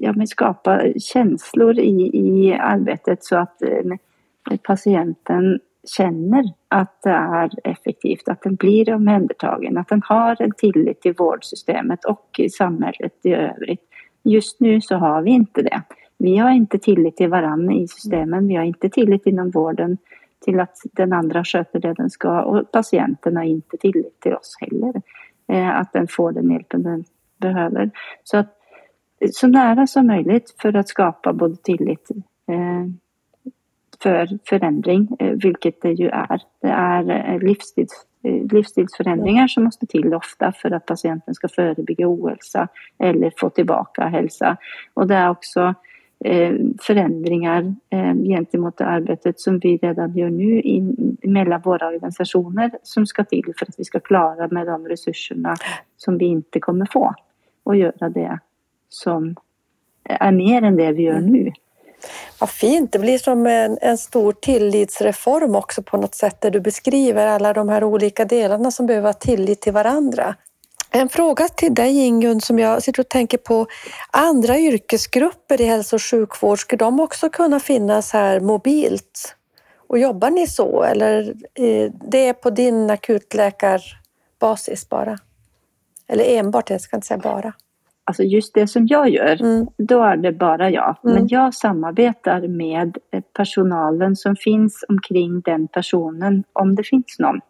ja, 0.00 0.12
men 0.12 0.26
skapa 0.26 0.82
känslor 0.98 1.78
i, 1.78 2.10
i 2.14 2.52
arbetet 2.52 3.24
så 3.24 3.36
att 3.36 3.62
eh, 3.62 4.56
patienten 4.62 5.60
känner 5.96 6.44
att 6.68 7.02
det 7.02 7.10
är 7.10 7.50
effektivt, 7.64 8.28
att 8.28 8.42
den 8.42 8.54
blir 8.54 8.94
omhändertagen, 8.94 9.78
att 9.78 9.88
den 9.88 10.02
har 10.04 10.42
en 10.42 10.52
tillit 10.56 11.00
till 11.00 11.14
vårdsystemet 11.18 12.04
och 12.04 12.26
i 12.38 12.50
samhället 12.50 13.12
i 13.22 13.32
övrigt. 13.32 13.80
Just 14.22 14.60
nu 14.60 14.80
så 14.80 14.96
har 14.96 15.22
vi 15.22 15.30
inte 15.30 15.62
det. 15.62 15.82
Vi 16.18 16.36
har 16.36 16.50
inte 16.50 16.78
tillit 16.78 17.16
till 17.16 17.28
varandra 17.28 17.74
i 17.74 17.88
systemen, 17.88 18.48
vi 18.48 18.54
har 18.54 18.64
inte 18.64 18.88
tillit 18.88 19.26
inom 19.26 19.50
vården 19.50 19.98
till 20.44 20.60
att 20.60 20.76
den 20.92 21.12
andra 21.12 21.44
sköter 21.44 21.80
det 21.80 21.94
den 21.94 22.10
ska 22.10 22.42
och 22.42 22.72
patienten 22.72 23.36
har 23.36 23.44
inte 23.44 23.76
tillit 23.76 24.20
till 24.20 24.34
oss 24.34 24.56
heller. 24.60 25.02
Eh, 25.48 25.80
att 25.80 25.92
den 25.92 26.08
får 26.08 26.32
den 26.32 26.50
hjälpen 26.50 26.82
den 26.82 27.04
behöver. 27.38 27.90
Så 28.24 28.36
att 28.36 28.59
så 29.32 29.46
nära 29.46 29.86
som 29.86 30.06
möjligt 30.06 30.54
för 30.62 30.76
att 30.76 30.88
skapa 30.88 31.32
både 31.32 31.56
tillit 31.56 32.10
eh, 32.48 32.86
för 34.02 34.38
förändring, 34.48 35.08
eh, 35.18 35.32
vilket 35.32 35.82
det 35.82 35.92
ju 35.92 36.08
är. 36.08 36.42
Det 36.62 36.68
är 36.68 37.32
eh, 37.34 37.38
livstids, 37.38 38.06
livsstilsförändringar 38.52 39.48
som 39.48 39.64
måste 39.64 39.86
till 39.86 40.14
ofta 40.14 40.52
för 40.52 40.70
att 40.70 40.86
patienten 40.86 41.34
ska 41.34 41.48
förebygga 41.48 42.08
ohälsa 42.08 42.68
eller 42.98 43.32
få 43.36 43.50
tillbaka 43.50 44.06
hälsa. 44.06 44.56
Och 44.94 45.06
det 45.06 45.14
är 45.14 45.30
också 45.30 45.74
förändringar 46.80 47.74
gentemot 48.24 48.76
det 48.76 48.86
arbetet 48.86 49.40
som 49.40 49.58
vi 49.58 49.76
redan 49.76 50.16
gör 50.16 50.30
nu 50.30 50.60
in, 50.60 51.16
mellan 51.22 51.60
våra 51.60 51.88
organisationer 51.88 52.70
som 52.82 53.06
ska 53.06 53.24
till 53.24 53.52
för 53.58 53.66
att 53.66 53.78
vi 53.78 53.84
ska 53.84 54.00
klara 54.00 54.48
med 54.48 54.66
de 54.66 54.88
resurserna 54.88 55.56
som 55.96 56.18
vi 56.18 56.24
inte 56.24 56.60
kommer 56.60 56.86
få 56.92 57.14
och 57.62 57.76
göra 57.76 58.08
det 58.08 58.38
som 58.90 59.36
är 60.04 60.32
mer 60.32 60.62
än 60.62 60.76
det 60.76 60.92
vi 60.92 61.02
gör 61.02 61.20
nu. 61.20 61.52
Vad 62.38 62.50
fint, 62.50 62.92
det 62.92 62.98
blir 62.98 63.18
som 63.18 63.46
en, 63.46 63.78
en 63.80 63.98
stor 63.98 64.32
tillitsreform 64.32 65.54
också 65.54 65.82
på 65.82 65.96
något 65.96 66.14
sätt 66.14 66.40
där 66.40 66.50
du 66.50 66.60
beskriver 66.60 67.26
alla 67.26 67.52
de 67.52 67.68
här 67.68 67.84
olika 67.84 68.24
delarna 68.24 68.70
som 68.70 68.86
behöver 68.86 69.08
ha 69.08 69.12
tillit 69.12 69.60
till 69.60 69.72
varandra. 69.72 70.34
En 70.90 71.08
fråga 71.08 71.48
till 71.48 71.74
dig 71.74 71.98
Ingun 71.98 72.40
som 72.40 72.58
jag 72.58 72.82
sitter 72.82 73.00
och 73.02 73.08
tänker 73.08 73.38
på. 73.38 73.66
Andra 74.10 74.58
yrkesgrupper 74.58 75.60
i 75.60 75.64
hälso 75.64 75.96
och 75.96 76.02
sjukvård, 76.02 76.58
skulle 76.58 76.78
de 76.78 77.00
också 77.00 77.30
kunna 77.30 77.60
finnas 77.60 78.12
här 78.12 78.40
mobilt? 78.40 79.36
Och 79.88 79.98
jobbar 79.98 80.30
ni 80.30 80.46
så 80.46 80.82
eller 80.82 81.34
eh, 81.54 81.92
det 82.10 82.28
är 82.28 82.32
på 82.32 82.50
din 82.50 82.90
akutläkarbasis 82.90 84.88
bara? 84.88 85.18
Eller 86.08 86.24
enbart, 86.24 86.70
jag 86.70 86.80
ska 86.80 86.96
inte 86.96 87.06
säga 87.06 87.18
bara. 87.18 87.52
Alltså 88.10 88.22
just 88.22 88.54
det 88.54 88.66
som 88.66 88.86
jag 88.86 89.10
gör, 89.10 89.42
mm. 89.42 89.66
då 89.78 90.02
är 90.02 90.16
det 90.16 90.32
bara 90.32 90.70
jag. 90.70 90.96
Mm. 91.04 91.14
Men 91.14 91.28
jag 91.28 91.54
samarbetar 91.54 92.48
med 92.48 92.98
personalen 93.36 94.16
som 94.16 94.36
finns 94.36 94.84
omkring 94.88 95.40
den 95.40 95.68
personen, 95.68 96.44
om 96.52 96.74
det 96.74 96.82
finns 96.82 97.18
någon. 97.18 97.40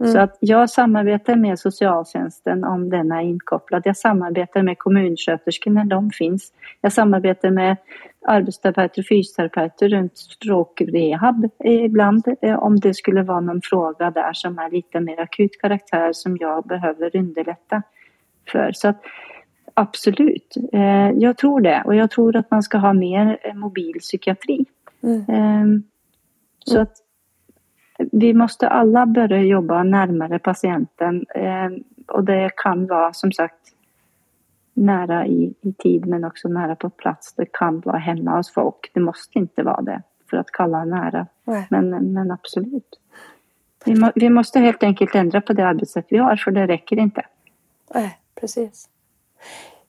Mm. 0.00 0.12
Så 0.12 0.18
att 0.18 0.36
jag 0.40 0.70
samarbetar 0.70 1.36
med 1.36 1.58
socialtjänsten 1.58 2.64
om 2.64 2.90
den 2.90 3.12
är 3.12 3.20
inkopplad. 3.20 3.82
Jag 3.84 3.96
samarbetar 3.96 4.62
med 4.62 4.78
kommunsköterskor 4.78 5.70
när 5.70 5.84
de 5.84 6.10
finns. 6.10 6.52
Jag 6.80 6.92
samarbetar 6.92 7.50
med 7.50 7.76
arbetsterapeuter 8.26 9.02
och 9.02 9.06
fysioterapeuter 9.08 9.88
runt 9.88 10.16
stroke-rehab 10.16 11.50
ibland 11.64 12.24
eh, 12.42 12.58
om 12.58 12.80
det 12.80 12.94
skulle 12.94 13.22
vara 13.22 13.40
någon 13.40 13.60
fråga 13.62 14.10
där 14.10 14.32
som 14.32 14.58
är 14.58 14.70
lite 14.70 15.00
mer 15.00 15.20
akut 15.20 15.60
karaktär 15.60 16.12
som 16.12 16.36
jag 16.40 16.66
behöver 16.66 17.16
underlätta 17.16 17.82
för. 18.52 18.72
Så 18.74 18.88
att 18.88 19.02
Absolut, 19.78 20.54
eh, 20.72 21.10
jag 21.10 21.36
tror 21.36 21.60
det. 21.60 21.82
Och 21.86 21.94
jag 21.94 22.10
tror 22.10 22.36
att 22.36 22.50
man 22.50 22.62
ska 22.62 22.78
ha 22.78 22.92
mer 22.92 23.38
eh, 23.42 23.54
mobil 23.54 23.94
psykiatri. 24.00 24.64
Mm. 25.02 25.24
Eh, 25.28 25.80
så 26.64 26.80
att 26.80 26.96
vi 28.12 28.34
måste 28.34 28.68
alla 28.68 29.06
börja 29.06 29.42
jobba 29.42 29.82
närmare 29.82 30.38
patienten. 30.38 31.26
Eh, 31.34 31.68
och 32.06 32.24
det 32.24 32.50
kan 32.56 32.86
vara 32.86 33.12
som 33.12 33.32
sagt 33.32 33.72
nära 34.74 35.26
i, 35.26 35.54
i 35.60 35.72
tid 35.72 36.06
men 36.06 36.24
också 36.24 36.48
nära 36.48 36.76
på 36.76 36.90
plats. 36.90 37.34
Det 37.34 37.46
kan 37.52 37.80
vara 37.80 37.98
hemma 37.98 38.36
hos 38.36 38.52
folk. 38.52 38.90
Det 38.94 39.00
måste 39.00 39.38
inte 39.38 39.62
vara 39.62 39.82
det 39.82 40.02
för 40.30 40.36
att 40.36 40.50
kalla 40.50 40.84
nära. 40.84 41.26
Men, 41.68 42.12
men 42.12 42.30
absolut. 42.30 43.00
Vi, 43.84 43.94
må, 43.94 44.12
vi 44.14 44.30
måste 44.30 44.60
helt 44.60 44.82
enkelt 44.82 45.14
ändra 45.14 45.40
på 45.40 45.52
det 45.52 45.66
arbetssätt 45.66 46.06
vi 46.08 46.18
har 46.18 46.36
för 46.36 46.50
det 46.50 46.66
räcker 46.66 46.98
inte. 46.98 47.22
Nej, 47.94 48.18
precis. 48.40 48.88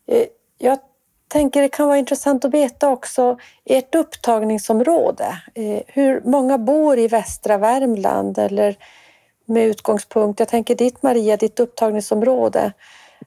Eh, 0.08 0.26
jag 0.58 0.80
tänker 1.28 1.62
det 1.62 1.70
kan 1.70 1.88
vara 1.88 1.98
intressant 1.98 2.46
att 2.46 2.54
veta 2.54 2.90
också 2.90 3.38
ert 3.66 3.96
upptagningsområde. 3.96 5.42
Eh, 5.54 5.82
hur 5.88 6.22
många 6.22 6.58
bor 6.58 7.00
i 7.00 7.08
västra 7.08 7.58
Värmland 7.58 8.38
eller 8.38 8.78
med 9.46 9.68
utgångspunkt, 9.68 10.40
jag 10.40 10.50
tänker 10.50 10.76
ditt 10.76 11.04
Maria, 11.04 11.38
ditt 11.38 11.60
upptagningsområde 11.60 12.74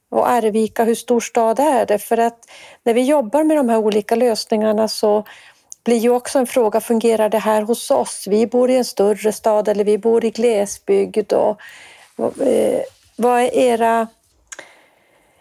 och 0.09 0.29
Arvika, 0.29 0.85
hur 0.85 0.95
stor 0.95 1.21
stad 1.21 1.59
är 1.59 1.87
det? 1.87 1.99
För 1.99 2.19
att 2.19 2.39
när 2.83 2.95
vi 2.95 3.03
jobbar 3.03 3.45
med 3.45 3.57
de 3.57 3.69
här 3.69 3.79
olika 3.79 4.15
lösningarna 4.15 4.89
så 4.89 5.25
blir 5.85 5.97
ju 5.97 6.11
också 6.11 6.39
en 6.39 6.47
fråga, 6.47 6.81
fungerar 6.81 7.29
det 7.29 7.39
här 7.39 7.63
hos 7.63 7.91
oss? 7.91 8.27
Vi 8.31 8.47
bor 8.47 8.71
i 8.71 8.77
en 8.77 8.85
större 8.85 9.33
stad 9.33 9.69
eller 9.69 9.85
vi 9.85 9.99
bor 9.99 10.25
i 10.25 10.31
glesbygd 10.31 11.33
och 11.33 11.61
eh, 12.19 12.83
vad 13.17 13.41
är 13.41 13.55
era 13.55 14.09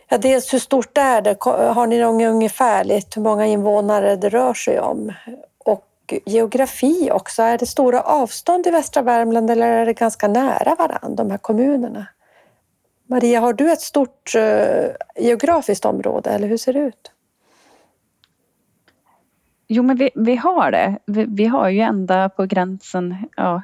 Ja, 0.10 0.18
dels 0.18 0.54
hur 0.54 0.60
stort 0.60 0.98
är 0.98 1.22
det? 1.22 1.38
Har 1.46 1.88
ni 1.88 2.00
någon 2.00 2.22
ungefärligt 2.22 3.18
hur 3.18 3.22
många 3.22 3.46
invånare 3.46 4.16
det 4.16 4.30
rör 4.30 4.54
sig 4.54 4.80
om? 4.80 5.14
Och 5.58 6.14
geografi 6.26 7.10
också. 7.12 7.42
Är 7.42 7.58
det 7.58 7.66
stora 7.66 8.02
avstånd 8.02 8.68
i 8.68 8.72
västra 8.72 9.02
Värmland 9.02 9.52
eller 9.52 9.68
är 9.68 9.86
det 9.86 9.94
ganska 9.94 10.28
nära 10.28 10.76
varandra, 10.76 11.24
de 11.24 11.32
här 11.32 11.38
kommunerna? 11.38 12.08
Maria, 13.08 13.40
har 13.40 13.54
du 13.54 13.72
ett 13.72 13.82
stort 13.82 14.36
uh, 14.36 14.86
geografiskt 15.16 15.86
område 15.86 16.30
eller 16.30 16.48
hur 16.48 16.58
ser 16.58 16.74
det 16.74 16.80
ut? 16.80 17.12
Jo, 19.68 19.84
men 19.84 19.98
vi, 19.98 20.10
vi 20.16 20.36
har 20.36 20.72
det. 20.72 20.98
Vi, 21.06 21.26
vi, 21.28 21.46
har 21.46 21.70
ju 21.70 21.80
ända 21.80 22.30
på 22.30 22.46
gränsen. 22.46 23.16
Ja. 23.38 23.62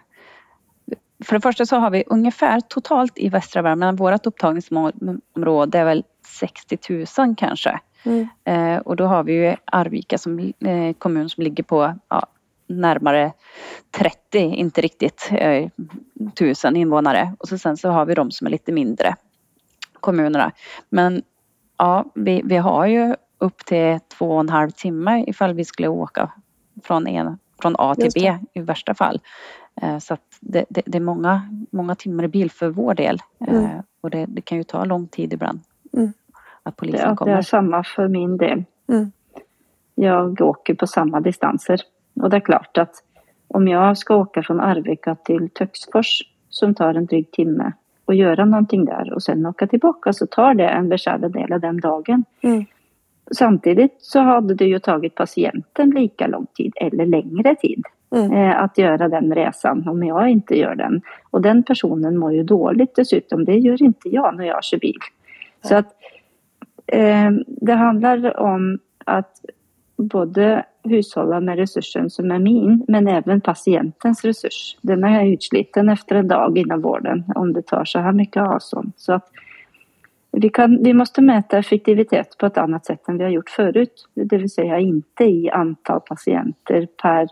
För 1.23 1.35
det 1.35 1.41
första 1.41 1.65
så 1.65 1.75
har 1.75 1.89
vi 1.89 2.03
ungefär 2.07 2.59
totalt 2.59 3.13
i 3.15 3.29
västra 3.29 3.61
Värmland, 3.61 3.99
vårt 3.99 4.25
upptagningsområde 4.25 5.79
är 5.79 5.85
väl 5.85 6.03
60 6.39 6.77
000 7.17 7.35
kanske. 7.37 7.79
Mm. 8.03 8.27
Eh, 8.43 8.77
och 8.77 8.95
då 8.95 9.05
har 9.05 9.23
vi 9.23 9.33
ju 9.33 9.55
Arvika 9.65 10.17
som 10.17 10.39
eh, 10.39 10.93
kommun 10.97 11.29
som 11.29 11.43
ligger 11.43 11.63
på 11.63 11.93
ja, 12.09 12.27
närmare 12.67 13.31
30, 13.91 14.39
inte 14.39 14.81
riktigt 14.81 15.29
eh, 15.31 15.69
tusen 16.35 16.75
invånare. 16.75 17.35
Och 17.39 17.47
så 17.47 17.57
sen 17.57 17.77
så 17.77 17.89
har 17.89 18.05
vi 18.05 18.13
de 18.13 18.31
som 18.31 18.47
är 18.47 18.51
lite 18.51 18.71
mindre 18.71 19.15
kommunerna. 19.93 20.51
Men 20.89 21.23
ja, 21.77 22.05
vi, 22.15 22.41
vi 22.45 22.57
har 22.57 22.85
ju 22.85 23.15
upp 23.37 23.65
till 23.65 23.99
två 24.17 24.31
och 24.31 24.39
en 24.39 24.49
halv 24.49 24.71
timme 24.71 25.23
ifall 25.27 25.53
vi 25.53 25.65
skulle 25.65 25.87
åka 25.87 26.31
från, 26.83 27.07
en, 27.07 27.37
från 27.61 27.75
A 27.79 27.95
till 27.95 28.11
B 28.15 28.37
i 28.53 28.61
värsta 28.61 28.93
fall. 28.93 29.21
Eh, 29.81 29.97
så 29.97 30.13
att 30.13 30.37
det, 30.39 30.65
det, 30.69 30.81
det, 30.85 30.97
är 30.97 31.01
många, 31.01 31.49
många 31.71 31.95
timmar 31.95 32.23
i 32.23 32.27
bil 32.27 32.51
för 32.51 32.69
vår 32.69 32.93
del. 32.93 33.19
Eh, 33.47 33.55
mm. 33.55 33.81
Och 34.01 34.09
det, 34.09 34.25
det, 34.25 34.41
kan 34.41 34.57
ju 34.57 34.63
ta 34.63 34.85
lång 34.85 35.07
tid 35.07 35.33
ibland. 35.33 35.59
Att 36.65 36.75
polisen 36.75 37.09
ja, 37.09 37.15
kommer. 37.15 37.31
Det 37.31 37.37
är 37.37 37.41
samma 37.41 37.83
för 37.83 38.07
min 38.07 38.37
del. 38.37 38.63
Mm. 38.87 39.11
Jag 39.95 40.41
åker 40.41 40.73
på 40.73 40.87
samma 40.87 41.21
distanser. 41.21 41.79
Och 42.21 42.29
det 42.29 42.35
är 42.35 42.41
klart 42.41 42.77
att 42.77 43.03
om 43.47 43.67
jag 43.67 43.97
ska 43.97 44.15
åka 44.15 44.43
från 44.43 44.59
Arvika 44.59 45.15
till 45.15 45.49
Töcksfors 45.49 46.21
som 46.49 46.75
tar 46.75 46.93
en 46.93 47.05
dryg 47.05 47.31
timme 47.31 47.71
och 48.05 48.15
göra 48.15 48.45
någonting 48.45 48.85
där 48.85 49.13
och 49.13 49.23
sen 49.23 49.45
åka 49.45 49.67
tillbaka 49.67 50.13
så 50.13 50.27
tar 50.27 50.53
det 50.53 50.67
en 50.67 50.89
beskärd 50.89 51.31
del 51.31 51.53
av 51.53 51.59
den 51.59 51.79
dagen. 51.79 52.23
Mm. 52.41 52.65
Samtidigt 53.31 53.97
så 53.99 54.19
hade 54.19 54.55
det 54.55 54.65
ju 54.65 54.79
tagit 54.79 55.15
patienten 55.15 55.89
lika 55.89 56.27
lång 56.27 56.45
tid 56.45 56.73
eller 56.75 57.05
längre 57.05 57.55
tid 57.55 57.83
mm. 58.15 58.31
eh, 58.31 58.63
att 58.63 58.77
göra 58.77 59.09
den 59.09 59.35
resan 59.35 59.87
om 59.87 60.03
jag 60.03 60.29
inte 60.29 60.59
gör 60.59 60.75
den. 60.75 61.01
Och 61.31 61.41
den 61.41 61.63
personen 61.63 62.17
mår 62.17 62.33
ju 62.33 62.43
dåligt 62.43 62.95
dessutom. 62.95 63.45
Det 63.45 63.57
gör 63.57 63.83
inte 63.83 64.09
jag 64.09 64.37
när 64.37 64.45
jag 64.45 64.63
kör 64.63 64.77
bil. 64.77 64.97
Mm. 64.97 65.69
Så 65.69 65.75
att 65.75 65.95
eh, 66.87 67.31
det 67.47 67.73
handlar 67.73 68.39
om 68.39 68.79
att 69.05 69.41
både 69.97 70.65
hushålla 70.83 71.39
med 71.39 71.57
resursen 71.57 72.09
som 72.09 72.31
är 72.31 72.39
min 72.39 72.85
men 72.87 73.07
även 73.07 73.41
patientens 73.41 74.25
resurs. 74.25 74.77
Den 74.81 75.03
är 75.03 75.25
utsliten 75.25 75.89
efter 75.89 76.15
en 76.15 76.27
dag 76.27 76.57
inom 76.57 76.81
vården 76.81 77.23
om 77.35 77.53
det 77.53 77.61
tar 77.61 77.85
så 77.85 77.99
här 77.99 78.11
mycket 78.11 78.43
avstånd. 78.43 78.91
Så 78.97 79.13
att 79.13 79.29
vi, 80.31 80.49
kan, 80.49 80.83
vi 80.83 80.93
måste 80.93 81.21
mäta 81.21 81.57
effektivitet 81.57 82.37
på 82.37 82.45
ett 82.45 82.57
annat 82.57 82.85
sätt 82.85 83.07
än 83.07 83.17
vi 83.17 83.23
har 83.23 83.31
gjort 83.31 83.49
förut. 83.49 84.07
Det 84.13 84.37
vill 84.37 84.49
säga 84.49 84.79
inte 84.79 85.23
i 85.23 85.49
antal 85.49 86.01
patienter 86.01 86.87
per, 87.01 87.27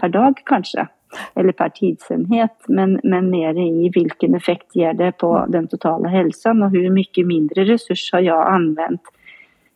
per 0.00 0.08
dag 0.08 0.42
kanske 0.44 0.86
eller 1.34 1.52
per 1.52 1.68
tidsenhet 1.68 2.64
men, 2.68 3.00
men 3.02 3.30
mer 3.30 3.58
i 3.58 3.90
vilken 3.94 4.34
effekt 4.34 4.76
ger 4.76 4.92
det 4.92 5.12
på 5.12 5.46
den 5.48 5.68
totala 5.68 6.08
hälsan 6.08 6.62
och 6.62 6.70
hur 6.70 6.90
mycket 6.90 7.26
mindre 7.26 7.64
resurs 7.64 8.12
har 8.12 8.20
jag 8.20 8.54
använt 8.54 9.02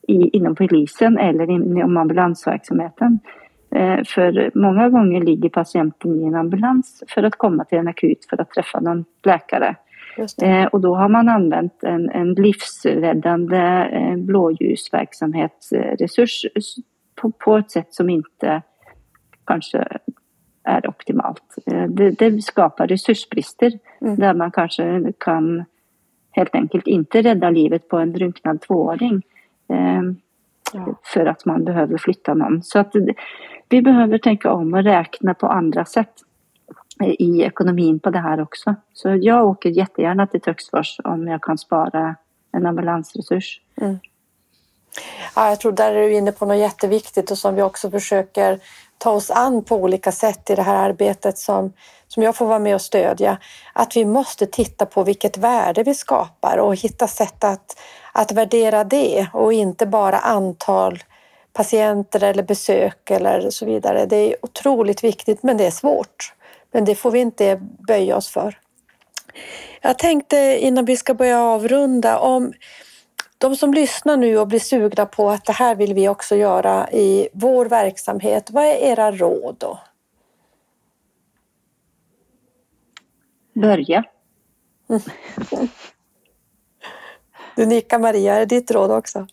i, 0.09 0.37
inom 0.37 0.55
polisen 0.55 1.19
eller 1.19 1.51
inom 1.51 1.97
ambulansverksamheten. 1.97 3.19
Eh, 3.75 4.01
för 4.07 4.59
många 4.59 4.89
gånger 4.89 5.21
ligger 5.21 5.49
patienten 5.49 6.21
i 6.21 6.25
en 6.25 6.35
ambulans 6.35 7.05
för 7.09 7.23
att 7.23 7.37
komma 7.37 7.65
till 7.65 7.79
en 7.79 7.89
akut 7.89 8.27
för 8.31 8.41
att 8.41 8.51
träffa 8.51 8.81
någon 8.81 9.05
läkare. 9.25 9.77
Eh, 10.43 10.65
och 10.65 10.81
då 10.81 10.95
har 10.95 11.09
man 11.09 11.29
använt 11.29 11.83
en, 11.83 12.11
en 12.11 12.35
livsräddande 12.35 13.89
eh, 13.93 14.17
blåljusverksamhetsresurs 14.17 16.47
på, 17.15 17.31
på 17.31 17.57
ett 17.57 17.71
sätt 17.71 17.95
som 17.95 18.11
inte 18.11 18.63
kanske 19.47 19.89
är 20.65 20.89
optimalt. 20.89 21.57
Eh, 21.67 21.85
det, 21.85 22.11
det, 22.11 22.43
skapar 22.43 22.87
resursbrister 22.87 23.79
mm. 24.01 24.17
där 24.17 24.35
man 24.35 24.51
kanske 24.51 25.13
kan 25.19 25.65
helt 26.31 26.55
enkelt 26.55 26.87
inte 26.87 27.23
rädda 27.23 27.51
livet 27.51 27.89
på 27.89 27.99
en 27.99 28.13
drunknad 28.13 28.61
tvååring. 28.61 29.23
Eh, 29.69 30.03
ja. 30.73 30.95
För 31.03 31.27
att 31.27 31.45
man 31.45 31.65
behöver 31.65 31.99
flytta 31.99 32.35
någon. 32.35 32.63
Så 32.63 32.79
att 32.79 32.93
vi 33.69 33.83
behöver 33.83 34.19
tänka 34.19 34.53
om 34.53 34.75
och 34.75 34.85
räkna 34.85 35.35
på 35.35 35.47
andra 35.47 35.85
sätt 35.85 36.13
i 37.19 37.43
ekonomin 37.43 38.01
på 38.01 38.11
det 38.11 38.19
här 38.19 38.41
också. 38.41 38.75
Så 38.93 39.19
jag 39.21 39.47
åker 39.47 39.71
jättegärna 39.71 40.27
till 40.27 40.41
Töcksfors 40.41 41.01
om 41.05 41.29
jag 41.29 41.43
kan 41.43 41.59
spara 41.59 42.17
en 42.53 42.67
ambulansresurs. 42.67 43.61
Mm. 43.77 43.99
Ja, 45.37 45.49
jag 45.49 45.61
tror 45.61 45.73
där 45.73 45.95
är 45.95 46.09
du 46.09 46.15
inne 46.15 46.33
på 46.33 46.47
något 46.47 46.57
jätteviktigt 46.57 47.31
och 47.31 47.39
som 47.39 47.55
vi 47.55 47.63
också 47.63 47.91
försöker 47.91 48.61
ta 48.99 49.11
oss 49.11 49.31
an 49.31 49.65
på 49.65 49.77
olika 49.77 50.13
sätt 50.13 50.51
i 50.51 50.55
det 50.55 50.63
här 50.63 50.89
arbetet 50.89 51.39
som, 51.39 51.73
som 52.09 52.23
jag 52.23 52.37
får 52.37 52.47
vara 52.47 52.59
med 52.59 52.75
och 52.75 52.83
stödja. 52.83 53.39
Att 53.73 53.97
vi 53.97 54.05
måste 54.05 54.47
titta 54.47 54.87
på 54.87 55.03
vilket 55.03 55.37
värde 55.37 55.83
vi 55.83 55.95
skapar 55.95 56.59
och 56.59 56.77
hitta 56.77 57.09
sätt 57.09 57.45
att, 57.45 57.79
att 58.13 58.33
värdera 58.33 58.85
det 58.85 59.27
och 59.33 59.53
inte 59.53 59.87
bara 59.87 60.19
antal 60.19 61.03
patienter 61.53 62.23
eller 62.25 62.43
besök 62.43 63.11
eller 63.11 63.51
så 63.51 63.67
vidare. 63.67 64.07
Det 64.07 64.17
är 64.17 64.37
otroligt 64.43 65.05
viktigt 65.05 65.43
men 65.43 65.57
det 65.57 65.67
är 65.67 65.71
svårt. 65.71 66.35
Men 66.73 66.85
det 66.85 66.95
får 66.95 67.11
vi 67.11 67.19
inte 67.19 67.61
böja 67.87 68.17
oss 68.17 68.29
för. 68.29 68.59
Jag 69.81 69.99
tänkte 69.99 70.59
innan 70.61 70.85
vi 70.85 70.97
ska 70.97 71.15
börja 71.15 71.43
avrunda 71.43 72.19
om 72.19 72.53
de 73.43 73.57
som 73.57 73.75
lyssnar 73.75 74.17
nu 74.17 74.39
och 74.39 74.49
blir 74.49 74.59
sugna 74.59 75.07
på 75.07 75.31
att 75.31 75.45
det 75.45 75.53
här 75.53 75.75
vill 75.75 75.95
vi 75.95 76.09
också 76.09 76.37
göra 76.37 76.91
i 76.91 77.29
vår 77.33 77.67
verksamhet. 77.67 78.51
Vad 78.51 78.65
är 78.65 78.75
era 78.75 79.13
råd 79.13 79.57
då? 79.59 79.81
Börja. 83.55 84.05
Du 87.57 87.67
nickar 87.67 87.99
Maria, 87.99 88.35
är 88.35 88.41
det 88.41 88.47
ditt 88.47 88.71
råd 88.71 88.91
också? 88.91 89.27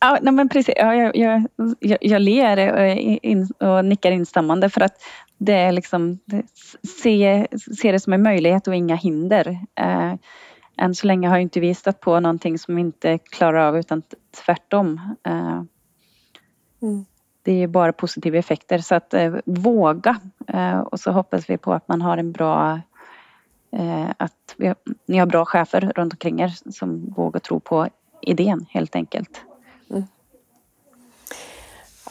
Ja, 0.00 0.18
nej 0.22 0.32
men 0.32 0.48
precis. 0.48 0.74
Ja, 0.76 0.94
jag, 0.94 1.16
jag, 1.16 1.46
jag, 1.80 1.98
jag 2.00 2.22
ler 2.22 2.72
och, 2.72 2.98
in, 3.22 3.48
och 3.58 3.84
nickar 3.84 4.10
instämmande 4.10 4.70
för 4.70 4.80
att 4.80 5.02
det 5.38 5.52
är 5.52 5.72
liksom, 5.72 6.18
se, 7.02 7.46
se 7.80 7.92
det 7.92 8.00
som 8.00 8.12
en 8.12 8.22
möjlighet 8.22 8.68
och 8.68 8.74
inga 8.74 8.96
hinder. 8.96 9.58
Eh, 9.80 10.14
än 10.76 10.94
så 10.94 11.06
länge 11.06 11.28
har 11.28 11.38
inte 11.38 11.60
vi 11.60 11.74
stött 11.74 12.00
på 12.00 12.20
någonting 12.20 12.58
som 12.58 12.78
inte 12.78 13.18
klarar 13.18 13.68
av 13.68 13.78
utan 13.78 14.02
tvärtom. 14.44 15.00
Eh, 15.26 15.62
mm. 16.82 17.04
Det 17.42 17.62
är 17.62 17.66
bara 17.66 17.92
positiva 17.92 18.38
effekter 18.38 18.78
så 18.78 18.94
att 18.94 19.14
eh, 19.14 19.34
våga 19.44 20.20
eh, 20.46 20.78
och 20.78 21.00
så 21.00 21.10
hoppas 21.10 21.50
vi 21.50 21.58
på 21.58 21.72
att 21.72 21.88
man 21.88 22.02
har 22.02 22.18
en 22.18 22.32
bra 22.32 22.80
eh, 23.72 24.10
att 24.16 24.54
vi, 24.56 24.74
ni 25.06 25.18
har 25.18 25.26
bra 25.26 25.44
chefer 25.44 25.92
runt 25.96 26.12
omkring 26.12 26.40
er 26.40 26.72
som 26.72 27.14
vågar 27.16 27.40
tro 27.40 27.60
på 27.60 27.88
idén 28.22 28.66
helt 28.70 28.96
enkelt. 28.96 29.40
Mm. 29.90 30.04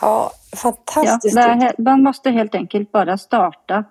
Ja, 0.02 0.32
fantastiskt. 0.56 1.36
Ja, 1.36 1.72
man 1.78 2.04
måste 2.04 2.30
helt 2.30 2.56
enkelt 2.56 2.92
bara 2.92 3.18
starta. 3.18 3.84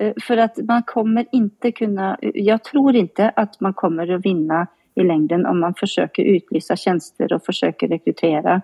Eh, 0.00 0.12
för 0.22 0.36
att 0.36 0.58
man 0.68 0.82
kommer 0.82 1.26
inte 1.32 1.72
kunna, 1.72 2.18
eh, 2.22 2.30
jag 2.34 2.64
tror 2.64 2.96
inte 2.96 3.32
att 3.36 3.60
man 3.60 3.74
kommer 3.74 4.10
att 4.14 4.26
vinna 4.26 4.66
i 4.94 5.02
längden 5.02 5.46
om 5.46 5.60
man 5.60 5.74
försöker 5.74 6.22
utlysa 6.22 6.76
tjänster 6.76 7.32
och 7.32 7.44
försöker 7.44 7.88
rekrytera 7.88 8.62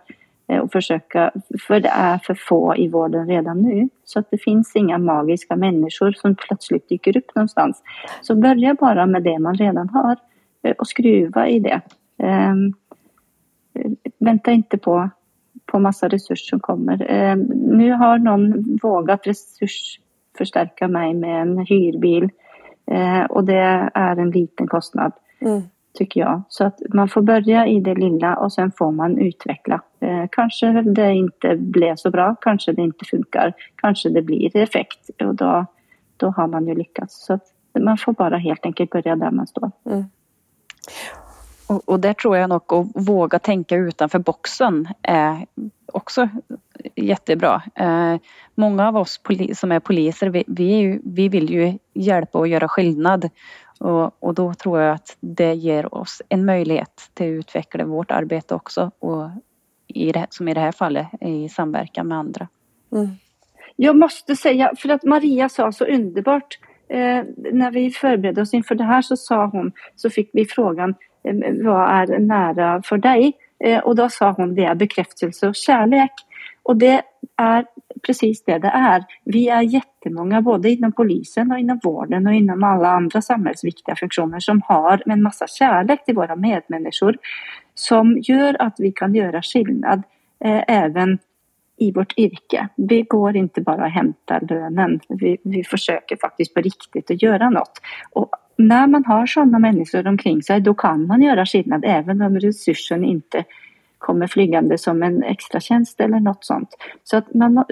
eh, 0.49 0.59
och 0.59 0.73
försöka, 0.73 1.31
för 1.69 1.81
det 1.81 1.89
är 1.89 2.19
för 2.19 2.35
få 2.35 2.77
i 2.77 2.89
vården 2.89 3.27
redan 3.27 3.63
nu. 3.63 3.89
Så 4.05 4.19
att 4.19 4.31
det 4.31 4.39
finns 4.39 4.77
inga 4.77 4.99
magiska 4.99 5.57
människor 5.57 6.13
som 6.13 6.35
plötsligt 6.35 6.89
dyker 6.89 7.17
upp 7.17 7.35
någonstans. 7.35 7.83
Så 8.23 8.35
börja 8.35 8.75
bara 8.75 9.07
med 9.07 9.23
det 9.23 9.39
man 9.39 9.55
redan 9.55 9.89
har 9.89 10.17
och 10.79 10.87
skruva 10.87 11.49
i 11.49 11.59
det. 11.61 11.81
Um, 12.19 12.75
vänta 14.19 14.51
inte 14.51 14.79
på 14.79 15.11
på 15.67 15.79
massa 15.79 16.09
resurser 16.09 16.49
som 16.49 16.61
kommer. 16.61 17.07
Ehm, 17.09 17.41
nu 17.55 17.93
har 17.93 18.19
någon 18.19 18.79
vågat 18.83 19.27
resursförstärka 20.43 20.89
mig 20.89 21.15
med 21.15 21.43
en 21.43 21.59
hyrbil 21.59 22.31
eh, 22.91 23.25
och 23.25 23.45
det 23.45 23.91
är 23.95 24.17
en 24.17 24.31
liten 24.31 24.67
kostnad. 24.67 25.13
Mm. 25.41 25.63
Tycker 25.95 26.21
jag. 26.21 26.43
Så 26.49 26.65
att 26.65 26.79
man 26.95 27.09
får 27.09 27.23
börja 27.23 27.67
i 27.67 27.81
det 27.81 27.95
lilla 27.95 28.37
och 28.37 28.53
sen 28.53 28.73
får 28.73 28.93
man 28.93 29.19
utveckla. 29.19 29.81
Eh, 30.01 30.25
kanske 30.31 30.83
det 30.83 31.13
inte 31.13 31.57
blev 31.57 31.97
så 31.97 32.11
bra, 32.11 32.37
kanske 32.41 32.73
det 32.73 32.83
inte 32.83 33.05
funkar, 33.05 33.53
kanske 33.77 34.09
det 34.09 34.23
blir 34.23 34.57
effekt 34.57 35.11
och 35.21 35.35
då, 35.35 35.67
då 36.17 36.31
har 36.31 36.47
man 36.47 36.67
ju 36.67 36.75
lyckats. 36.75 37.27
Så 37.27 37.39
man 37.79 37.99
får 37.99 38.13
bara 38.13 38.39
helt 38.39 38.67
enkelt 38.67 38.91
börja 38.91 39.17
där 39.17 39.31
man 39.31 39.47
står. 39.47 39.71
Mm. 39.87 40.05
Och, 41.67 41.89
och 41.89 42.01
där 42.01 42.15
tror 42.15 42.37
jag 42.37 42.49
nog 42.49 42.73
att 42.73 43.09
våga 43.09 43.39
tänka 43.39 43.77
utanför 43.77 44.19
boxen 44.19 44.89
är 45.03 45.47
också 45.93 46.29
jättebra. 46.97 47.63
Eh, 47.75 48.17
många 48.55 48.89
av 48.89 48.97
oss 48.97 49.21
som 49.55 49.73
är 49.73 49.81
poliser, 49.81 50.29
vi, 50.29 50.45
vi, 50.47 50.75
är 50.75 50.81
ju, 50.81 51.01
vi 51.05 51.29
vill 51.29 51.51
ju 51.51 51.79
hjälpa 51.95 52.39
och 52.39 52.49
göra 52.49 52.69
skillnad. 52.69 53.31
Och, 53.81 54.23
och, 54.23 54.35
då 54.35 54.55
tror 54.55 54.81
jag 54.81 54.95
att 54.95 55.17
det 55.21 55.55
ger 55.55 55.95
oss 55.95 56.23
en 56.29 56.45
möjlighet 56.45 57.11
till 57.15 57.27
att 57.27 57.39
utveckla 57.39 57.85
vårt 57.85 58.11
arbete 58.11 58.55
också. 58.55 58.91
Och 58.99 59.31
i 59.87 60.13
det, 60.13 60.27
som 60.31 60.49
i 60.49 60.55
det 60.55 60.61
här 60.61 60.73
fallet 60.73 61.07
i 61.21 61.49
samverkan 61.49 62.09
med 62.09 62.19
andra. 62.19 62.49
Mm. 62.93 63.09
Jag 63.77 63.97
måste 63.97 64.37
säga, 64.37 64.73
för 64.79 64.89
att 64.89 65.05
Maria 65.05 65.49
sa 65.49 65.73
så 65.73 65.85
underbart 65.85 66.59
eh, 66.89 67.25
när 67.53 67.71
vi 67.71 67.91
förberedde 67.91 68.41
oss 68.41 68.55
inför 68.55 68.75
det 68.75 68.85
här 68.85 69.03
så 69.03 69.17
sa 69.17 69.47
hon, 69.47 69.73
så 69.97 70.11
fick 70.11 70.31
vi 70.33 70.45
frågan 70.45 70.95
Eh, 71.25 71.35
vad 71.65 71.91
är 71.91 72.19
nära 72.19 72.83
för 72.85 72.99
dig? 72.99 73.33
Eh, 73.65 73.79
och 73.79 73.97
då 73.97 74.09
sa 74.09 74.31
hon 74.33 74.55
det 74.55 74.65
är 74.65 74.75
bekräftelse 74.75 75.49
och 75.49 75.57
kärlek. 75.57 76.13
Och 76.63 76.77
det 76.77 77.03
är 77.37 77.65
precis 78.07 78.45
det 78.45 78.59
det 78.59 78.69
är. 78.69 79.05
Vi 79.25 79.49
är 79.49 79.63
jättemånga 79.63 80.43
både 80.43 80.71
inom 80.71 80.93
polisen 80.93 81.53
och 81.53 81.59
inom 81.59 81.81
vården 81.83 82.27
och 82.27 82.35
inom 82.35 82.65
alla 82.65 82.89
andra 82.89 83.23
samhällsviktiga 83.23 83.97
funktioner 83.97 84.41
som 84.41 84.63
har 84.65 85.03
en 85.07 85.23
massa 85.23 85.47
kärlek 85.47 86.05
till 86.05 86.15
våra 86.15 86.37
medmänniskor 86.37 87.17
som 87.75 88.19
gör 88.23 88.63
att 88.63 88.75
vi 88.79 88.93
kan 88.93 89.15
göra 89.15 89.43
skillnad 89.43 90.03
eh, 90.45 90.63
även 90.69 91.19
i 91.77 91.93
vårt 91.93 92.19
yrke. 92.19 92.69
Vi 92.77 93.03
går 93.03 93.37
inte 93.37 93.61
bara 93.61 93.85
och 93.85 93.91
hämtar 93.91 94.41
lönen. 94.51 95.01
Vi, 95.09 95.39
vi 95.45 95.65
försöker 95.65 96.17
faktiskt 96.17 96.55
på 96.55 96.61
riktigt 96.61 97.11
att 97.11 97.23
göra 97.23 97.51
något. 97.51 97.81
Och 98.11 98.29
när 98.57 98.87
man 98.87 99.05
har 99.05 99.27
sådana 99.27 99.59
människor 99.59 100.07
omkring 100.07 100.43
sig 100.43 100.61
då 100.61 100.75
kan 100.75 101.07
man 101.07 101.23
göra 101.23 101.47
skillnad 101.47 101.85
även 101.87 102.23
om 102.23 102.41
resursen 102.41 103.05
inte 103.05 103.45
kommer 104.03 104.27
flygande 104.27 104.79
som 104.79 105.03
en 105.03 105.23
extra 105.23 105.61
tjänst 105.61 106.01
eller 106.01 106.21
något 106.21 106.45
sånt. 106.45 106.69
Så 107.05 107.17
att 107.17 107.35
man 107.35 107.65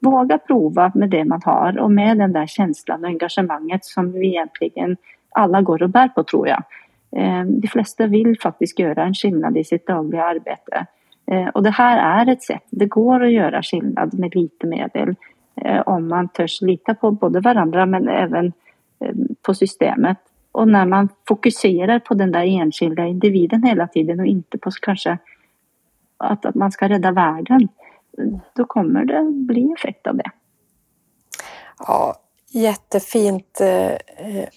vågar 0.00 0.38
prova 0.38 0.92
med 0.94 1.10
det 1.10 1.24
man 1.24 1.40
har 1.44 1.78
och 1.78 1.90
med 1.90 2.18
den 2.18 2.32
där 2.32 2.46
känslan 2.46 3.04
och 3.04 3.10
engagemanget 3.10 3.84
som 3.84 4.12
vi 4.12 4.26
egentligen 4.26 4.96
alla 5.30 5.62
går 5.62 5.82
och 5.82 5.90
bär 5.90 6.08
på 6.08 6.22
tror 6.22 6.48
jag. 6.48 6.62
Ehm, 7.16 7.60
de 7.60 7.68
flesta 7.68 8.06
vill 8.06 8.40
faktiskt 8.40 8.78
göra 8.78 9.04
en 9.04 9.14
skillnad 9.14 9.56
i 9.56 9.64
sitt 9.64 9.86
dagliga 9.86 10.24
arbete. 10.24 10.86
Ehm, 11.26 11.48
och 11.48 11.62
det 11.62 11.70
här 11.70 12.20
är 12.20 12.32
ett 12.32 12.42
sätt, 12.42 12.64
det 12.70 12.86
går 12.86 13.24
att 13.24 13.32
göra 13.32 13.62
skillnad 13.62 14.18
med 14.18 14.34
lite 14.34 14.66
medel 14.66 15.14
eh, 15.64 15.80
om 15.80 16.08
man 16.08 16.28
törs 16.28 16.60
lita 16.60 16.94
på 16.94 17.10
både 17.10 17.40
varandra 17.40 17.86
men 17.86 18.08
även 18.08 18.52
ehm, 19.00 19.28
på 19.42 19.54
systemet. 19.54 20.18
Och 20.52 20.68
när 20.68 20.86
man 20.86 21.08
fokuserar 21.28 21.98
på 21.98 22.14
den 22.14 22.32
där 22.32 22.44
enskilda 22.44 23.06
individen 23.06 23.62
hela 23.62 23.86
tiden 23.86 24.20
och 24.20 24.26
inte 24.26 24.58
på 24.58 24.70
kanske 24.70 25.18
att, 26.16 26.46
att 26.46 26.54
man 26.54 26.72
ska 26.72 26.88
rädda 26.88 27.12
världen, 27.12 27.68
då 28.54 28.64
kommer 28.64 29.04
det 29.04 29.22
bli 29.32 29.72
effekt 29.72 30.06
av 30.06 30.16
det. 30.16 30.30
Ja, 31.78 32.16
jättefint 32.50 33.60
eh, 33.60 33.94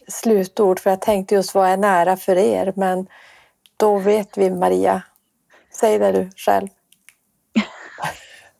slutord, 0.07 0.79
för 0.79 0.89
jag 0.89 1.01
tänkte 1.01 1.35
just 1.35 1.55
vad 1.55 1.69
är 1.69 1.77
nära 1.77 2.17
för 2.17 2.35
er, 2.35 2.73
men 2.75 3.07
då 3.77 3.97
vet 3.97 4.37
vi 4.37 4.49
Maria. 4.49 5.01
Säg 5.79 5.99
det 5.99 6.11
du 6.11 6.29
själv. 6.35 6.67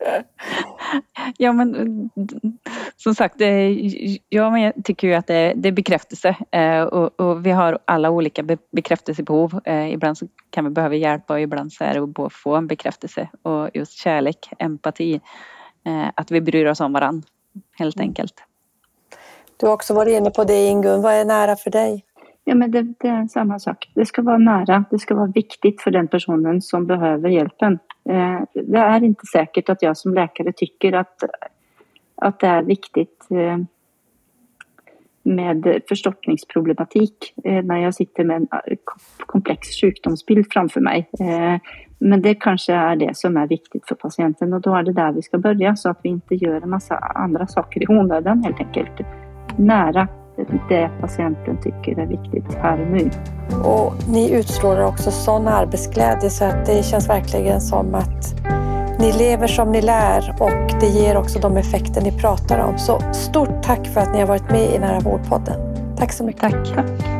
ja, 1.36 1.52
men 1.52 2.10
som 3.02 3.14
sagt, 3.14 3.40
jag 4.28 4.72
tycker 4.84 5.08
ju 5.08 5.14
att 5.14 5.26
det 5.26 5.34
är, 5.34 5.72
bekräftelse 5.72 6.36
eh, 6.50 6.82
och, 6.82 7.46
vi 7.46 7.50
har 7.50 7.78
alla 7.84 8.10
olika 8.10 8.42
bekräftelsebehov. 8.72 9.60
Eh, 9.64 9.92
ibland 9.92 10.18
så 10.18 10.26
kan 10.50 10.64
vi 10.64 10.70
behöva 10.70 10.94
hjälp 10.94 11.30
och 11.30 11.40
ibland 11.40 11.72
så 11.72 11.84
är 11.84 11.94
det 11.94 12.24
att 12.24 12.32
få 12.32 12.56
en 12.56 12.66
bekräftelse 12.66 13.28
och 13.42 13.70
just 13.74 13.92
kärlek, 13.92 14.38
empati, 14.58 15.20
eh, 15.86 16.10
att 16.14 16.30
vi 16.30 16.40
bryr 16.40 16.66
oss 16.66 16.80
om 16.80 16.92
varandra 16.92 17.28
helt 17.78 17.96
mm. 17.96 18.08
enkelt. 18.08 18.34
Du 19.56 19.66
har 19.66 19.72
också 19.72 19.94
varit 19.94 20.18
inne 20.18 20.30
på 20.30 20.44
det 20.44 20.66
Ingun, 20.66 21.02
vad 21.02 21.14
är 21.14 21.24
nära 21.24 21.56
för 21.56 21.70
dig? 21.70 22.04
Ja, 22.44 22.54
men 22.54 22.70
det, 22.70 22.82
det, 22.82 23.08
är 23.08 23.26
samma 23.26 23.58
sak. 23.58 23.92
Det 23.94 24.06
ska 24.06 24.22
vara 24.22 24.38
nära. 24.38 24.84
Det 24.90 24.98
ska 24.98 25.14
vara 25.14 25.32
viktigt 25.34 25.82
för 25.82 25.90
den 25.90 26.08
personen 26.08 26.62
som 26.62 26.86
behöver 26.86 27.28
hjälpen. 27.28 27.78
Det 28.54 28.78
är 28.78 29.04
inte 29.04 29.26
säkert 29.26 29.68
att 29.68 29.82
jag 29.82 29.96
som 29.96 30.14
läkare 30.14 30.52
tycker 30.52 30.92
att, 30.92 31.22
att 32.20 32.40
det 32.40 32.46
är 32.46 32.62
viktigt 32.62 33.26
eh, 33.30 33.58
med 35.22 35.82
förstoppningsproblematik 35.88 37.34
eh, 37.44 37.64
när 37.64 37.76
jag 37.76 37.94
sitter 37.94 38.24
med 38.24 38.36
en 38.36 38.48
eh, 38.52 38.76
komplex 39.26 39.68
sjukdomsbild 39.80 40.46
framför 40.52 40.80
mig. 40.80 41.10
Men 42.02 42.22
det 42.22 42.34
kanske 42.34 42.72
är 42.72 42.96
det 42.96 43.16
som 43.16 43.36
är 43.36 43.46
viktigt 43.46 43.88
för 43.88 43.94
patienten 43.94 44.52
och 44.52 44.60
då 44.60 44.74
är 44.74 44.82
det 44.82 44.92
där 44.92 45.12
vi 45.12 45.22
ska 45.22 45.38
börja 45.38 45.76
så 45.76 45.90
att 45.90 46.00
vi 46.02 46.08
inte 46.08 46.34
gör 46.34 46.60
en 46.60 46.70
massa 46.70 46.96
andra 46.96 47.46
saker 47.46 47.82
i 47.82 47.86
onödan 47.88 48.44
helt 48.44 48.60
enkelt. 48.60 49.06
Nära 49.56 50.08
det 50.68 50.90
patienten 51.00 51.60
tycker 51.62 52.00
är 52.00 52.06
viktigt 52.06 52.54
här 52.54 52.80
och 52.80 52.90
nu. 52.90 53.10
Och 53.64 53.94
ni 54.08 54.32
utstrålar 54.32 54.84
också 54.84 55.10
sån 55.10 55.48
arbetsglädje 55.48 56.30
så 56.30 56.44
att 56.44 56.66
det 56.66 56.82
känns 56.82 57.08
verkligen 57.08 57.60
som 57.60 57.94
att 57.94 58.34
ni 59.00 59.12
lever 59.12 59.46
som 59.46 59.72
ni 59.72 59.82
lär 59.82 60.36
och 60.40 60.80
det 60.80 60.86
ger 60.86 61.16
också 61.16 61.38
de 61.38 61.56
effekter 61.56 62.00
ni 62.00 62.12
pratar 62.12 62.58
om. 62.58 62.78
Så 62.78 63.02
stort 63.12 63.62
tack 63.62 63.86
för 63.86 64.00
att 64.00 64.12
ni 64.12 64.20
har 64.20 64.26
varit 64.26 64.50
med 64.50 64.74
i 64.74 64.78
Nära 64.78 65.00
vårdpodden. 65.00 65.60
Tack 65.96 66.12
så 66.12 66.24
mycket. 66.24 66.40
Tack. 66.40 66.74
tack. 66.74 67.19